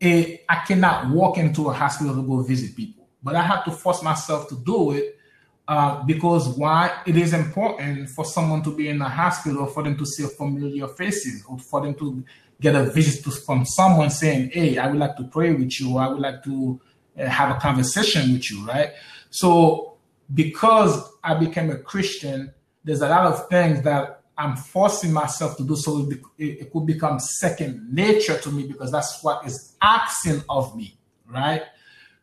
eh, 0.00 0.38
I 0.48 0.56
cannot 0.66 1.10
walk 1.10 1.38
into 1.38 1.70
a 1.70 1.72
hospital 1.72 2.14
to 2.14 2.22
go 2.22 2.42
visit 2.42 2.76
people, 2.76 3.03
but 3.24 3.34
I 3.34 3.42
have 3.42 3.64
to 3.64 3.72
force 3.72 4.02
myself 4.02 4.48
to 4.50 4.56
do 4.56 4.92
it 4.92 5.18
uh, 5.66 6.02
because 6.04 6.48
why? 6.48 7.00
It 7.06 7.16
is 7.16 7.32
important 7.32 8.10
for 8.10 8.24
someone 8.24 8.62
to 8.64 8.76
be 8.76 8.88
in 8.88 9.00
a 9.00 9.08
hospital 9.08 9.66
for 9.66 9.82
them 9.82 9.96
to 9.96 10.04
see 10.04 10.26
familiar 10.26 10.86
faces 10.88 11.42
or 11.48 11.58
for 11.58 11.80
them 11.80 11.94
to 11.94 12.22
get 12.60 12.74
a 12.74 12.84
visit 12.84 13.24
to, 13.24 13.30
from 13.30 13.64
someone 13.64 14.10
saying, 14.10 14.50
"Hey, 14.50 14.76
I 14.76 14.88
would 14.88 14.98
like 14.98 15.16
to 15.16 15.24
pray 15.24 15.54
with 15.54 15.80
you. 15.80 15.96
I 15.96 16.08
would 16.08 16.20
like 16.20 16.44
to 16.44 16.78
uh, 17.18 17.24
have 17.24 17.56
a 17.56 17.58
conversation 17.58 18.32
with 18.32 18.50
you." 18.50 18.66
Right? 18.66 18.90
So 19.30 19.96
because 20.32 21.10
I 21.22 21.34
became 21.34 21.70
a 21.70 21.78
Christian, 21.78 22.52
there's 22.84 23.00
a 23.00 23.08
lot 23.08 23.26
of 23.26 23.48
things 23.48 23.82
that 23.82 24.20
I'm 24.36 24.56
forcing 24.56 25.12
myself 25.12 25.56
to 25.58 25.64
do 25.64 25.76
so 25.76 26.10
it, 26.10 26.20
it, 26.38 26.72
could 26.72 26.86
become 26.86 27.20
second 27.20 27.92
nature 27.92 28.36
to 28.38 28.50
me 28.50 28.66
because 28.66 28.90
that's 28.90 29.22
what 29.22 29.46
is 29.46 29.76
asking 29.80 30.42
of 30.48 30.76
me, 30.76 30.96
right? 31.26 31.62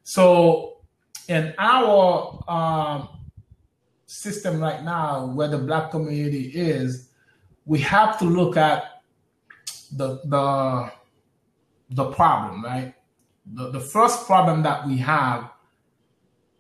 So, 0.04 0.81
in 1.32 1.54
our 1.58 2.44
um, 2.48 3.10
system 4.06 4.60
right 4.60 4.84
now, 4.84 5.28
where 5.28 5.48
the 5.48 5.58
black 5.58 5.92
community 5.92 6.52
is, 6.54 7.10
we 7.66 7.80
have 7.80 8.20
to 8.20 8.26
look 8.26 8.58
at 8.58 9.04
the 9.94 10.20
the 10.26 10.92
the 11.92 12.12
problem, 12.12 12.64
right? 12.64 12.94
The, 13.54 13.72
the 13.72 13.80
first 13.80 14.26
problem 14.26 14.64
that 14.64 14.88
we 14.88 14.98
have, 14.98 15.50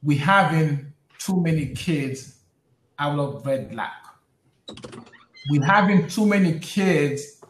we 0.04 0.18
having 0.18 0.94
too 1.20 1.42
many 1.42 1.68
kids 1.68 2.40
out 2.98 3.20
of 3.20 3.46
wedlock 3.46 4.02
we're 5.50 5.66
having 5.66 6.08
too 6.08 6.26
many 6.26 6.60
kids 6.60 7.42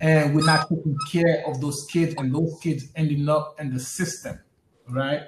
and 0.00 0.34
we're 0.34 0.44
not 0.44 0.68
taking 0.68 0.96
care 1.10 1.44
of 1.46 1.60
those 1.60 1.86
kids 1.90 2.14
and 2.18 2.34
those 2.34 2.58
kids 2.62 2.86
ending 2.96 3.28
up 3.28 3.54
in 3.60 3.72
the 3.72 3.80
system 3.80 4.38
right 4.88 5.22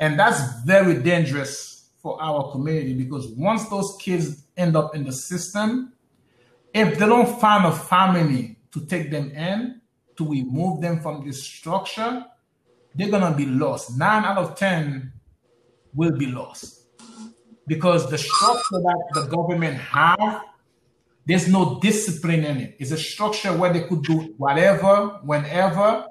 and 0.00 0.18
that's 0.18 0.62
very 0.64 1.00
dangerous 1.00 1.90
for 2.02 2.20
our 2.20 2.50
community 2.50 2.94
because 2.94 3.28
once 3.28 3.68
those 3.68 3.96
kids 4.00 4.44
end 4.56 4.76
up 4.76 4.96
in 4.96 5.04
the 5.04 5.12
system 5.12 5.92
if 6.74 6.98
they 6.98 7.06
don't 7.06 7.40
find 7.40 7.64
a 7.66 7.72
family 7.72 8.56
to 8.72 8.84
take 8.86 9.10
them 9.10 9.30
in 9.30 9.80
to 10.16 10.28
remove 10.28 10.80
them 10.80 11.00
from 11.00 11.24
this 11.24 11.42
structure 11.42 12.24
they're 12.94 13.10
gonna 13.10 13.36
be 13.36 13.46
lost 13.46 13.96
nine 13.96 14.24
out 14.24 14.38
of 14.38 14.56
ten 14.56 15.12
will 15.94 16.16
be 16.16 16.26
lost 16.26 16.86
because 17.66 18.10
the 18.10 18.18
structure 18.18 18.80
that 18.82 19.04
the 19.14 19.26
government 19.26 19.76
have 19.76 20.42
there's 21.30 21.48
no 21.48 21.78
discipline 21.80 22.44
in 22.44 22.56
it. 22.56 22.76
It's 22.80 22.90
a 22.90 22.96
structure 22.98 23.56
where 23.56 23.72
they 23.72 23.82
could 23.82 24.02
do 24.02 24.34
whatever, 24.36 25.20
whenever, 25.22 26.06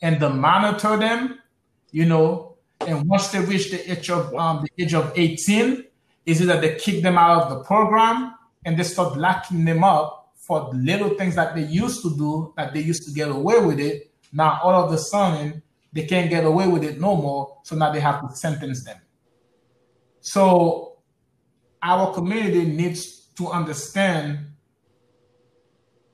and 0.00 0.20
to 0.20 0.30
monitor 0.30 0.96
them, 0.96 1.40
you 1.90 2.06
know. 2.06 2.51
And 2.86 3.08
once 3.08 3.28
they 3.28 3.40
reach 3.40 3.70
the 3.70 3.92
age 3.92 4.10
of 4.10 4.34
um, 4.34 4.64
the 4.64 4.84
age 4.84 4.94
of 4.94 5.12
18, 5.16 5.84
is 6.26 6.40
it 6.40 6.46
that 6.46 6.60
they 6.60 6.76
kick 6.76 7.02
them 7.02 7.18
out 7.18 7.42
of 7.42 7.50
the 7.50 7.64
program 7.64 8.34
and 8.64 8.78
they 8.78 8.82
start 8.84 9.16
locking 9.16 9.64
them 9.64 9.82
up 9.82 10.32
for 10.36 10.70
little 10.72 11.10
things 11.10 11.34
that 11.36 11.54
they 11.54 11.64
used 11.64 12.02
to 12.02 12.16
do 12.16 12.52
that 12.56 12.72
they 12.72 12.80
used 12.80 13.04
to 13.04 13.12
get 13.12 13.28
away 13.28 13.60
with 13.60 13.80
it. 13.80 14.10
Now 14.32 14.60
all 14.62 14.84
of 14.84 14.92
a 14.92 14.98
sudden 14.98 15.62
they 15.92 16.04
can't 16.04 16.30
get 16.30 16.44
away 16.44 16.66
with 16.68 16.84
it 16.84 17.00
no 17.00 17.16
more, 17.16 17.58
so 17.64 17.76
now 17.76 17.92
they 17.92 18.00
have 18.00 18.20
to 18.22 18.34
sentence 18.34 18.84
them. 18.84 18.98
So 20.20 20.98
our 21.82 22.12
community 22.14 22.64
needs 22.64 23.26
to 23.36 23.48
understand 23.48 24.38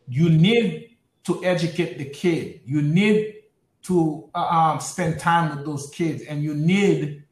you 0.09 0.31
need 0.31 0.97
to 1.25 1.45
educate 1.45 1.99
the 1.99 2.07
kid. 2.07 2.61
You 2.65 2.81
need 2.81 3.38
to 3.89 4.29
uh, 4.35 4.39
um, 4.39 4.81
spend 4.81 5.19
time 5.19 5.57
with 5.57 5.65
those 5.65 5.89
kids, 5.91 6.23
and 6.23 6.43
you 6.43 6.55
need 6.55 7.25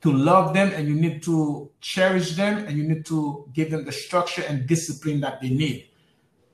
to 0.00 0.12
love 0.12 0.52
them, 0.52 0.72
and 0.74 0.88
you 0.88 0.94
need 0.94 1.22
to 1.22 1.70
cherish 1.80 2.34
them, 2.34 2.66
and 2.66 2.76
you 2.76 2.82
need 2.82 3.06
to 3.06 3.48
give 3.52 3.70
them 3.70 3.84
the 3.84 3.92
structure 3.92 4.42
and 4.48 4.66
discipline 4.66 5.20
that 5.20 5.40
they 5.40 5.50
need. 5.50 5.88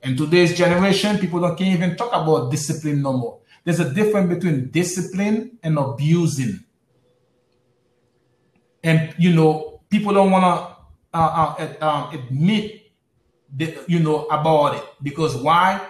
In 0.03 0.17
today's 0.17 0.57
generation, 0.57 1.19
people 1.19 1.41
don't 1.41 1.57
can't 1.57 1.75
even 1.75 1.97
talk 1.97 2.13
about 2.13 2.51
discipline 2.51 3.03
no 3.03 3.15
more. 3.15 3.41
There's 3.65 3.81
a 3.81 3.93
difference 3.93 4.35
between 4.35 4.71
discipline 4.71 5.59
and 5.63 5.79
abusing. 5.79 6.63
And 8.85 9.15
you 9.19 9.35
know, 9.35 9.81
people 9.89 10.13
don't 10.13 10.31
want 10.31 10.45
to 10.45 10.77
uh, 11.19 11.55
uh, 11.59 11.85
um, 11.85 12.15
admit 12.15 12.93
you 13.87 13.99
know 13.99 14.27
about 14.27 14.75
it 14.75 14.85
because 15.03 15.35
why 15.37 15.81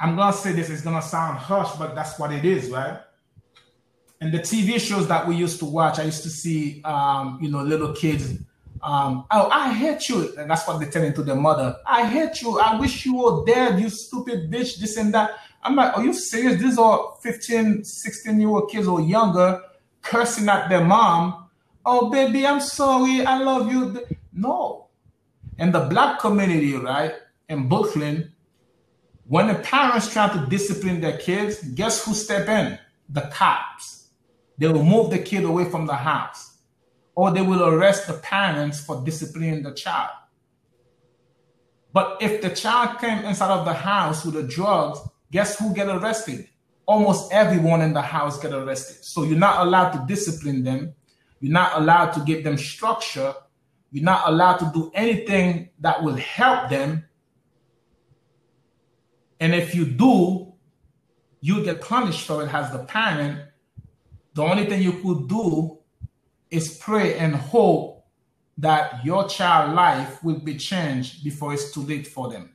i'm 0.00 0.16
gonna 0.16 0.32
say 0.32 0.52
this 0.52 0.70
is 0.70 0.80
gonna 0.80 1.02
sound 1.02 1.38
harsh 1.38 1.70
but 1.78 1.94
that's 1.94 2.18
what 2.18 2.32
it 2.32 2.44
is 2.44 2.70
right 2.70 3.00
and 4.20 4.32
the 4.32 4.38
tv 4.38 4.80
shows 4.80 5.06
that 5.06 5.26
we 5.26 5.34
used 5.34 5.58
to 5.58 5.64
watch 5.64 5.98
i 5.98 6.04
used 6.04 6.22
to 6.22 6.30
see 6.30 6.82
um, 6.84 7.38
you 7.40 7.50
know 7.50 7.62
little 7.62 7.92
kids 7.92 8.38
um, 8.82 9.24
oh 9.30 9.48
i 9.50 9.72
hate 9.72 10.08
you 10.08 10.34
and 10.36 10.50
that's 10.50 10.66
what 10.66 10.78
they're 10.78 10.90
telling 10.90 11.12
to 11.12 11.22
their 11.22 11.36
mother 11.36 11.76
i 11.86 12.06
hate 12.06 12.40
you 12.42 12.58
i 12.60 12.78
wish 12.78 13.04
you 13.04 13.16
were 13.16 13.44
dead 13.44 13.80
you 13.80 13.88
stupid 13.88 14.50
bitch 14.50 14.76
this 14.78 14.96
and 14.96 15.12
that 15.12 15.32
I'm 15.62 15.74
like, 15.74 15.96
are 15.96 16.04
you 16.04 16.12
serious? 16.12 16.60
These 16.60 16.78
are 16.78 17.14
15, 17.20 17.84
16 17.84 18.40
year 18.40 18.48
old 18.48 18.70
kids 18.70 18.86
or 18.86 19.00
younger 19.00 19.60
cursing 20.02 20.48
at 20.48 20.68
their 20.68 20.84
mom. 20.84 21.48
Oh, 21.84 22.10
baby, 22.10 22.46
I'm 22.46 22.60
sorry. 22.60 23.24
I 23.24 23.38
love 23.38 23.70
you. 23.70 24.06
No. 24.32 24.88
In 25.58 25.72
the 25.72 25.80
black 25.80 26.20
community, 26.20 26.74
right, 26.74 27.14
in 27.48 27.68
Brooklyn, 27.68 28.32
when 29.28 29.48
the 29.48 29.56
parents 29.56 30.10
try 30.10 30.28
to 30.28 30.46
discipline 30.46 31.02
their 31.02 31.18
kids, 31.18 31.62
guess 31.62 32.04
who 32.04 32.14
step 32.14 32.48
in? 32.48 32.78
The 33.10 33.30
cops. 33.32 34.08
They 34.56 34.68
will 34.68 34.82
move 34.82 35.10
the 35.10 35.18
kid 35.18 35.44
away 35.44 35.66
from 35.70 35.86
the 35.86 35.94
house. 35.94 36.56
Or 37.14 37.30
they 37.30 37.42
will 37.42 37.62
arrest 37.62 38.06
the 38.06 38.14
parents 38.14 38.80
for 38.80 39.04
disciplining 39.04 39.62
the 39.62 39.74
child. 39.74 40.10
But 41.92 42.18
if 42.22 42.40
the 42.40 42.50
child 42.50 42.98
came 43.00 43.24
inside 43.24 43.50
of 43.50 43.66
the 43.66 43.74
house 43.74 44.24
with 44.24 44.34
the 44.34 44.42
drugs, 44.44 45.00
guess 45.30 45.58
who 45.58 45.74
get 45.74 45.88
arrested? 45.88 46.48
Almost 46.86 47.32
everyone 47.32 47.82
in 47.82 47.92
the 47.92 48.02
house 48.02 48.40
get 48.40 48.52
arrested. 48.52 49.04
So 49.04 49.24
you're 49.24 49.38
not 49.38 49.66
allowed 49.66 49.90
to 49.90 50.04
discipline 50.06 50.64
them. 50.64 50.94
You're 51.40 51.52
not 51.52 51.76
allowed 51.76 52.12
to 52.12 52.20
give 52.20 52.44
them 52.44 52.56
structure. 52.56 53.34
You're 53.90 54.04
not 54.04 54.28
allowed 54.28 54.56
to 54.58 54.70
do 54.72 54.90
anything 54.94 55.68
that 55.80 56.02
will 56.02 56.16
help 56.16 56.70
them. 56.70 57.04
And 59.40 59.54
if 59.54 59.74
you 59.74 59.84
do, 59.84 60.52
you 61.40 61.64
get 61.64 61.80
punished 61.80 62.26
for 62.26 62.44
it 62.44 62.52
as 62.52 62.72
the 62.72 62.80
parent. 62.80 63.40
The 64.34 64.42
only 64.42 64.66
thing 64.66 64.82
you 64.82 64.92
could 64.92 65.28
do 65.28 65.78
is 66.50 66.76
pray 66.78 67.18
and 67.18 67.34
hope 67.34 68.04
that 68.56 69.04
your 69.04 69.28
child 69.28 69.74
life 69.74 70.22
will 70.24 70.40
be 70.40 70.56
changed 70.56 71.22
before 71.22 71.54
it's 71.54 71.70
too 71.70 71.82
late 71.82 72.06
for 72.06 72.28
them. 72.30 72.50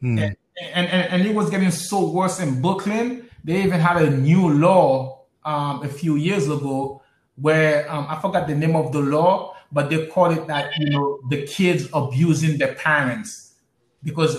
Hmm. 0.00 0.18
And, 0.18 0.36
and, 0.74 0.86
and, 0.88 1.12
and, 1.12 1.26
it 1.26 1.34
was 1.34 1.50
getting 1.50 1.70
so 1.70 2.10
worse 2.10 2.40
in 2.40 2.62
Brooklyn. 2.62 3.28
They 3.44 3.62
even 3.62 3.80
had 3.80 4.00
a 4.00 4.10
new 4.10 4.48
law 4.48 5.24
um, 5.44 5.82
a 5.82 5.88
few 5.88 6.16
years 6.16 6.46
ago 6.46 7.02
where 7.36 7.90
um, 7.90 8.06
I 8.08 8.18
forgot 8.20 8.46
the 8.46 8.54
name 8.54 8.76
of 8.76 8.92
the 8.92 9.00
law, 9.00 9.54
but 9.70 9.90
they 9.90 10.06
call 10.06 10.30
it 10.30 10.46
that 10.46 10.72
you 10.78 10.90
know 10.90 11.20
the 11.28 11.46
kids 11.46 11.88
abusing 11.92 12.58
their 12.58 12.74
parents 12.74 13.49
because 14.02 14.36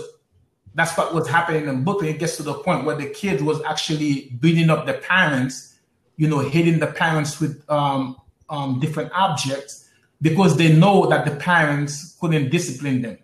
that's 0.74 0.98
what 0.98 1.14
was 1.14 1.28
happening 1.28 1.68
in 1.68 1.84
Brooklyn. 1.84 2.10
It 2.10 2.20
gets 2.20 2.38
to 2.38 2.44
the 2.44 2.54
point 2.54 2.86
where 2.86 2.96
the 2.96 3.08
kid 3.08 3.42
was 3.42 3.62
actually 3.64 4.36
beating 4.40 4.70
up 4.70 4.86
the 4.86 4.94
parents, 4.94 5.80
you 6.18 6.28
know, 6.28 6.40
hitting 6.40 6.80
the 6.80 6.88
parents 6.88 7.40
with 7.40 7.64
um, 7.70 8.16
um, 8.50 8.80
different 8.80 9.12
objects 9.14 9.90
because 10.22 10.56
they 10.56 10.74
know 10.76 11.08
that 11.08 11.26
the 11.26 11.36
parents 11.36 12.16
couldn't 12.20 12.50
discipline 12.50 13.02
them. 13.02 13.18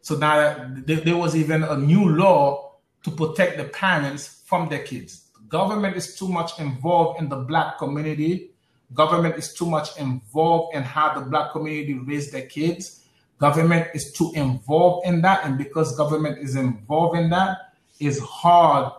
So 0.00 0.16
now 0.16 0.70
there 0.86 1.16
was 1.16 1.34
even 1.34 1.64
a 1.64 1.76
new 1.76 2.08
law 2.08 2.76
to 3.02 3.10
protect 3.10 3.56
the 3.56 3.64
parents 3.64 4.42
from 4.44 4.68
their 4.68 4.84
kids. 4.84 5.30
Government 5.48 5.96
is 5.96 6.16
too 6.16 6.28
much 6.28 6.58
involved 6.60 7.20
in 7.20 7.28
the 7.28 7.36
black 7.36 7.78
community. 7.78 8.50
Government 8.94 9.36
is 9.36 9.52
too 9.52 9.66
much 9.66 9.98
involved 9.98 10.76
in 10.76 10.82
how 10.82 11.14
the 11.18 11.22
black 11.22 11.52
community 11.52 11.94
raise 11.94 12.30
their 12.30 12.46
kids. 12.46 13.04
Government 13.38 13.88
is 13.94 14.12
too 14.12 14.32
involved 14.34 15.06
in 15.06 15.20
that, 15.22 15.44
and 15.44 15.58
because 15.58 15.96
government 15.96 16.38
is 16.38 16.56
involved 16.56 17.18
in 17.18 17.30
that, 17.30 17.58
it's 18.00 18.18
hard 18.20 18.92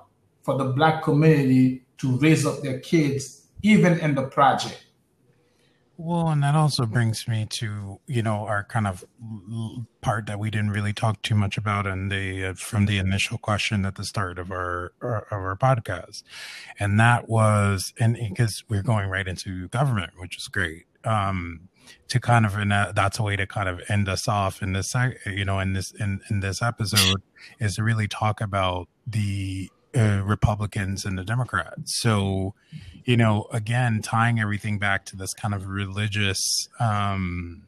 for 0.44 0.58
the 0.58 0.66
black 0.66 1.04
community 1.04 1.84
to 1.98 2.18
raise 2.18 2.46
up 2.46 2.62
their 2.62 2.80
kids, 2.80 3.48
even 3.64 4.00
in 4.00 4.16
the 4.16 4.24
project. 4.24 4.88
Well, 6.00 6.30
and 6.30 6.44
that 6.44 6.54
also 6.54 6.86
brings 6.86 7.28
me 7.28 7.48
to 7.50 8.00
you 8.06 8.22
know 8.22 8.46
our 8.46 8.64
kind 8.64 8.86
of 8.86 9.04
part 10.02 10.28
that 10.28 10.38
we 10.38 10.52
didn't 10.52 10.70
really 10.70 10.94
talk 10.94 11.24
too 11.24 11.34
much 11.34 11.58
about 11.58 11.88
in 11.88 12.10
the 12.10 12.46
uh, 12.46 12.54
from 12.54 12.86
the 12.86 13.00
initial 13.00 13.40
question 13.40 13.84
at 13.84 13.96
the 13.96 14.06
start 14.06 14.38
of 14.38 14.52
our, 14.52 14.94
our 15.02 15.24
of 15.32 15.32
our 15.32 15.58
podcast, 15.58 16.22
and 16.80 17.00
that 17.00 17.28
was 17.28 17.94
and 18.00 18.16
because 18.30 18.64
we're 18.70 18.84
going 18.84 19.10
right 19.10 19.28
into 19.28 19.68
government, 19.70 20.12
which 20.18 20.38
is 20.38 20.48
great. 20.48 20.86
Um, 21.04 21.70
to 22.10 22.20
kind 22.20 22.46
of 22.46 22.56
and 22.56 22.72
that's 22.72 23.20
a 23.20 23.24
way 23.24 23.36
to 23.36 23.46
kind 23.48 23.70
of 23.70 23.82
end 23.90 24.10
us 24.10 24.28
off 24.28 24.62
in 24.62 24.74
this 24.74 24.94
you 25.26 25.46
know 25.46 25.60
in 25.60 25.74
this 25.74 25.92
in 26.00 26.22
in 26.30 26.40
this 26.40 26.62
episode 26.62 27.22
is 27.60 27.76
to 27.76 27.84
really 27.84 28.08
talk 28.08 28.42
about 28.42 28.88
the 29.06 29.70
uh, 29.98 30.22
Republicans 30.24 31.06
and 31.06 31.18
the 31.18 31.24
Democrats. 31.24 32.00
So, 32.02 32.54
you 33.06 33.18
know, 33.18 33.48
again, 33.52 34.02
tying 34.02 34.40
everything 34.40 34.78
back 34.78 35.06
to 35.06 35.16
this 35.16 35.34
kind 35.34 35.56
of 35.56 35.68
religious, 35.68 36.68
um, 36.80 37.64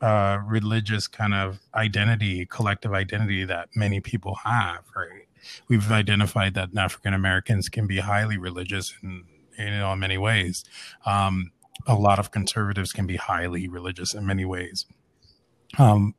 uh, 0.00 0.38
religious 0.46 1.06
kind 1.08 1.34
of 1.34 1.58
identity, 1.74 2.46
collective 2.46 2.92
identity 2.92 3.44
that 3.44 3.68
many 3.74 4.00
people 4.00 4.36
have, 4.44 4.84
right? 4.96 5.26
We've 5.68 5.90
identified 5.90 6.54
that 6.54 6.70
African 6.76 7.12
Americans 7.12 7.68
can 7.68 7.86
be 7.86 7.98
highly 7.98 8.38
religious 8.38 8.94
in, 9.02 9.24
you 9.58 9.70
know, 9.70 9.92
in 9.92 9.98
many 9.98 10.16
ways. 10.16 10.64
Um, 11.04 11.50
a 11.86 11.94
lot 11.94 12.18
of 12.18 12.30
conservatives 12.30 12.92
can 12.92 13.06
be 13.06 13.16
highly 13.16 13.68
religious 13.68 14.14
in 14.14 14.26
many 14.26 14.44
ways. 14.44 14.84
Um, 15.78 16.14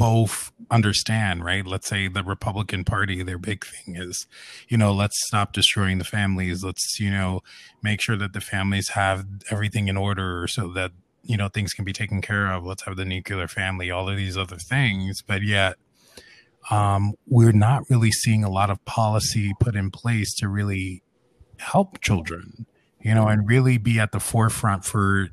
both 0.00 0.50
understand, 0.70 1.44
right? 1.44 1.66
Let's 1.66 1.86
say 1.86 2.08
the 2.08 2.24
Republican 2.24 2.84
Party, 2.84 3.22
their 3.22 3.36
big 3.36 3.66
thing 3.66 3.96
is, 3.96 4.26
you 4.66 4.78
know, 4.78 4.94
let's 4.94 5.14
stop 5.26 5.52
destroying 5.52 5.98
the 5.98 6.04
families. 6.04 6.64
Let's, 6.64 6.98
you 6.98 7.10
know, 7.10 7.42
make 7.82 8.00
sure 8.00 8.16
that 8.16 8.32
the 8.32 8.40
families 8.40 8.90
have 8.90 9.26
everything 9.50 9.88
in 9.88 9.98
order 9.98 10.46
so 10.48 10.72
that, 10.72 10.92
you 11.22 11.36
know, 11.36 11.48
things 11.48 11.74
can 11.74 11.84
be 11.84 11.92
taken 11.92 12.22
care 12.22 12.50
of. 12.50 12.64
Let's 12.64 12.84
have 12.84 12.96
the 12.96 13.04
nuclear 13.04 13.46
family, 13.46 13.90
all 13.90 14.08
of 14.08 14.16
these 14.16 14.38
other 14.38 14.56
things. 14.56 15.20
But 15.20 15.42
yet, 15.42 15.76
um, 16.70 17.12
we're 17.26 17.52
not 17.52 17.88
really 17.90 18.10
seeing 18.10 18.42
a 18.42 18.50
lot 18.50 18.70
of 18.70 18.82
policy 18.86 19.52
put 19.60 19.76
in 19.76 19.90
place 19.90 20.34
to 20.36 20.48
really 20.48 21.02
help 21.58 22.00
children 22.00 22.64
you 23.00 23.14
know, 23.14 23.28
and 23.28 23.48
really 23.48 23.78
be 23.78 23.98
at 23.98 24.12
the 24.12 24.20
forefront 24.20 24.84
for 24.84 25.28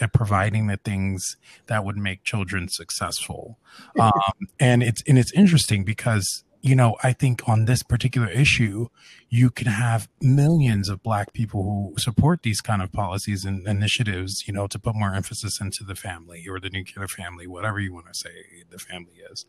uh, 0.00 0.06
providing 0.08 0.68
the 0.68 0.76
things 0.78 1.36
that 1.66 1.84
would 1.84 1.96
make 1.96 2.24
children 2.24 2.68
successful. 2.68 3.58
Um, 3.98 4.12
and 4.58 4.82
it's 4.82 5.02
and 5.06 5.18
it's 5.18 5.32
interesting 5.32 5.84
because 5.84 6.44
you 6.62 6.76
know 6.76 6.96
I 7.02 7.12
think 7.12 7.48
on 7.48 7.64
this 7.64 7.82
particular 7.82 8.28
issue, 8.28 8.88
you 9.28 9.50
can 9.50 9.66
have 9.66 10.08
millions 10.20 10.88
of 10.88 11.02
Black 11.02 11.32
people 11.32 11.62
who 11.62 11.94
support 11.98 12.42
these 12.42 12.60
kind 12.60 12.82
of 12.82 12.92
policies 12.92 13.44
and 13.44 13.66
initiatives. 13.66 14.44
You 14.46 14.54
know, 14.54 14.66
to 14.68 14.78
put 14.78 14.94
more 14.94 15.14
emphasis 15.14 15.60
into 15.60 15.84
the 15.84 15.96
family 15.96 16.46
or 16.48 16.60
the 16.60 16.70
nuclear 16.70 17.08
family, 17.08 17.46
whatever 17.46 17.80
you 17.80 17.92
want 17.92 18.06
to 18.06 18.14
say 18.14 18.30
the 18.70 18.78
family 18.78 19.20
is. 19.30 19.44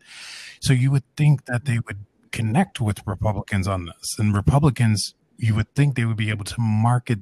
So 0.60 0.72
you 0.72 0.90
would 0.90 1.04
think 1.16 1.46
that 1.46 1.64
they 1.64 1.78
would 1.78 2.04
connect 2.32 2.80
with 2.80 3.06
Republicans 3.06 3.68
on 3.68 3.86
this, 3.86 4.18
and 4.18 4.34
Republicans 4.34 5.14
you 5.36 5.54
would 5.54 5.74
think 5.74 5.96
they 5.96 6.04
would 6.04 6.16
be 6.16 6.30
able 6.30 6.44
to 6.44 6.60
market 6.60 7.20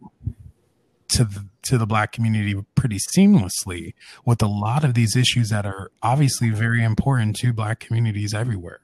to 1.08 1.24
the 1.24 1.46
to 1.62 1.78
the 1.78 1.86
black 1.86 2.10
community 2.10 2.54
pretty 2.74 2.98
seamlessly 3.16 3.94
with 4.24 4.42
a 4.42 4.48
lot 4.48 4.82
of 4.82 4.94
these 4.94 5.14
issues 5.14 5.48
that 5.50 5.64
are 5.64 5.90
obviously 6.02 6.50
very 6.50 6.82
important 6.82 7.36
to 7.36 7.52
black 7.52 7.78
communities 7.78 8.34
everywhere. 8.34 8.80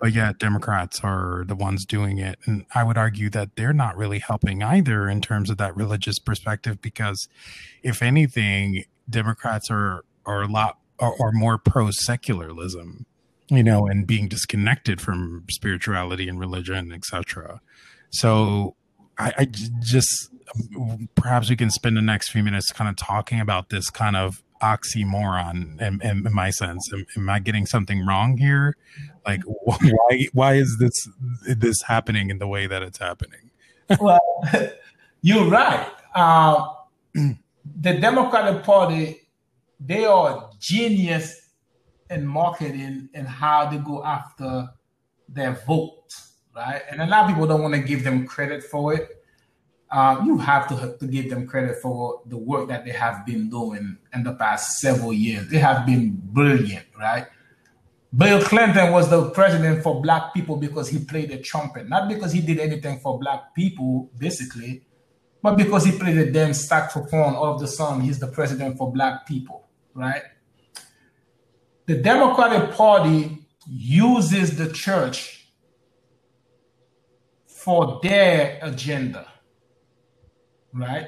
But 0.00 0.12
yet 0.12 0.38
Democrats 0.38 1.00
are 1.04 1.44
the 1.46 1.54
ones 1.54 1.84
doing 1.84 2.18
it. 2.18 2.36
And 2.44 2.66
I 2.74 2.82
would 2.82 2.98
argue 2.98 3.30
that 3.30 3.50
they're 3.54 3.72
not 3.72 3.96
really 3.96 4.18
helping 4.18 4.60
either 4.60 5.08
in 5.08 5.20
terms 5.20 5.48
of 5.48 5.58
that 5.58 5.76
religious 5.76 6.18
perspective, 6.18 6.82
because 6.82 7.28
if 7.84 8.02
anything, 8.02 8.84
Democrats 9.08 9.70
are 9.70 10.04
are 10.26 10.42
a 10.42 10.48
lot 10.48 10.78
are, 10.98 11.14
are 11.20 11.32
more 11.32 11.58
pro 11.58 11.90
secularism, 11.92 13.06
you 13.48 13.62
know, 13.62 13.86
and 13.86 14.06
being 14.06 14.26
disconnected 14.26 15.00
from 15.00 15.44
spirituality 15.50 16.28
and 16.28 16.40
religion, 16.40 16.90
etc. 16.90 17.60
So 18.12 18.76
I, 19.18 19.32
I 19.38 19.44
just 19.80 20.30
perhaps 21.14 21.48
we 21.48 21.56
can 21.56 21.70
spend 21.70 21.96
the 21.96 22.02
next 22.02 22.30
few 22.30 22.42
minutes 22.42 22.70
kind 22.72 22.88
of 22.88 22.96
talking 22.96 23.40
about 23.40 23.70
this 23.70 23.90
kind 23.90 24.16
of 24.16 24.42
oxymoron 24.62 25.80
in, 25.80 26.00
in, 26.02 26.26
in 26.26 26.32
my 26.32 26.50
sense. 26.50 26.88
Am, 26.92 27.06
am, 27.16 27.30
I 27.30 27.40
getting 27.40 27.66
something 27.66 28.06
wrong 28.06 28.36
here? 28.36 28.76
Like 29.26 29.42
why 29.46 30.28
why 30.32 30.54
is 30.54 30.76
this 30.78 31.08
this 31.56 31.82
happening 31.82 32.30
in 32.30 32.38
the 32.38 32.46
way 32.46 32.66
that 32.66 32.82
it's 32.82 32.98
happening? 32.98 33.50
well, 34.00 34.20
you're 35.22 35.48
right. 35.48 35.88
Uh, 36.14 36.68
the 37.14 37.94
Democratic 37.98 38.62
Party, 38.62 39.28
they 39.80 40.04
are 40.04 40.50
genius 40.58 41.50
in 42.10 42.26
marketing 42.26 43.08
and 43.14 43.26
how 43.26 43.70
they 43.70 43.78
go 43.78 44.04
after 44.04 44.68
their 45.28 45.52
vote 45.66 46.12
right? 46.54 46.82
And 46.90 47.00
a 47.00 47.06
lot 47.06 47.24
of 47.24 47.28
people 47.28 47.46
don't 47.46 47.62
want 47.62 47.74
to 47.74 47.80
give 47.80 48.04
them 48.04 48.26
credit 48.26 48.62
for 48.62 48.94
it. 48.94 49.22
Um, 49.90 50.26
you 50.26 50.38
have 50.38 50.68
to, 50.68 50.96
to 50.98 51.06
give 51.06 51.28
them 51.28 51.46
credit 51.46 51.76
for 51.82 52.22
the 52.26 52.38
work 52.38 52.68
that 52.68 52.84
they 52.86 52.92
have 52.92 53.26
been 53.26 53.50
doing 53.50 53.98
in 54.14 54.22
the 54.22 54.32
past 54.32 54.78
several 54.78 55.12
years. 55.12 55.48
They 55.48 55.58
have 55.58 55.84
been 55.84 56.18
brilliant, 56.24 56.86
right? 56.98 57.26
Bill 58.14 58.42
Clinton 58.42 58.92
was 58.92 59.08
the 59.08 59.30
president 59.30 59.82
for 59.82 60.00
black 60.02 60.34
people 60.34 60.56
because 60.56 60.88
he 60.88 60.98
played 60.98 61.30
the 61.30 61.38
trumpet, 61.38 61.88
not 61.88 62.08
because 62.08 62.32
he 62.32 62.40
did 62.40 62.58
anything 62.58 63.00
for 63.00 63.18
black 63.18 63.54
people, 63.54 64.10
basically, 64.18 64.82
but 65.42 65.56
because 65.56 65.84
he 65.84 65.92
played 65.98 66.16
the 66.16 66.30
damn 66.30 66.52
saxophone 66.52 67.34
all 67.34 67.54
of 67.54 67.60
the 67.60 67.66
song. 67.66 68.00
He's 68.02 68.18
the 68.18 68.28
president 68.28 68.76
for 68.76 68.92
black 68.92 69.26
people, 69.26 69.68
right? 69.94 70.22
The 71.86 71.96
Democratic 71.96 72.74
Party 72.76 73.38
uses 73.66 74.56
the 74.56 74.72
church 74.72 75.41
for 77.62 78.00
their 78.02 78.58
agenda, 78.62 79.26
right? 80.74 81.06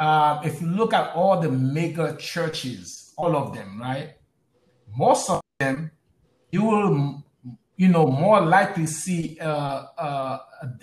Uh, 0.00 0.40
if 0.44 0.60
you 0.60 0.66
look 0.66 0.92
at 0.92 1.14
all 1.14 1.38
the 1.40 1.48
mega 1.48 2.16
churches, 2.16 3.14
all 3.16 3.36
of 3.36 3.54
them, 3.54 3.80
right? 3.80 4.14
Most 4.96 5.30
of 5.30 5.40
them, 5.60 5.92
you 6.50 6.64
will, 6.64 7.22
you 7.76 7.86
know, 7.86 8.06
more 8.06 8.40
likely 8.40 8.86
see 8.86 9.38
uh, 9.40 9.84
uh, 9.96 10.38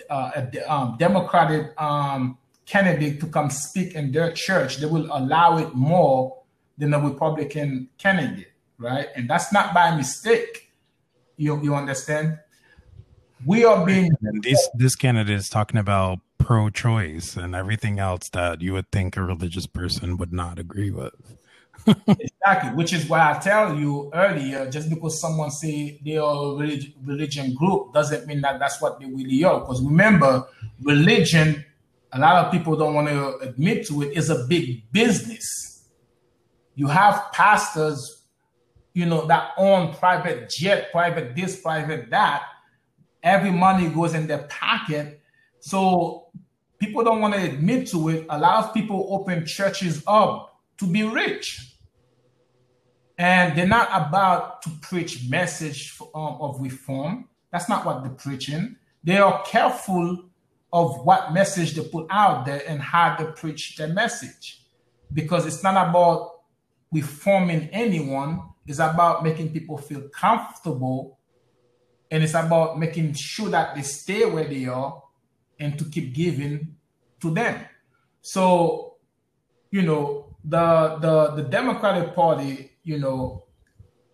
a, 0.09 0.71
um, 0.71 0.95
Democratic 0.97 1.73
um, 1.79 2.37
candidate 2.65 3.19
to 3.19 3.27
come 3.27 3.49
speak 3.49 3.93
in 3.93 4.13
their 4.13 4.31
church. 4.31 4.77
They 4.77 4.85
will 4.85 5.09
allow 5.11 5.57
it 5.57 5.75
more 5.75 6.43
than 6.77 6.93
a 6.93 6.99
Republican 6.99 7.89
candidate, 7.97 8.53
right? 8.77 9.07
And 9.17 9.29
that's 9.29 9.51
not 9.51 9.73
by 9.73 9.93
mistake. 9.97 10.71
You 11.35 11.61
you 11.61 11.75
understand? 11.75 12.39
We 13.45 13.63
are 13.63 13.85
being 13.85 14.11
and 14.21 14.43
this 14.43 14.69
this 14.73 14.95
candidate 14.95 15.35
is 15.35 15.49
talking 15.49 15.79
about 15.79 16.19
pro-choice 16.39 17.37
and 17.37 17.55
everything 17.55 17.99
else 17.99 18.29
that 18.29 18.61
you 18.61 18.73
would 18.73 18.91
think 18.91 19.15
a 19.15 19.23
religious 19.23 19.65
person 19.65 20.17
would 20.17 20.33
not 20.33 20.59
agree 20.59 20.91
with. 20.91 21.13
exactly, 22.07 22.71
which 22.71 22.93
is 22.93 23.07
why 23.07 23.31
I 23.31 23.39
tell 23.39 23.77
you 23.77 24.11
earlier, 24.13 24.69
just 24.69 24.89
because 24.89 25.19
someone 25.19 25.51
say 25.51 25.99
they 26.03 26.17
are 26.17 26.35
a 26.35 26.55
relig- 26.55 26.93
religion 27.03 27.53
group 27.53 27.93
doesn't 27.93 28.27
mean 28.27 28.41
that 28.41 28.59
that's 28.59 28.81
what 28.81 28.99
they 28.99 29.05
really 29.05 29.43
are. 29.43 29.59
Because 29.59 29.81
remember, 29.81 30.45
religion, 30.81 31.63
a 32.11 32.19
lot 32.19 32.45
of 32.45 32.51
people 32.51 32.75
don't 32.75 32.93
want 32.93 33.07
to 33.07 33.37
admit 33.37 33.87
to 33.87 34.01
it, 34.03 34.17
is 34.17 34.29
a 34.29 34.45
big 34.47 34.91
business. 34.91 35.85
You 36.75 36.87
have 36.87 37.31
pastors, 37.31 38.23
you 38.93 39.05
know, 39.05 39.25
that 39.27 39.51
own 39.57 39.93
private 39.93 40.49
jet, 40.49 40.91
private 40.91 41.35
this, 41.35 41.61
private 41.61 42.09
that. 42.09 42.43
Every 43.23 43.51
money 43.51 43.89
goes 43.89 44.13
in 44.13 44.27
their 44.27 44.47
pocket. 44.49 45.21
So 45.59 46.27
people 46.79 47.03
don't 47.03 47.21
want 47.21 47.33
to 47.33 47.41
admit 47.41 47.87
to 47.87 48.09
it. 48.09 48.25
A 48.29 48.37
lot 48.37 48.63
of 48.63 48.73
people 48.73 49.07
open 49.09 49.45
churches 49.45 50.03
up 50.07 50.59
to 50.77 50.85
be 50.85 51.03
rich. 51.03 51.75
And 53.17 53.57
they're 53.57 53.67
not 53.67 53.89
about 53.91 54.61
to 54.61 54.69
preach 54.81 55.29
message 55.29 55.97
um, 56.15 56.37
of 56.39 56.61
reform. 56.61 57.27
That's 57.51 57.67
not 57.67 57.85
what 57.85 58.01
they're 58.03 58.13
preaching. 58.13 58.77
They 59.03 59.17
are 59.17 59.43
careful 59.43 60.29
of 60.71 61.05
what 61.05 61.33
message 61.33 61.73
they 61.73 61.83
put 61.83 62.07
out 62.09 62.45
there 62.45 62.63
and 62.67 62.81
how 62.81 63.17
they 63.17 63.25
preach 63.25 63.75
their 63.75 63.89
message. 63.89 64.63
Because 65.11 65.45
it's 65.45 65.63
not 65.63 65.89
about 65.89 66.31
reforming 66.91 67.69
anyone, 67.71 68.43
it's 68.65 68.79
about 68.79 69.23
making 69.23 69.51
people 69.51 69.77
feel 69.77 70.07
comfortable 70.09 71.18
and 72.11 72.23
it's 72.23 72.33
about 72.33 72.79
making 72.79 73.13
sure 73.13 73.49
that 73.49 73.75
they 73.75 73.81
stay 73.81 74.25
where 74.25 74.47
they 74.47 74.65
are 74.65 75.01
and 75.59 75.77
to 75.77 75.85
keep 75.85 76.13
giving 76.13 76.75
to 77.21 77.31
them. 77.31 77.65
So, 78.21 78.95
you 79.71 79.83
know, 79.83 80.35
the 80.43 80.97
the 80.99 81.43
the 81.43 81.49
Democratic 81.49 82.15
Party, 82.15 82.71
you 82.83 82.99
know, 82.99 83.45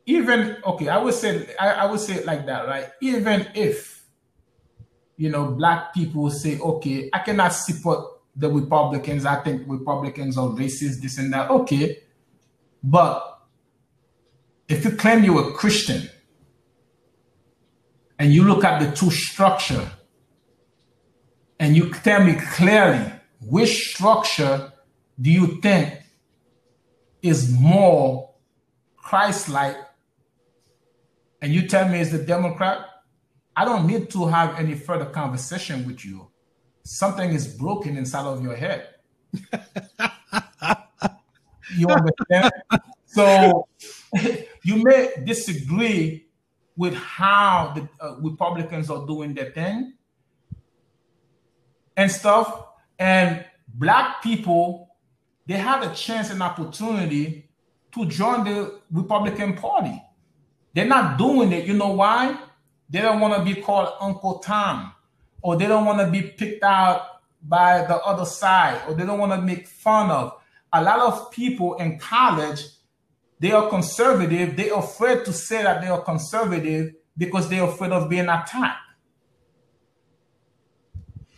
even 0.05 0.57
okay, 0.65 0.89
I 0.89 0.97
would 0.97 1.13
say 1.13 1.55
I, 1.59 1.69
I 1.71 1.85
would 1.85 1.99
say 1.99 2.15
it 2.15 2.25
like 2.25 2.45
that, 2.47 2.67
right? 2.67 2.87
Even 3.01 3.47
if 3.55 4.03
you 5.17 5.29
know 5.29 5.51
black 5.51 5.93
people 5.93 6.29
say, 6.29 6.59
okay, 6.59 7.09
I 7.13 7.19
cannot 7.19 7.49
support 7.53 8.15
the 8.35 8.49
Republicans, 8.49 9.25
I 9.25 9.41
think 9.41 9.63
Republicans 9.65 10.37
are 10.37 10.49
racist, 10.49 11.01
this 11.01 11.17
and 11.17 11.31
that, 11.31 11.49
okay. 11.49 12.03
But 12.83 13.47
if 14.67 14.83
you 14.83 14.91
claim 14.91 15.23
you're 15.23 15.49
a 15.49 15.53
Christian 15.53 16.09
and 18.19 18.33
you 18.33 18.43
look 18.43 18.63
at 18.63 18.79
the 18.79 18.95
two 18.95 19.11
structure 19.11 19.89
and 21.59 21.75
you 21.75 21.91
tell 21.91 22.23
me 22.23 22.33
clearly 22.33 23.11
which 23.41 23.91
structure 23.93 24.71
do 25.19 25.31
you 25.31 25.61
think 25.61 26.01
is 27.21 27.51
more 27.51 28.31
Christ-like, 28.97 29.77
and 31.41 31.53
you 31.53 31.67
tell 31.67 31.87
me 31.87 31.99
it's 31.99 32.11
the 32.11 32.17
Democrat, 32.17 32.79
I 33.55 33.63
don't 33.63 33.85
need 33.87 34.09
to 34.11 34.25
have 34.27 34.59
any 34.59 34.73
further 34.73 35.05
conversation 35.05 35.85
with 35.85 36.03
you. 36.03 36.27
Something 36.83 37.31
is 37.31 37.47
broken 37.47 37.97
inside 37.97 38.25
of 38.25 38.43
your 38.43 38.55
head. 38.55 38.89
you 41.77 41.87
understand? 41.87 42.51
So 43.05 43.67
you 44.63 44.83
may 44.83 45.09
disagree 45.23 46.24
with 46.77 46.93
how 46.95 47.73
the 47.75 47.87
uh, 48.03 48.15
Republicans 48.19 48.89
are 48.89 49.05
doing 49.05 49.33
their 49.33 49.51
thing 49.51 49.93
and 51.97 52.11
stuff, 52.11 52.65
and 52.99 53.45
black 53.75 54.21
people 54.21 54.85
they 55.47 55.55
had 55.55 55.83
a 55.83 55.93
chance 55.93 56.31
and 56.31 56.41
opportunity 56.41 57.49
to 57.93 58.05
join 58.05 58.43
the 58.43 58.79
Republican 58.91 59.53
Party. 59.53 60.01
They're 60.73 60.85
not 60.87 61.17
doing 61.17 61.51
it. 61.51 61.65
You 61.65 61.73
know 61.73 61.91
why? 61.91 62.37
They 62.89 63.01
don't 63.01 63.19
want 63.19 63.35
to 63.35 63.43
be 63.43 63.61
called 63.61 63.93
Uncle 63.99 64.39
Tom, 64.39 64.93
or 65.41 65.55
they 65.55 65.67
don't 65.67 65.85
want 65.85 65.99
to 65.99 66.09
be 66.09 66.21
picked 66.21 66.63
out 66.63 67.21
by 67.43 67.85
the 67.85 67.95
other 67.97 68.25
side, 68.25 68.81
or 68.87 68.95
they 68.95 69.05
don't 69.05 69.19
want 69.19 69.31
to 69.33 69.41
make 69.41 69.67
fun 69.67 70.09
of. 70.09 70.33
A 70.73 70.83
lot 70.83 70.99
of 70.99 71.31
people 71.31 71.75
in 71.75 71.99
college, 71.99 72.65
they 73.39 73.51
are 73.51 73.69
conservative. 73.69 74.55
They're 74.55 74.77
afraid 74.77 75.25
to 75.25 75.33
say 75.33 75.63
that 75.63 75.81
they 75.81 75.87
are 75.87 76.01
conservative 76.01 76.93
because 77.17 77.49
they're 77.49 77.63
afraid 77.63 77.91
of 77.91 78.09
being 78.09 78.29
attacked. 78.29 78.79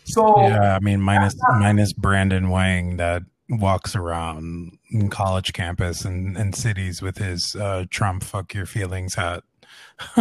So 0.06 0.40
yeah, 0.42 0.76
I 0.76 0.80
mean, 0.80 1.02
minus 1.02 1.36
minus 1.60 1.92
Brandon 1.92 2.50
Wang 2.50 2.98
that 2.98 3.24
walks 3.50 3.96
around 3.96 4.78
in 4.90 5.10
college 5.10 5.54
campus 5.54 6.06
and, 6.06 6.38
and 6.38 6.56
cities 6.56 7.02
with 7.02 7.18
his 7.18 7.56
uh, 7.60 7.86
Trump 7.90 8.24
"fuck 8.24 8.54
your 8.54 8.66
feelings" 8.66 9.16
hat. 9.16 9.44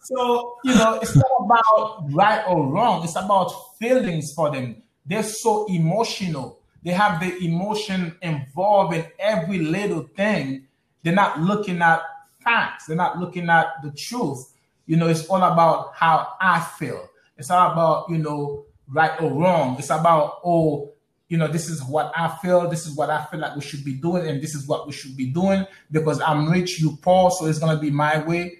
so 0.00 0.56
you 0.64 0.74
know, 0.74 0.98
it's 1.00 1.16
not 1.16 1.26
about 1.44 2.08
right 2.10 2.44
or 2.46 2.70
wrong. 2.70 3.04
It's 3.04 3.16
about 3.16 3.52
feelings 3.78 4.32
for 4.34 4.50
them. 4.50 4.82
They're 5.06 5.22
so 5.22 5.66
emotional. 5.68 6.58
They 6.84 6.92
have 6.92 7.20
the 7.20 7.36
emotion 7.44 8.16
involved 8.22 8.94
in 8.94 9.06
every 9.18 9.58
little 9.58 10.02
thing. 10.02 10.66
They're 11.02 11.14
not 11.14 11.40
looking 11.40 11.80
at 11.80 12.02
facts. 12.40 12.86
They're 12.86 12.96
not 12.96 13.18
looking 13.18 13.48
at 13.48 13.82
the 13.82 13.90
truth. 13.90 14.52
You 14.86 14.96
know, 14.96 15.08
it's 15.08 15.26
all 15.26 15.42
about 15.42 15.94
how 15.94 16.34
I 16.40 16.60
feel. 16.60 17.08
It's 17.38 17.50
all 17.50 17.72
about, 17.72 18.10
you 18.10 18.18
know, 18.18 18.66
right 18.88 19.20
or 19.20 19.32
wrong. 19.32 19.76
It's 19.78 19.90
about, 19.90 20.40
oh, 20.44 20.92
you 21.28 21.38
know, 21.38 21.48
this 21.48 21.68
is 21.68 21.82
what 21.82 22.12
I 22.14 22.28
feel, 22.42 22.68
this 22.68 22.86
is 22.86 22.94
what 22.94 23.10
I 23.10 23.24
feel 23.24 23.40
like 23.40 23.56
we 23.56 23.62
should 23.62 23.84
be 23.84 23.94
doing, 23.94 24.26
and 24.28 24.42
this 24.42 24.54
is 24.54 24.68
what 24.68 24.86
we 24.86 24.92
should 24.92 25.16
be 25.16 25.26
doing 25.26 25.66
because 25.90 26.20
I'm 26.20 26.48
rich, 26.50 26.78
you 26.80 26.96
poor, 27.00 27.30
so 27.30 27.46
it's 27.46 27.58
gonna 27.58 27.80
be 27.80 27.90
my 27.90 28.22
way, 28.22 28.58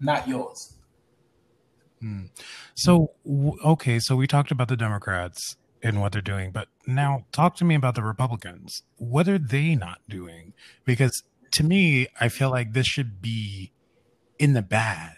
not 0.00 0.28
yours. 0.28 0.74
Hmm. 2.00 2.26
So 2.74 3.10
okay, 3.26 3.98
so 3.98 4.16
we 4.16 4.26
talked 4.26 4.52
about 4.52 4.68
the 4.68 4.76
Democrats 4.76 5.56
and 5.84 6.00
what 6.00 6.12
they're 6.12 6.22
doing, 6.22 6.50
but 6.50 6.68
now 6.86 7.26
talk 7.30 7.54
to 7.56 7.64
me 7.64 7.74
about 7.74 7.94
the 7.94 8.02
Republicans. 8.02 8.82
What 8.96 9.28
are 9.28 9.38
they 9.38 9.74
not 9.74 9.98
doing? 10.08 10.54
Because 10.84 11.22
to 11.52 11.62
me, 11.62 12.08
I 12.18 12.28
feel 12.28 12.50
like 12.50 12.72
this 12.72 12.86
should 12.86 13.20
be 13.20 13.70
in 14.38 14.54
the 14.54 14.62
bag. 14.62 15.12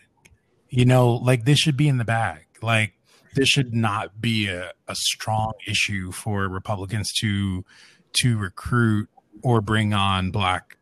You 0.69 0.85
know, 0.85 1.13
like 1.13 1.45
this 1.45 1.59
should 1.61 1.77
be 1.77 1.89
in 1.89 1.99
the 1.99 2.05
bag. 2.05 2.47
Like 2.61 2.95
this 3.37 3.49
should 3.49 3.73
not 3.73 4.21
be 4.21 4.49
a, 4.49 4.73
a 4.89 4.97
strong 4.97 5.53
issue 5.67 6.11
for 6.11 6.49
Republicans 6.49 7.13
to 7.21 7.65
to 8.21 8.37
recruit 8.37 9.09
or 9.43 9.61
bring 9.61 9.95
on 9.95 10.31
black 10.33 10.77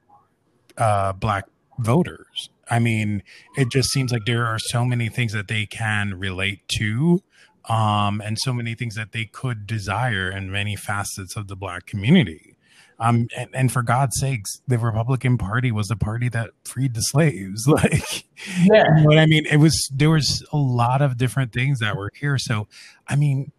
uh, 0.79 1.13
black 1.13 1.45
voters. 1.79 2.49
I 2.71 2.79
mean, 2.79 3.23
it 3.57 3.71
just 3.71 3.91
seems 3.91 4.13
like 4.13 4.25
there 4.25 4.47
are 4.47 4.59
so 4.59 4.87
many 4.87 5.11
things 5.11 5.33
that 5.33 5.49
they 5.49 5.67
can 5.67 6.15
relate 6.15 6.61
to, 6.79 7.23
um, 7.69 8.21
and 8.21 8.39
so 8.39 8.53
many 8.53 8.75
things 8.75 8.95
that 8.95 9.13
they 9.13 9.25
could 9.25 9.67
desire 9.67 10.31
in 10.31 10.51
many 10.51 10.77
facets 10.77 11.37
of 11.37 11.49
the 11.49 11.57
black 11.57 11.87
community. 11.87 12.57
Um, 13.01 13.27
and, 13.37 13.51
and, 13.53 13.73
for 13.73 13.83
God's 13.83 14.21
sakes, 14.21 14.61
the 14.69 14.79
Republican 14.79 15.37
Party 15.37 15.73
was 15.73 15.89
the 15.89 15.97
party 15.97 16.29
that 16.29 16.51
freed 16.65 16.95
the 16.95 17.01
slaves. 17.01 17.67
Like, 17.75 18.25
yeah, 18.63 18.85
you 18.97 19.03
know 19.03 19.05
what 19.05 19.19
I 19.19 19.27
mean? 19.27 19.47
It 19.47 19.57
was 19.57 19.89
there 19.93 20.11
was 20.11 20.47
a 20.53 20.57
lot 20.57 21.03
of 21.03 21.17
different 21.17 21.53
things 21.53 21.81
that 21.81 21.97
were 21.97 22.11
here. 22.15 22.39
So, 22.39 22.69
I 23.09 23.17
mean, 23.17 23.51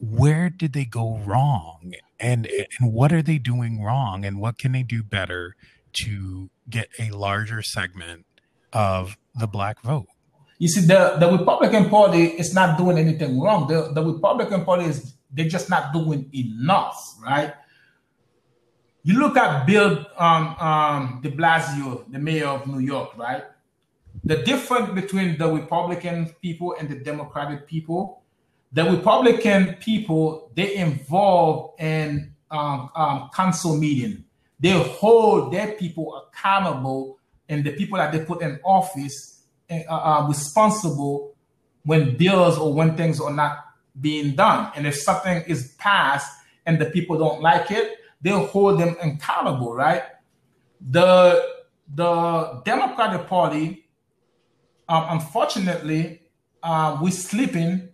where 0.00 0.50
did 0.50 0.72
they 0.72 0.84
go 0.84 1.18
wrong, 1.18 1.94
and 2.18 2.46
and 2.46 2.92
what 2.92 3.12
are 3.12 3.22
they 3.22 3.38
doing 3.38 3.82
wrong, 3.82 4.24
and 4.24 4.40
what 4.40 4.58
can 4.58 4.72
they 4.72 4.82
do 4.82 5.02
better 5.02 5.54
to 6.04 6.50
get 6.68 6.88
a 6.98 7.10
larger 7.10 7.62
segment 7.62 8.26
of 8.72 9.16
the 9.34 9.46
black 9.46 9.80
vote? 9.82 10.08
You 10.58 10.68
see, 10.68 10.80
the 10.80 11.16
the 11.18 11.30
Republican 11.30 11.90
Party 11.90 12.24
is 12.24 12.54
not 12.54 12.78
doing 12.78 12.98
anything 12.98 13.40
wrong. 13.40 13.68
The 13.68 13.92
the 13.92 14.02
Republican 14.02 14.64
Party 14.64 14.84
is 14.84 15.14
they're 15.30 15.48
just 15.48 15.68
not 15.68 15.92
doing 15.92 16.30
enough, 16.32 17.16
right? 17.22 17.52
you 19.06 19.20
look 19.20 19.36
at 19.36 19.64
Bill 19.68 20.04
um, 20.18 20.56
um, 20.58 21.20
de 21.22 21.30
Blasio, 21.30 22.10
the 22.10 22.18
mayor 22.18 22.48
of 22.48 22.66
New 22.66 22.80
York, 22.80 23.16
right? 23.16 23.44
The 24.24 24.38
difference 24.38 24.92
between 25.00 25.38
the 25.38 25.48
Republican 25.48 26.34
people 26.42 26.74
and 26.76 26.88
the 26.88 26.96
Democratic 26.96 27.68
people, 27.68 28.24
the 28.72 28.82
Republican 28.82 29.76
people, 29.78 30.50
they 30.56 30.74
involve 30.74 31.78
in 31.78 32.34
um, 32.50 32.90
um, 32.96 33.30
council 33.32 33.76
meeting. 33.76 34.24
They 34.58 34.72
hold 34.72 35.52
their 35.52 35.74
people 35.74 36.26
accountable 36.26 37.20
and 37.48 37.62
the 37.62 37.74
people 37.74 37.98
that 37.98 38.10
they 38.10 38.24
put 38.24 38.42
in 38.42 38.58
office 38.64 39.35
uh, 39.70 40.26
responsible 40.28 41.34
when 41.84 42.16
bills 42.16 42.58
or 42.58 42.72
when 42.72 42.96
things 42.96 43.20
are 43.20 43.32
not 43.32 43.64
being 44.00 44.34
done. 44.34 44.70
And 44.74 44.86
if 44.86 44.96
something 44.96 45.42
is 45.46 45.74
passed 45.78 46.30
and 46.66 46.78
the 46.78 46.86
people 46.86 47.18
don't 47.18 47.40
like 47.40 47.70
it, 47.70 47.98
they'll 48.20 48.46
hold 48.46 48.80
them 48.80 48.96
accountable, 49.02 49.74
right? 49.74 50.02
The 50.80 51.56
the 51.94 52.62
Democratic 52.64 53.28
Party, 53.28 53.88
um, 54.88 55.06
unfortunately, 55.10 56.22
uh, 56.62 56.98
we're 57.00 57.10
sleeping. 57.10 57.88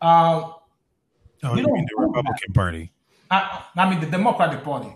Uh, 0.00 0.52
oh, 1.44 1.54
you 1.54 1.66
mean 1.66 1.86
the 1.86 2.06
Republican 2.06 2.48
that. 2.48 2.54
Party? 2.54 2.92
I, 3.30 3.64
I, 3.76 3.90
mean 3.90 4.00
the 4.00 4.06
Democratic 4.06 4.64
Party. 4.64 4.92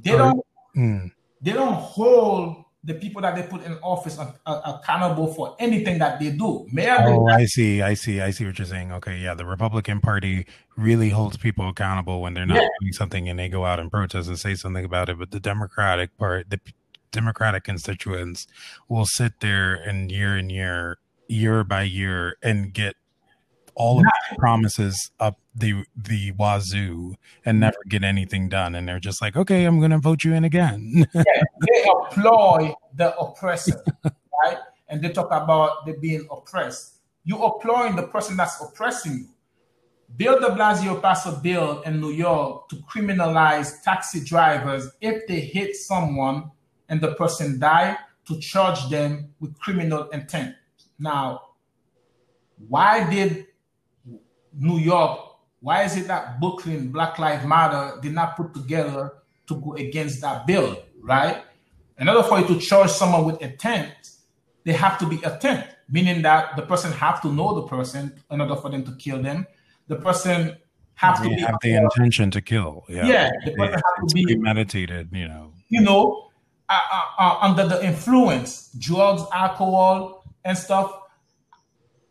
They 0.00 0.12
oh, 0.14 0.18
don't. 0.18 0.46
Mm. 0.76 1.12
They 1.42 1.52
don't 1.52 1.74
hold 1.74 2.63
the 2.84 2.94
people 2.94 3.22
that 3.22 3.34
they 3.34 3.42
put 3.42 3.64
in 3.64 3.78
office 3.82 4.18
are, 4.18 4.34
are 4.44 4.78
accountable 4.78 5.32
for 5.32 5.56
anything 5.58 5.98
that 5.98 6.20
they 6.20 6.30
do. 6.30 6.66
Mayor 6.70 6.96
oh, 7.00 7.26
I 7.26 7.46
see, 7.46 7.80
I 7.80 7.94
see, 7.94 8.20
I 8.20 8.30
see 8.30 8.44
what 8.44 8.58
you're 8.58 8.66
saying. 8.66 8.92
Okay, 8.92 9.18
yeah, 9.18 9.32
the 9.34 9.46
Republican 9.46 10.00
Party 10.00 10.46
really 10.76 11.08
holds 11.08 11.38
people 11.38 11.68
accountable 11.68 12.20
when 12.20 12.34
they're 12.34 12.44
not 12.44 12.56
yeah. 12.56 12.68
doing 12.80 12.92
something 12.92 13.28
and 13.28 13.38
they 13.38 13.48
go 13.48 13.64
out 13.64 13.80
and 13.80 13.90
protest 13.90 14.28
and 14.28 14.38
say 14.38 14.54
something 14.54 14.84
about 14.84 15.08
it. 15.08 15.18
But 15.18 15.30
the 15.30 15.40
Democratic 15.40 16.16
part, 16.18 16.50
the 16.50 16.60
Democratic 17.10 17.64
constituents 17.64 18.46
will 18.88 19.06
sit 19.06 19.40
there 19.40 19.74
and 19.74 20.12
year 20.12 20.36
and 20.36 20.52
year, 20.52 20.98
year 21.26 21.64
by 21.64 21.84
year, 21.84 22.36
and 22.42 22.72
get 22.74 22.96
all 23.74 23.98
of 23.98 24.04
the 24.30 24.36
promises 24.36 25.10
up 25.20 25.38
the 25.54 25.84
the 25.96 26.32
wazoo 26.32 27.14
and 27.44 27.56
mm-hmm. 27.56 27.60
never 27.60 27.78
get 27.88 28.04
anything 28.04 28.48
done. 28.48 28.74
And 28.74 28.88
they're 28.88 29.00
just 29.00 29.20
like 29.20 29.36
okay 29.36 29.64
i'm 29.64 29.80
gonna 29.80 29.98
vote 29.98 30.24
you 30.24 30.34
in 30.34 30.44
again. 30.44 31.06
Yeah, 31.14 31.22
they 31.60 31.84
employ 31.84 32.74
the 32.94 33.16
oppressor 33.18 33.82
right? 34.44 34.58
And 34.88 35.02
they 35.02 35.10
talk 35.10 35.28
about 35.28 35.86
they 35.86 35.92
being 35.92 36.26
oppressed. 36.30 36.96
You 37.24 37.42
employing 37.44 37.96
the 37.96 38.06
person 38.08 38.36
that's 38.36 38.60
oppressing 38.60 39.12
you. 39.18 39.28
Bill 40.16 40.38
de 40.38 40.46
blasio 40.46 41.00
passed 41.00 41.26
a 41.26 41.32
bill 41.32 41.80
in 41.82 42.00
new 42.00 42.12
york 42.12 42.68
to 42.68 42.76
criminalize 42.76 43.82
taxi 43.82 44.22
drivers 44.22 44.88
if 45.00 45.26
they 45.26 45.40
hit 45.40 45.74
someone 45.74 46.50
and 46.88 47.00
the 47.00 47.14
person 47.14 47.58
died 47.58 47.96
to 48.28 48.38
charge 48.38 48.88
them 48.90 49.30
with 49.40 49.58
criminal 49.58 50.08
intent. 50.10 50.54
Now 50.98 51.42
why 52.68 53.08
did 53.10 53.46
New 54.58 54.78
York, 54.78 55.20
why 55.60 55.82
is 55.82 55.96
it 55.96 56.06
that 56.08 56.40
Brooklyn, 56.40 56.90
Black 56.90 57.18
Lives 57.18 57.46
Matter 57.46 57.98
did 58.00 58.12
not 58.12 58.36
put 58.36 58.54
together 58.54 59.12
to 59.46 59.54
go 59.56 59.74
against 59.74 60.20
that 60.20 60.46
bill, 60.46 60.82
right? 61.00 61.42
In 61.98 62.08
order 62.08 62.22
for 62.22 62.40
you 62.40 62.46
to 62.48 62.58
charge 62.58 62.90
someone 62.90 63.24
with 63.24 63.40
intent, 63.40 63.92
they 64.64 64.72
have 64.72 64.98
to 64.98 65.06
be 65.06 65.16
intent, 65.24 65.66
meaning 65.88 66.22
that 66.22 66.56
the 66.56 66.62
person 66.62 66.92
have 66.92 67.20
to 67.22 67.32
know 67.32 67.54
the 67.54 67.62
person 67.62 68.12
in 68.30 68.40
order 68.40 68.56
for 68.56 68.70
them 68.70 68.84
to 68.84 68.92
kill 68.96 69.22
them. 69.22 69.46
The 69.88 69.96
person 69.96 70.56
have 70.94 71.22
they 71.22 71.28
to 71.28 71.42
have 71.42 71.56
the 71.62 71.74
intention 71.76 72.30
to 72.30 72.40
kill. 72.40 72.84
Yeah, 72.88 73.06
yeah 73.06 73.30
the 73.44 73.52
person 73.52 73.74
have 73.74 74.08
to 74.08 74.14
be 74.14 74.24
premeditated. 74.24 75.10
You 75.12 75.28
know, 75.28 75.52
you 75.68 75.80
know, 75.80 76.30
uh, 76.68 76.80
uh, 76.92 77.02
uh, 77.18 77.38
under 77.40 77.66
the 77.66 77.84
influence, 77.84 78.70
drugs, 78.78 79.22
alcohol, 79.32 80.24
and 80.44 80.56
stuff. 80.56 80.92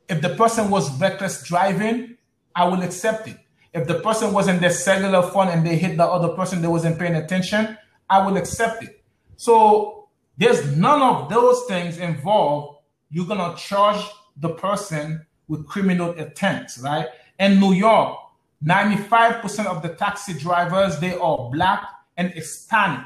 If 0.10 0.22
the 0.22 0.30
person 0.30 0.70
was 0.70 1.00
reckless 1.00 1.44
driving, 1.44 2.13
I 2.56 2.66
will 2.66 2.82
accept 2.84 3.28
it. 3.28 3.38
If 3.74 3.88
the 3.88 3.96
person 3.96 4.34
was 4.34 4.48
in 4.48 4.60
their 4.60 4.70
cellular 4.70 5.24
phone 5.24 5.50
and 5.50 5.66
they 5.66 5.76
hit 5.76 5.98
the 5.98 6.06
other 6.06 6.30
person 6.30 6.62
that 6.62 6.70
wasn't 6.70 7.00
paying 7.00 7.16
attention, 7.16 7.78
I 8.10 8.26
will 8.26 8.38
accept 8.38 8.84
it. 8.84 9.04
So 9.36 10.10
there's 10.38 10.78
none 10.78 11.02
of 11.02 11.30
those 11.30 11.64
things 11.68 11.98
involved. 11.98 12.80
You're 13.10 13.26
gonna 13.26 13.56
charge 13.58 14.04
the 14.38 14.50
person 14.50 15.26
with 15.48 15.68
criminal 15.68 16.12
attempts, 16.12 16.80
right? 16.80 17.08
In 17.40 17.60
New 17.60 17.74
York, 17.74 18.18
95% 18.64 19.66
of 19.66 19.82
the 19.82 19.90
taxi 19.90 20.34
drivers 20.34 21.00
they 21.00 21.16
are 21.18 21.50
black 21.52 21.84
and 22.16 22.32
Hispanic. 22.32 23.06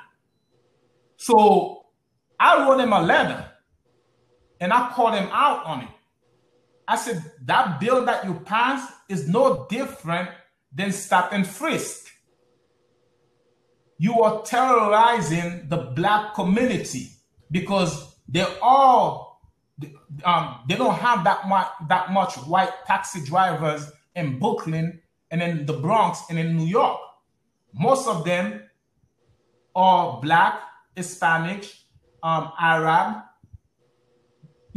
So 1.17 1.85
I 2.39 2.67
wrote 2.67 2.79
him 2.79 2.93
a 2.93 3.01
letter 3.01 3.49
and 4.59 4.71
I 4.71 4.89
called 4.91 5.15
him 5.15 5.29
out 5.31 5.65
on 5.65 5.81
it. 5.81 5.89
I 6.87 6.95
said, 6.95 7.31
that 7.43 7.79
bill 7.79 8.05
that 8.05 8.25
you 8.25 8.35
passed 8.45 8.91
is 9.09 9.27
no 9.27 9.67
different 9.69 10.29
than 10.73 10.91
stop 10.91 11.33
and 11.33 11.45
frisk. 11.45 12.05
You 13.97 14.21
are 14.21 14.43
terrorizing 14.43 15.67
the 15.67 15.77
black 15.95 16.35
community 16.35 17.09
because 17.51 18.15
they're 18.27 18.57
all 18.61 19.27
um, 20.23 20.59
they 20.67 20.75
don't 20.75 20.95
have 20.95 21.23
that 21.23 21.47
much 21.47 21.67
that 21.87 22.11
much 22.11 22.35
white 22.47 22.71
taxi 22.85 23.23
drivers 23.23 23.91
in 24.15 24.39
Brooklyn 24.39 25.01
and 25.29 25.41
in 25.41 25.65
the 25.65 25.73
Bronx 25.73 26.21
and 26.29 26.39
in 26.39 26.57
New 26.57 26.65
York. 26.65 26.99
Most 27.73 28.07
of 28.07 28.23
them 28.25 28.63
are 29.75 30.19
black, 30.21 30.59
Hispanic, 30.95 31.71
um, 32.23 32.51
Arab, 32.59 33.23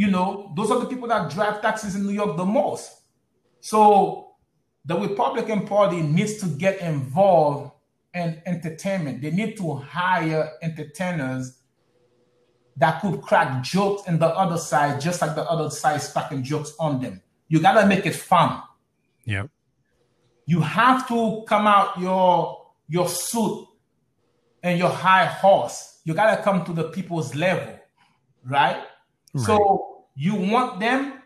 you 0.01 0.11
know, 0.11 0.51
those 0.57 0.70
are 0.70 0.80
the 0.80 0.86
people 0.86 1.07
that 1.09 1.28
drive 1.28 1.61
taxes 1.61 1.94
in 1.94 2.07
New 2.07 2.14
York 2.14 2.38
the 2.38 2.44
most. 2.46 3.03
So 3.61 4.32
the 4.86 4.98
Republican 4.98 5.66
Party 5.66 6.01
needs 6.01 6.38
to 6.38 6.46
get 6.46 6.80
involved 6.80 7.72
in 8.14 8.40
entertainment. 8.46 9.20
They 9.20 9.30
need 9.30 9.59
to 9.59 9.74
hire 9.74 10.53
entertainers 10.62 11.59
that 12.78 13.03
could 13.03 13.20
crack 13.20 13.62
jokes 13.62 14.09
in 14.09 14.18
the 14.18 14.28
other 14.28 14.57
side, 14.57 15.03
just 15.03 15.20
like 15.20 15.34
the 15.34 15.44
other 15.44 15.68
side 15.68 15.96
is 15.96 16.11
cracking 16.11 16.44
jokes 16.44 16.72
on 16.80 17.03
them. 17.03 17.20
You 17.48 17.61
gotta 17.61 17.86
make 17.86 18.07
it 18.07 18.14
fun. 18.14 18.62
Yep. 19.26 19.51
You 20.46 20.62
have 20.62 21.07
to 21.09 21.44
come 21.46 21.66
out 21.66 22.01
your 22.01 22.72
your 22.88 23.07
suit 23.07 23.68
and 24.62 24.78
your 24.78 24.88
high 24.88 25.26
horse. 25.26 26.01
You 26.05 26.14
gotta 26.14 26.42
come 26.42 26.64
to 26.64 26.72
the 26.72 26.84
people's 26.84 27.34
level, 27.34 27.78
right? 28.46 28.82
right. 29.34 29.44
So 29.44 29.89
you 30.14 30.34
want 30.34 30.80
them, 30.80 31.22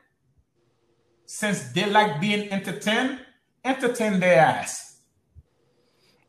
since 1.26 1.72
they 1.72 1.86
like 1.86 2.20
being 2.20 2.50
entertained, 2.52 3.20
entertain 3.64 4.20
their 4.20 4.38
ass. 4.38 5.00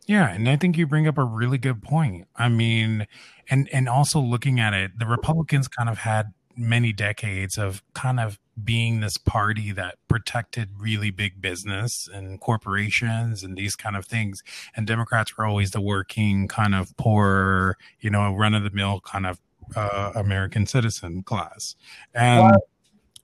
Yeah, 0.08 0.32
and 0.32 0.48
I 0.48 0.56
think 0.56 0.78
you 0.78 0.86
bring 0.86 1.08
up 1.08 1.18
a 1.18 1.24
really 1.24 1.58
good 1.58 1.82
point. 1.82 2.28
I 2.36 2.48
mean, 2.50 3.08
and 3.50 3.68
and 3.74 3.90
also 3.90 4.20
looking 4.20 4.60
at 4.60 4.74
it, 4.74 5.00
the 5.00 5.08
Republicans 5.08 5.68
kind 5.68 5.90
of 5.90 6.00
had 6.00 6.34
many 6.56 6.94
decades 6.94 7.58
of 7.58 7.84
kind 7.94 8.20
of 8.20 8.40
being 8.64 9.02
this 9.02 9.18
party 9.18 9.72
that 9.72 9.96
protected 10.08 10.70
really 10.78 11.12
big 11.12 11.42
business 11.42 12.08
and 12.14 12.40
corporations 12.40 13.44
and 13.44 13.58
these 13.58 13.76
kind 13.76 13.98
of 13.98 14.06
things. 14.06 14.42
And 14.76 14.88
Democrats 14.88 15.38
were 15.38 15.46
always 15.46 15.72
the 15.72 15.82
working, 15.82 16.48
kind 16.48 16.74
of 16.74 16.96
poor, 16.98 17.78
you 18.00 18.10
know, 18.10 18.34
run 18.34 18.54
of 18.54 18.64
the 18.64 18.70
mill 18.70 19.02
kind 19.02 19.26
of 19.26 19.42
uh, 19.76 20.12
American 20.16 20.66
citizen 20.66 21.24
class. 21.24 21.76
And 22.14 22.56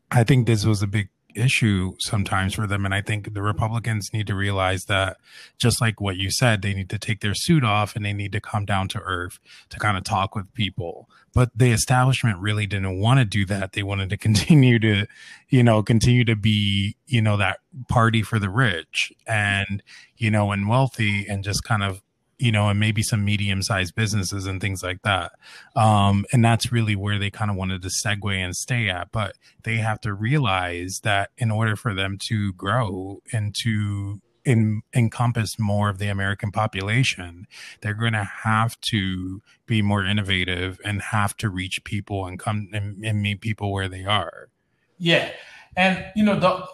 I 0.10 0.24
think 0.24 0.48
this 0.48 0.66
was 0.66 0.82
a 0.82 0.88
big 0.88 1.10
issue 1.36 1.94
sometimes 2.00 2.54
for 2.54 2.68
them. 2.68 2.86
And 2.86 2.94
I 2.94 3.02
think 3.02 3.34
the 3.34 3.42
Republicans 3.42 4.10
need 4.14 4.28
to 4.28 4.36
realize 4.36 4.86
that 4.86 5.18
just 5.58 5.82
like 5.82 6.02
what 6.02 6.18
you 6.18 6.32
said, 6.32 6.62
they 6.62 6.74
need 6.74 6.90
to 6.90 7.00
take 7.00 7.22
their 7.22 7.34
suit 7.34 7.64
off 7.64 7.96
and 7.96 8.06
they 8.06 8.14
need 8.14 8.32
to 8.34 8.42
come 8.42 8.66
down 8.66 8.88
to 8.90 9.00
earth 9.00 9.40
to 9.70 9.80
kind 9.80 9.98
of 9.98 10.04
talk 10.04 10.36
with 10.36 10.54
people. 10.54 11.10
But 11.34 11.50
the 11.56 11.72
establishment 11.72 12.40
really 12.40 12.68
didn't 12.68 13.00
want 13.00 13.20
to 13.20 13.26
do 13.26 13.46
that. 13.46 13.74
They 13.74 13.84
wanted 13.84 14.10
to 14.10 14.18
continue 14.18 14.80
to, 14.80 15.08
you 15.50 15.64
know, 15.64 15.84
continue 15.84 16.26
to 16.26 16.36
be, 16.36 16.98
you 17.08 17.22
know, 17.22 17.38
that 17.38 17.60
party 17.88 18.22
for 18.22 18.40
the 18.40 18.50
rich 18.50 19.14
and, 19.26 19.82
you 20.18 20.32
know, 20.32 20.52
and 20.52 20.68
wealthy 20.68 21.26
and 21.28 21.44
just 21.44 21.64
kind 21.64 21.84
of 21.84 22.02
you 22.42 22.52
know, 22.52 22.70
and 22.70 22.80
maybe 22.80 23.04
some 23.04 23.24
medium 23.24 23.62
sized 23.62 23.94
businesses 23.94 24.48
and 24.48 24.60
things 24.60 24.82
like 24.82 25.04
that. 25.04 25.34
Um, 25.76 26.26
and 26.34 26.44
that's 26.44 26.72
really 26.72 26.96
where 26.96 27.20
they 27.20 27.30
kind 27.30 27.52
of 27.52 27.56
wanted 27.56 27.84
to 27.84 27.90
segue 27.90 28.36
and 28.36 28.56
stay 28.56 28.90
at. 28.90 29.12
But 29.12 29.36
they 29.64 29.78
have 29.78 30.02
to 30.02 30.14
realize 30.14 31.02
that 31.04 31.30
in 31.38 31.52
order 31.52 31.76
for 31.76 31.94
them 31.94 32.18
to 32.30 32.52
grow 32.54 33.22
and 33.32 33.54
to 33.62 34.22
in, 34.44 34.82
encompass 34.96 35.60
more 35.60 35.90
of 35.90 36.00
the 36.00 36.08
American 36.08 36.52
population, 36.52 37.46
they're 37.82 37.94
going 37.94 38.14
to 38.14 38.28
have 38.44 38.80
to 38.82 39.44
be 39.68 39.84
more 39.84 40.04
innovative 40.04 40.80
and 40.84 41.00
have 41.00 41.38
to 41.38 41.50
reach 41.50 41.84
people 41.84 42.26
and 42.26 42.40
come 42.40 42.70
and, 42.74 43.06
and 43.06 43.22
meet 43.22 43.42
people 43.42 43.72
where 43.72 43.88
they 43.88 44.04
are. 44.04 44.50
Yeah. 44.98 45.30
And, 45.78 46.06
you 46.16 46.24
know, 46.24 46.40
the 46.40 46.66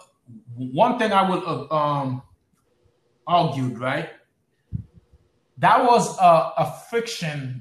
one 0.54 0.98
thing 0.98 1.12
I 1.12 1.28
would 1.28 1.42
uh, 1.44 1.74
um, 1.74 2.22
argued, 3.26 3.78
right? 3.78 4.08
That 5.58 5.84
was 5.84 6.16
a, 6.18 6.22
a. 6.22 6.84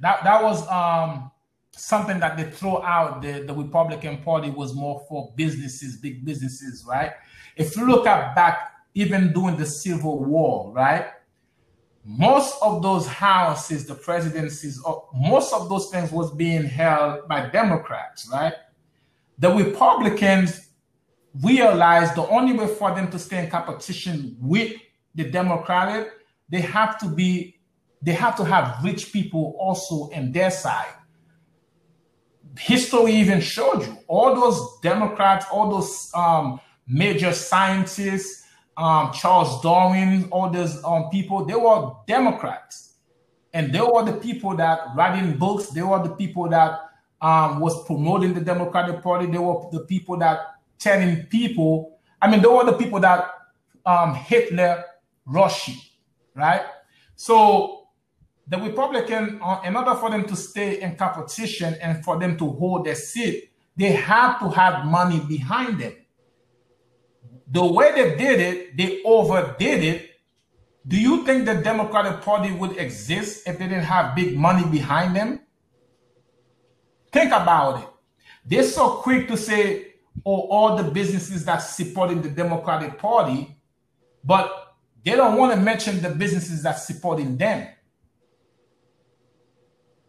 That 0.01 0.23
that 0.23 0.43
was 0.43 0.67
um, 0.67 1.31
something 1.71 2.19
that 2.19 2.37
they 2.37 2.49
throw 2.49 2.81
out. 2.83 3.21
The, 3.21 3.43
the 3.43 3.53
Republican 3.53 4.17
Party 4.23 4.49
was 4.49 4.73
more 4.73 5.05
for 5.07 5.33
businesses, 5.35 5.97
big 5.97 6.23
businesses, 6.23 6.85
right? 6.87 7.11
If 7.55 7.75
you 7.75 7.87
look 7.87 8.05
at 8.07 8.35
back, 8.35 8.71
even 8.93 9.33
during 9.33 9.57
the 9.57 9.65
Civil 9.65 10.23
War, 10.23 10.71
right? 10.71 11.07
Most 12.03 12.55
of 12.61 12.81
those 12.81 13.05
houses, 13.05 13.85
the 13.85 13.95
presidencies, 13.95 14.81
most 15.13 15.53
of 15.53 15.67
those 15.67 15.89
things 15.89 16.11
was 16.11 16.31
being 16.31 16.63
held 16.63 17.27
by 17.27 17.49
Democrats, 17.49 18.29
right? 18.31 18.53
The 19.39 19.51
Republicans 19.51 20.69
realized 21.43 22.15
the 22.15 22.27
only 22.29 22.53
way 22.53 22.67
for 22.67 22.95
them 22.95 23.11
to 23.11 23.19
stay 23.19 23.43
in 23.43 23.49
competition 23.49 24.37
with 24.39 24.73
the 25.15 25.25
Democratic, 25.29 26.11
they 26.49 26.61
have 26.61 26.97
to 26.99 27.07
be 27.07 27.57
they 28.01 28.13
have 28.13 28.35
to 28.37 28.43
have 28.43 28.83
rich 28.83 29.11
people 29.11 29.55
also 29.59 30.09
in 30.09 30.31
their 30.31 30.51
side. 30.51 30.93
History 32.57 33.13
even 33.13 33.39
showed 33.39 33.85
you 33.85 33.97
all 34.07 34.35
those 34.35 34.79
Democrats, 34.81 35.45
all 35.51 35.69
those 35.69 36.11
um, 36.15 36.59
major 36.87 37.31
scientists, 37.31 38.43
um, 38.77 39.11
Charles 39.11 39.61
Darwin, 39.61 40.27
all 40.31 40.49
those 40.49 40.83
um, 40.83 41.09
people, 41.09 41.45
they 41.45 41.55
were 41.55 41.93
Democrats. 42.07 42.95
And 43.53 43.73
they 43.73 43.81
were 43.81 44.03
the 44.03 44.13
people 44.13 44.55
that 44.57 44.79
writing 44.95 45.37
books, 45.37 45.67
they 45.67 45.81
were 45.81 46.01
the 46.01 46.15
people 46.15 46.47
that 46.49 46.79
um, 47.21 47.59
was 47.59 47.85
promoting 47.85 48.33
the 48.33 48.41
Democratic 48.41 49.01
Party, 49.01 49.25
they 49.25 49.39
were 49.39 49.67
the 49.71 49.81
people 49.81 50.17
that 50.17 50.39
telling 50.77 51.23
people, 51.25 51.99
I 52.21 52.29
mean, 52.29 52.41
they 52.41 52.47
were 52.47 52.65
the 52.65 52.73
people 52.73 52.99
that 52.99 53.31
um, 53.85 54.13
Hitler 54.13 54.83
rushed, 55.25 55.93
right? 56.35 56.61
So 57.15 57.86
the 58.47 58.57
Republican, 58.57 59.39
uh, 59.43 59.61
in 59.65 59.75
order 59.75 59.93
for 59.95 60.09
them 60.09 60.25
to 60.25 60.35
stay 60.35 60.81
in 60.81 60.95
competition 60.95 61.75
and 61.81 62.03
for 62.03 62.17
them 62.17 62.37
to 62.37 62.49
hold 62.49 62.85
their 62.85 62.95
seat, 62.95 63.51
they 63.75 63.91
have 63.91 64.39
to 64.39 64.49
have 64.49 64.85
money 64.85 65.19
behind 65.19 65.79
them. 65.79 65.93
The 67.49 67.65
way 67.65 67.91
they 67.91 68.15
did 68.17 68.39
it, 68.39 68.77
they 68.77 69.01
overdid 69.03 69.83
it. 69.83 70.09
Do 70.85 70.97
you 70.97 71.25
think 71.25 71.45
the 71.45 71.55
Democratic 71.55 72.21
Party 72.21 72.51
would 72.51 72.77
exist 72.77 73.47
if 73.47 73.59
they 73.59 73.67
didn't 73.67 73.83
have 73.83 74.15
big 74.15 74.37
money 74.37 74.65
behind 74.69 75.15
them? 75.15 75.41
Think 77.11 77.31
about 77.33 77.83
it. 77.83 77.89
They're 78.45 78.63
so 78.63 78.95
quick 78.95 79.27
to 79.27 79.35
say, 79.35 79.95
oh, 80.25 80.47
all 80.47 80.77
the 80.77 80.89
businesses 80.89 81.43
that's 81.43 81.75
supporting 81.75 82.21
the 82.21 82.29
Democratic 82.29 82.97
Party, 82.97 83.57
but 84.23 84.75
they 85.03 85.11
don't 85.11 85.37
want 85.37 85.53
to 85.53 85.59
mention 85.59 86.01
the 86.01 86.09
businesses 86.09 86.63
that's 86.63 86.87
supporting 86.87 87.37
them. 87.37 87.67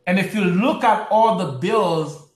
And 0.09 0.19
if 0.19 0.35
you 0.35 0.43
look 0.43 0.85
at 0.85 1.07
all 1.11 1.37
the 1.37 1.59
bills 1.59 2.31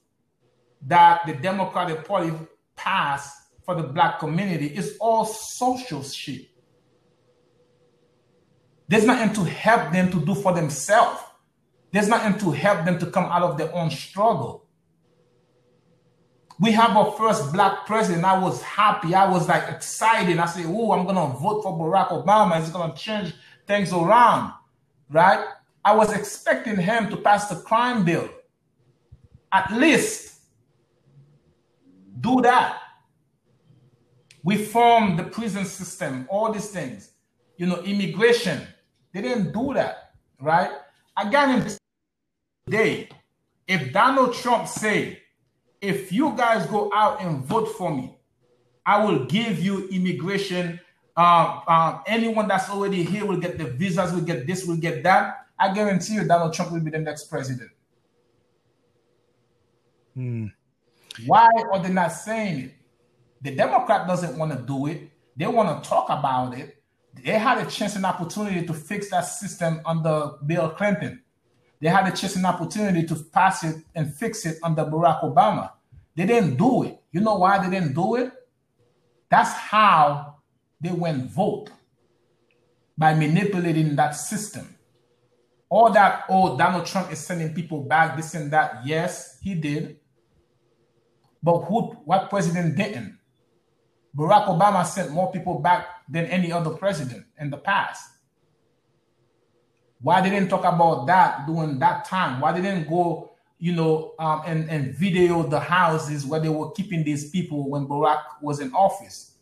that 0.85 1.25
the 1.25 1.33
Democratic 1.33 2.07
Party 2.07 2.31
passed 2.75 3.35
for 3.65 3.73
the 3.73 3.81
black 3.81 4.19
community, 4.19 4.67
it's 4.67 4.95
all 4.99 5.25
social 5.25 6.03
shit. 6.03 6.49
There's 8.87 9.05
nothing 9.05 9.33
to 9.33 9.49
help 9.49 9.91
them 9.91 10.11
to 10.11 10.23
do 10.23 10.35
for 10.35 10.53
themselves. 10.53 11.19
There's 11.91 12.07
nothing 12.07 12.37
to 12.41 12.51
help 12.51 12.85
them 12.85 12.99
to 12.99 13.07
come 13.07 13.25
out 13.25 13.41
of 13.41 13.57
their 13.57 13.73
own 13.73 13.89
struggle. 13.89 14.67
We 16.59 16.73
have 16.73 16.95
our 16.95 17.13
first 17.13 17.51
black 17.53 17.87
president. 17.87 18.23
I 18.23 18.37
was 18.37 18.61
happy. 18.61 19.15
I 19.15 19.27
was 19.27 19.47
like 19.47 19.67
excited. 19.67 20.37
I 20.37 20.45
said, 20.45 20.67
Oh, 20.67 20.91
I'm 20.91 21.05
going 21.05 21.15
to 21.15 21.39
vote 21.39 21.63
for 21.63 21.73
Barack 21.73 22.09
Obama. 22.09 22.61
It's 22.61 22.69
going 22.69 22.91
to 22.91 22.95
change 22.95 23.33
things 23.65 23.91
around. 23.91 24.53
Right? 25.09 25.43
I 25.85 25.93
was 25.93 26.13
expecting 26.13 26.77
him 26.77 27.09
to 27.09 27.17
pass 27.17 27.49
the 27.49 27.55
crime 27.55 28.05
bill. 28.05 28.29
At 29.51 29.71
least 29.73 30.39
do 32.21 32.41
that. 32.41 32.79
Reform 34.43 35.15
the 35.17 35.23
prison 35.23 35.65
system, 35.65 36.27
all 36.29 36.51
these 36.51 36.69
things. 36.69 37.11
You 37.57 37.67
know, 37.67 37.81
immigration. 37.83 38.61
They 39.13 39.21
didn't 39.21 39.53
do 39.53 39.73
that, 39.73 40.13
right? 40.39 40.71
I 41.15 41.29
got 41.29 41.49
him 41.49 41.77
today. 42.65 43.09
If 43.67 43.93
Donald 43.93 44.33
Trump 44.33 44.67
say, 44.67 45.19
if 45.81 46.11
you 46.11 46.33
guys 46.35 46.65
go 46.67 46.89
out 46.93 47.21
and 47.21 47.43
vote 47.43 47.67
for 47.77 47.93
me, 47.93 48.17
I 48.85 49.03
will 49.03 49.25
give 49.25 49.59
you 49.59 49.87
immigration. 49.89 50.79
Um, 51.15 51.61
um, 51.67 52.01
anyone 52.07 52.47
that's 52.47 52.69
already 52.69 53.03
here 53.03 53.25
will 53.25 53.37
get 53.37 53.57
the 53.57 53.65
visas, 53.65 54.11
will 54.11 54.21
get 54.21 54.47
this, 54.47 54.65
will 54.65 54.77
get 54.77 55.03
that. 55.03 55.42
I 55.63 55.73
guarantee 55.73 56.15
you 56.15 56.27
Donald 56.27 56.53
Trump 56.53 56.73
will 56.73 56.81
be 56.81 56.91
the 56.91 56.99
next 56.99 57.29
president. 57.29 57.71
Hmm. 60.13 60.47
Why 61.25 61.47
are 61.71 61.81
they 61.81 61.89
not 61.89 62.11
saying 62.11 62.59
it? 62.65 62.71
The 63.41 63.55
Democrat 63.55 64.05
doesn't 64.05 64.37
want 64.37 64.51
to 64.51 64.57
do 64.57 64.87
it. 64.87 65.09
They 65.37 65.47
want 65.47 65.81
to 65.81 65.89
talk 65.89 66.09
about 66.09 66.57
it. 66.57 66.83
They 67.23 67.39
had 67.39 67.65
a 67.65 67.69
chance 67.69 67.95
and 67.95 68.05
opportunity 68.05 68.65
to 68.65 68.73
fix 68.73 69.09
that 69.11 69.21
system 69.21 69.79
under 69.85 70.31
Bill 70.45 70.69
Clinton. 70.69 71.23
They 71.79 71.87
had 71.87 72.11
a 72.11 72.15
chance 72.15 72.35
and 72.35 72.45
opportunity 72.45 73.07
to 73.07 73.15
pass 73.15 73.63
it 73.63 73.77
and 73.95 74.13
fix 74.13 74.45
it 74.45 74.57
under 74.63 74.83
Barack 74.83 75.23
Obama. 75.23 75.71
They 76.13 76.25
didn't 76.25 76.57
do 76.57 76.83
it. 76.83 76.99
You 77.13 77.21
know 77.21 77.35
why 77.35 77.63
they 77.63 77.69
didn't 77.69 77.93
do 77.93 78.15
it? 78.15 78.33
That's 79.29 79.53
how 79.53 80.39
they 80.81 80.91
went 80.91 81.31
vote 81.31 81.69
by 82.97 83.13
manipulating 83.13 83.95
that 83.95 84.11
system 84.11 84.72
all 85.73 85.89
that, 85.91 86.25
oh, 86.29 86.55
Donald 86.55 86.85
Trump 86.85 87.11
is 87.11 87.17
sending 87.17 87.51
people 87.51 87.81
back, 87.81 88.15
this 88.15 88.35
and 88.35 88.51
that. 88.51 88.85
Yes, 88.85 89.39
he 89.41 89.55
did. 89.55 89.97
But 91.41 91.61
who, 91.61 91.93
what 92.05 92.29
president 92.29 92.77
didn't? 92.77 93.17
Barack 94.15 94.45
Obama 94.45 94.85
sent 94.85 95.09
more 95.09 95.31
people 95.31 95.57
back 95.57 95.87
than 96.07 96.25
any 96.27 96.51
other 96.51 96.69
president 96.69 97.25
in 97.39 97.49
the 97.49 97.57
past. 97.57 98.07
Why 99.99 100.21
didn't 100.21 100.49
talk 100.49 100.63
about 100.63 101.07
that 101.07 101.47
during 101.47 101.79
that 101.79 102.05
time? 102.05 102.39
Why 102.39 102.53
didn't 102.53 102.87
go, 102.87 103.31
you 103.57 103.73
know, 103.73 104.13
um, 104.19 104.43
and, 104.45 104.69
and 104.69 104.93
video 104.93 105.41
the 105.41 105.59
houses 105.59 106.23
where 106.23 106.39
they 106.39 106.49
were 106.49 106.69
keeping 106.73 107.03
these 107.03 107.31
people 107.31 107.67
when 107.67 107.87
Barack 107.87 108.21
was 108.43 108.59
in 108.59 108.71
office? 108.73 109.32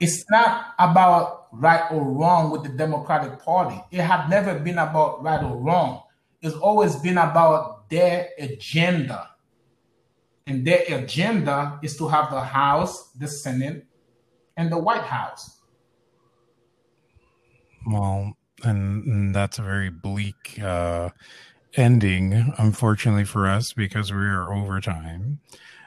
It's 0.00 0.24
not 0.30 0.74
about 0.78 1.48
right 1.52 1.90
or 1.90 2.02
wrong 2.02 2.50
with 2.50 2.62
the 2.62 2.68
Democratic 2.70 3.38
Party. 3.42 3.80
It 3.90 4.00
had 4.00 4.28
never 4.28 4.58
been 4.58 4.78
about 4.78 5.22
right 5.22 5.42
or 5.42 5.56
wrong. 5.56 6.02
It's 6.42 6.56
always 6.56 6.96
been 6.96 7.18
about 7.18 7.88
their 7.88 8.30
agenda. 8.38 9.30
And 10.46 10.66
their 10.66 10.82
agenda 10.88 11.78
is 11.82 11.96
to 11.98 12.08
have 12.08 12.30
the 12.30 12.40
House, 12.40 13.10
the 13.12 13.28
Senate, 13.28 13.86
and 14.56 14.70
the 14.70 14.78
White 14.78 15.02
House. 15.02 15.60
Well, 17.86 18.36
and, 18.64 19.04
and 19.04 19.34
that's 19.34 19.58
a 19.58 19.62
very 19.62 19.90
bleak 19.90 20.58
uh, 20.62 21.10
ending, 21.74 22.52
unfortunately 22.58 23.24
for 23.24 23.46
us, 23.46 23.72
because 23.72 24.12
we 24.12 24.18
are 24.18 24.52
over 24.52 24.80
time. 24.80 25.40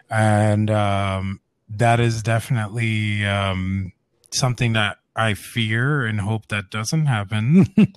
And 0.10 0.70
um, 0.70 1.42
that 1.78 2.00
is 2.00 2.24
definitely 2.24 3.26
um, 3.26 3.94
something 4.32 4.74
that 4.74 4.98
I 5.16 5.34
fear 5.34 6.06
and 6.06 6.22
hope 6.22 6.48
that 6.48 6.70
doesn't 6.70 7.06
happen 7.06 7.68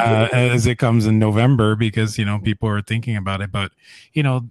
uh, 0.00 0.28
as 0.32 0.66
it 0.66 0.78
comes 0.78 1.06
in 1.06 1.18
November 1.18 1.76
because 1.76 2.18
you 2.18 2.24
know 2.24 2.38
people 2.38 2.68
are 2.68 2.82
thinking 2.82 3.16
about 3.16 3.40
it. 3.40 3.52
But 3.52 3.72
you 4.12 4.22
know, 4.22 4.48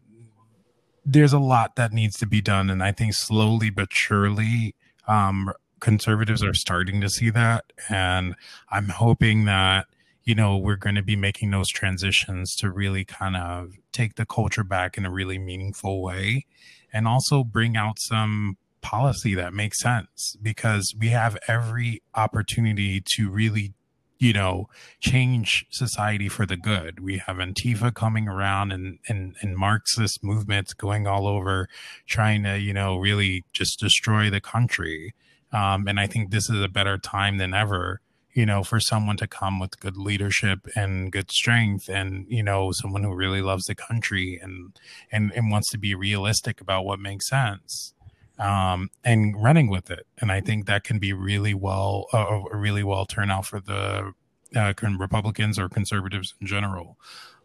there's 1.06 1.34
a 1.34 1.40
lot 1.40 1.76
that 1.76 1.92
needs 1.92 2.18
to 2.20 2.26
be 2.26 2.42
done, 2.42 2.70
and 2.70 2.82
I 2.82 2.92
think 2.92 3.14
slowly 3.14 3.70
but 3.70 3.90
surely, 3.92 4.76
um, 5.08 5.52
conservatives 5.80 6.44
are 6.44 6.54
starting 6.54 7.02
to 7.02 7.10
see 7.10 7.30
that, 7.32 7.66
and 7.90 8.36
I'm 8.70 8.90
hoping 8.90 9.46
that 9.46 9.88
you 10.24 10.36
know 10.36 10.58
we're 10.58 10.78
going 10.78 10.96
to 10.96 11.04
be 11.04 11.18
making 11.18 11.52
those 11.52 11.70
transitions 11.70 12.56
to 12.58 12.72
really 12.72 13.04
kind 13.04 13.36
of 13.36 13.74
take 13.92 14.16
the 14.16 14.26
culture 14.26 14.64
back 14.64 14.98
in 14.98 15.06
a 15.06 15.12
really 15.12 15.38
meaningful 15.38 16.02
way 16.02 16.46
and 16.94 17.10
also 17.10 17.44
bring 17.44 17.76
out 17.76 18.00
some 18.00 18.58
policy 18.86 19.34
that 19.34 19.52
makes 19.52 19.80
sense 19.80 20.36
because 20.42 20.94
we 21.00 21.10
have 21.10 21.36
every 21.48 22.04
opportunity 22.14 23.02
to 23.04 23.32
really 23.32 23.74
you 24.20 24.32
know 24.32 24.70
change 25.00 25.66
society 25.72 26.30
for 26.30 26.46
the 26.46 26.56
good. 26.56 27.00
We 27.00 27.18
have 27.18 27.38
antifa 27.38 27.94
coming 27.96 28.28
around 28.28 28.72
and 28.72 29.00
and, 29.10 29.36
and 29.42 29.58
marxist 29.58 30.24
movements 30.24 30.74
going 30.74 31.08
all 31.08 31.26
over 31.28 31.68
trying 32.06 32.44
to 32.44 32.60
you 32.60 32.74
know 32.74 32.98
really 32.98 33.44
just 33.54 33.80
destroy 33.80 34.30
the 34.30 34.42
country. 34.42 35.14
Um, 35.52 35.88
and 35.88 36.00
i 36.02 36.08
think 36.08 36.32
this 36.32 36.50
is 36.50 36.62
a 36.62 36.68
better 36.68 36.98
time 36.98 37.38
than 37.38 37.54
ever 37.54 38.02
you 38.36 38.46
know 38.46 38.62
for 38.64 38.80
someone 38.80 39.18
to 39.18 39.28
come 39.28 39.58
with 39.60 39.80
good 39.80 39.96
leadership 39.96 40.60
and 40.76 41.12
good 41.12 41.32
strength 41.32 41.88
and 41.88 42.26
you 42.28 42.44
know 42.44 42.72
someone 42.74 43.04
who 43.04 43.16
really 43.16 43.42
loves 43.42 43.64
the 43.66 43.76
country 43.76 44.40
and 44.44 44.78
and, 45.12 45.32
and 45.34 45.50
wants 45.50 45.70
to 45.72 45.78
be 45.78 45.96
realistic 45.96 46.62
about 46.62 46.84
what 46.84 47.00
makes 47.00 47.28
sense 47.28 47.95
um, 48.40 48.90
and 49.04 49.42
running 49.42 49.70
with 49.70 49.90
it. 49.90 50.06
And 50.20 50.32
I 50.32 50.42
think 50.42 50.66
that 50.66 50.84
can 50.84 51.00
be 51.00 51.14
really 51.14 51.54
well, 51.54 52.08
uh, 52.14 52.42
a 52.52 52.58
really 52.58 52.84
well 52.84 53.06
turnout 53.06 53.46
for 53.46 53.60
the 53.60 54.14
uh, 54.56 54.74
Republicans 54.98 55.60
or 55.60 55.70
conservatives 55.70 56.34
in 56.40 56.48
general. 56.48 56.98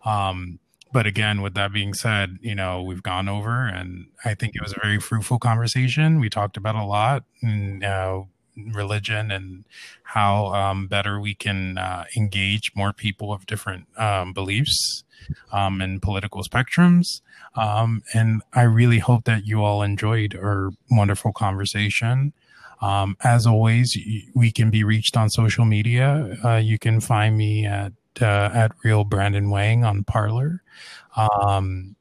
Um, 0.04 0.58
but 0.92 1.06
again, 1.06 1.40
with 1.40 1.54
that 1.54 1.72
being 1.72 1.94
said, 1.94 2.38
you 2.40 2.54
know, 2.54 2.82
we've 2.82 3.02
gone 3.02 3.28
over 3.28 3.66
and 3.66 4.06
I 4.24 4.34
think 4.34 4.54
it 4.54 4.62
was 4.62 4.72
a 4.72 4.80
very 4.82 4.98
fruitful 4.98 5.38
conversation. 5.38 6.18
We 6.18 6.28
talked 6.28 6.56
about 6.56 6.74
a 6.74 6.84
lot 6.84 7.24
and, 7.42 7.84
uh, 7.84 8.22
religion 8.56 9.30
and 9.30 9.64
how 10.02 10.46
um, 10.46 10.88
better 10.88 11.20
we 11.20 11.34
can 11.34 11.78
uh, 11.78 12.04
engage 12.16 12.72
more 12.74 12.92
people 12.92 13.32
of 13.32 13.46
different 13.46 13.86
um, 13.96 14.32
beliefs 14.32 15.04
um, 15.52 15.80
and 15.80 16.00
political 16.02 16.42
spectrums. 16.42 17.20
Um, 17.54 18.02
and 18.14 18.42
I 18.52 18.62
really 18.62 18.98
hope 18.98 19.24
that 19.24 19.46
you 19.46 19.62
all 19.62 19.82
enjoyed 19.82 20.34
our 20.34 20.70
wonderful 20.90 21.32
conversation. 21.32 22.32
Um, 22.80 23.16
as 23.22 23.46
always, 23.46 23.96
we 24.34 24.50
can 24.50 24.70
be 24.70 24.84
reached 24.84 25.16
on 25.16 25.28
social 25.28 25.64
media. 25.64 26.36
Uh, 26.42 26.56
you 26.56 26.78
can 26.78 27.00
find 27.00 27.36
me 27.36 27.66
at 27.66 27.92
uh, 28.20 28.50
at 28.52 28.72
Real 28.82 29.04
Brandon 29.04 29.50
Wang 29.50 29.84
on 29.84 30.04
Parler. 30.04 30.62
Um, 31.16 31.96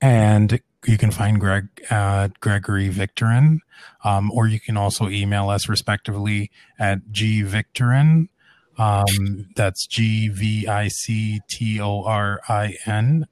and 0.00 0.60
you 0.86 0.98
can 0.98 1.10
find 1.10 1.40
Greg 1.40 1.68
at 1.90 2.38
Gregory 2.40 2.90
Victorin, 2.90 3.60
um, 4.04 4.30
or 4.30 4.46
you 4.46 4.60
can 4.60 4.76
also 4.76 5.08
email 5.08 5.48
us 5.48 5.68
respectively 5.68 6.50
at 6.78 7.06
gvictorin. 7.10 8.28
Um, 8.76 9.46
that's 9.54 9.86
G 9.86 10.28
V 10.28 10.66
I 10.66 10.88
C 10.88 11.40
T 11.48 11.80
O 11.80 12.02
R 12.02 12.40
I 12.48 12.76
N 12.86 13.26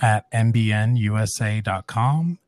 at 0.00 0.24
mbnusa.com 0.32 2.38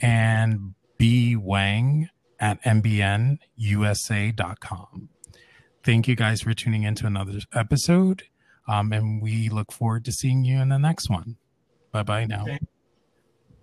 and 0.00 0.74
B 0.98 1.36
Wang 1.36 2.08
at 2.40 2.62
mbnusa.com. 2.62 3.38
Thank 5.82 6.08
you 6.08 6.16
guys 6.16 6.40
for 6.40 6.54
tuning 6.54 6.84
into 6.84 7.06
another 7.06 7.40
episode. 7.52 8.22
Um, 8.66 8.92
and 8.92 9.20
we 9.20 9.50
look 9.50 9.70
forward 9.70 10.06
to 10.06 10.12
seeing 10.12 10.44
you 10.44 10.58
in 10.60 10.70
the 10.70 10.78
next 10.78 11.10
one. 11.10 11.36
Bye 11.92 12.02
bye 12.02 12.24
now. 12.24 12.46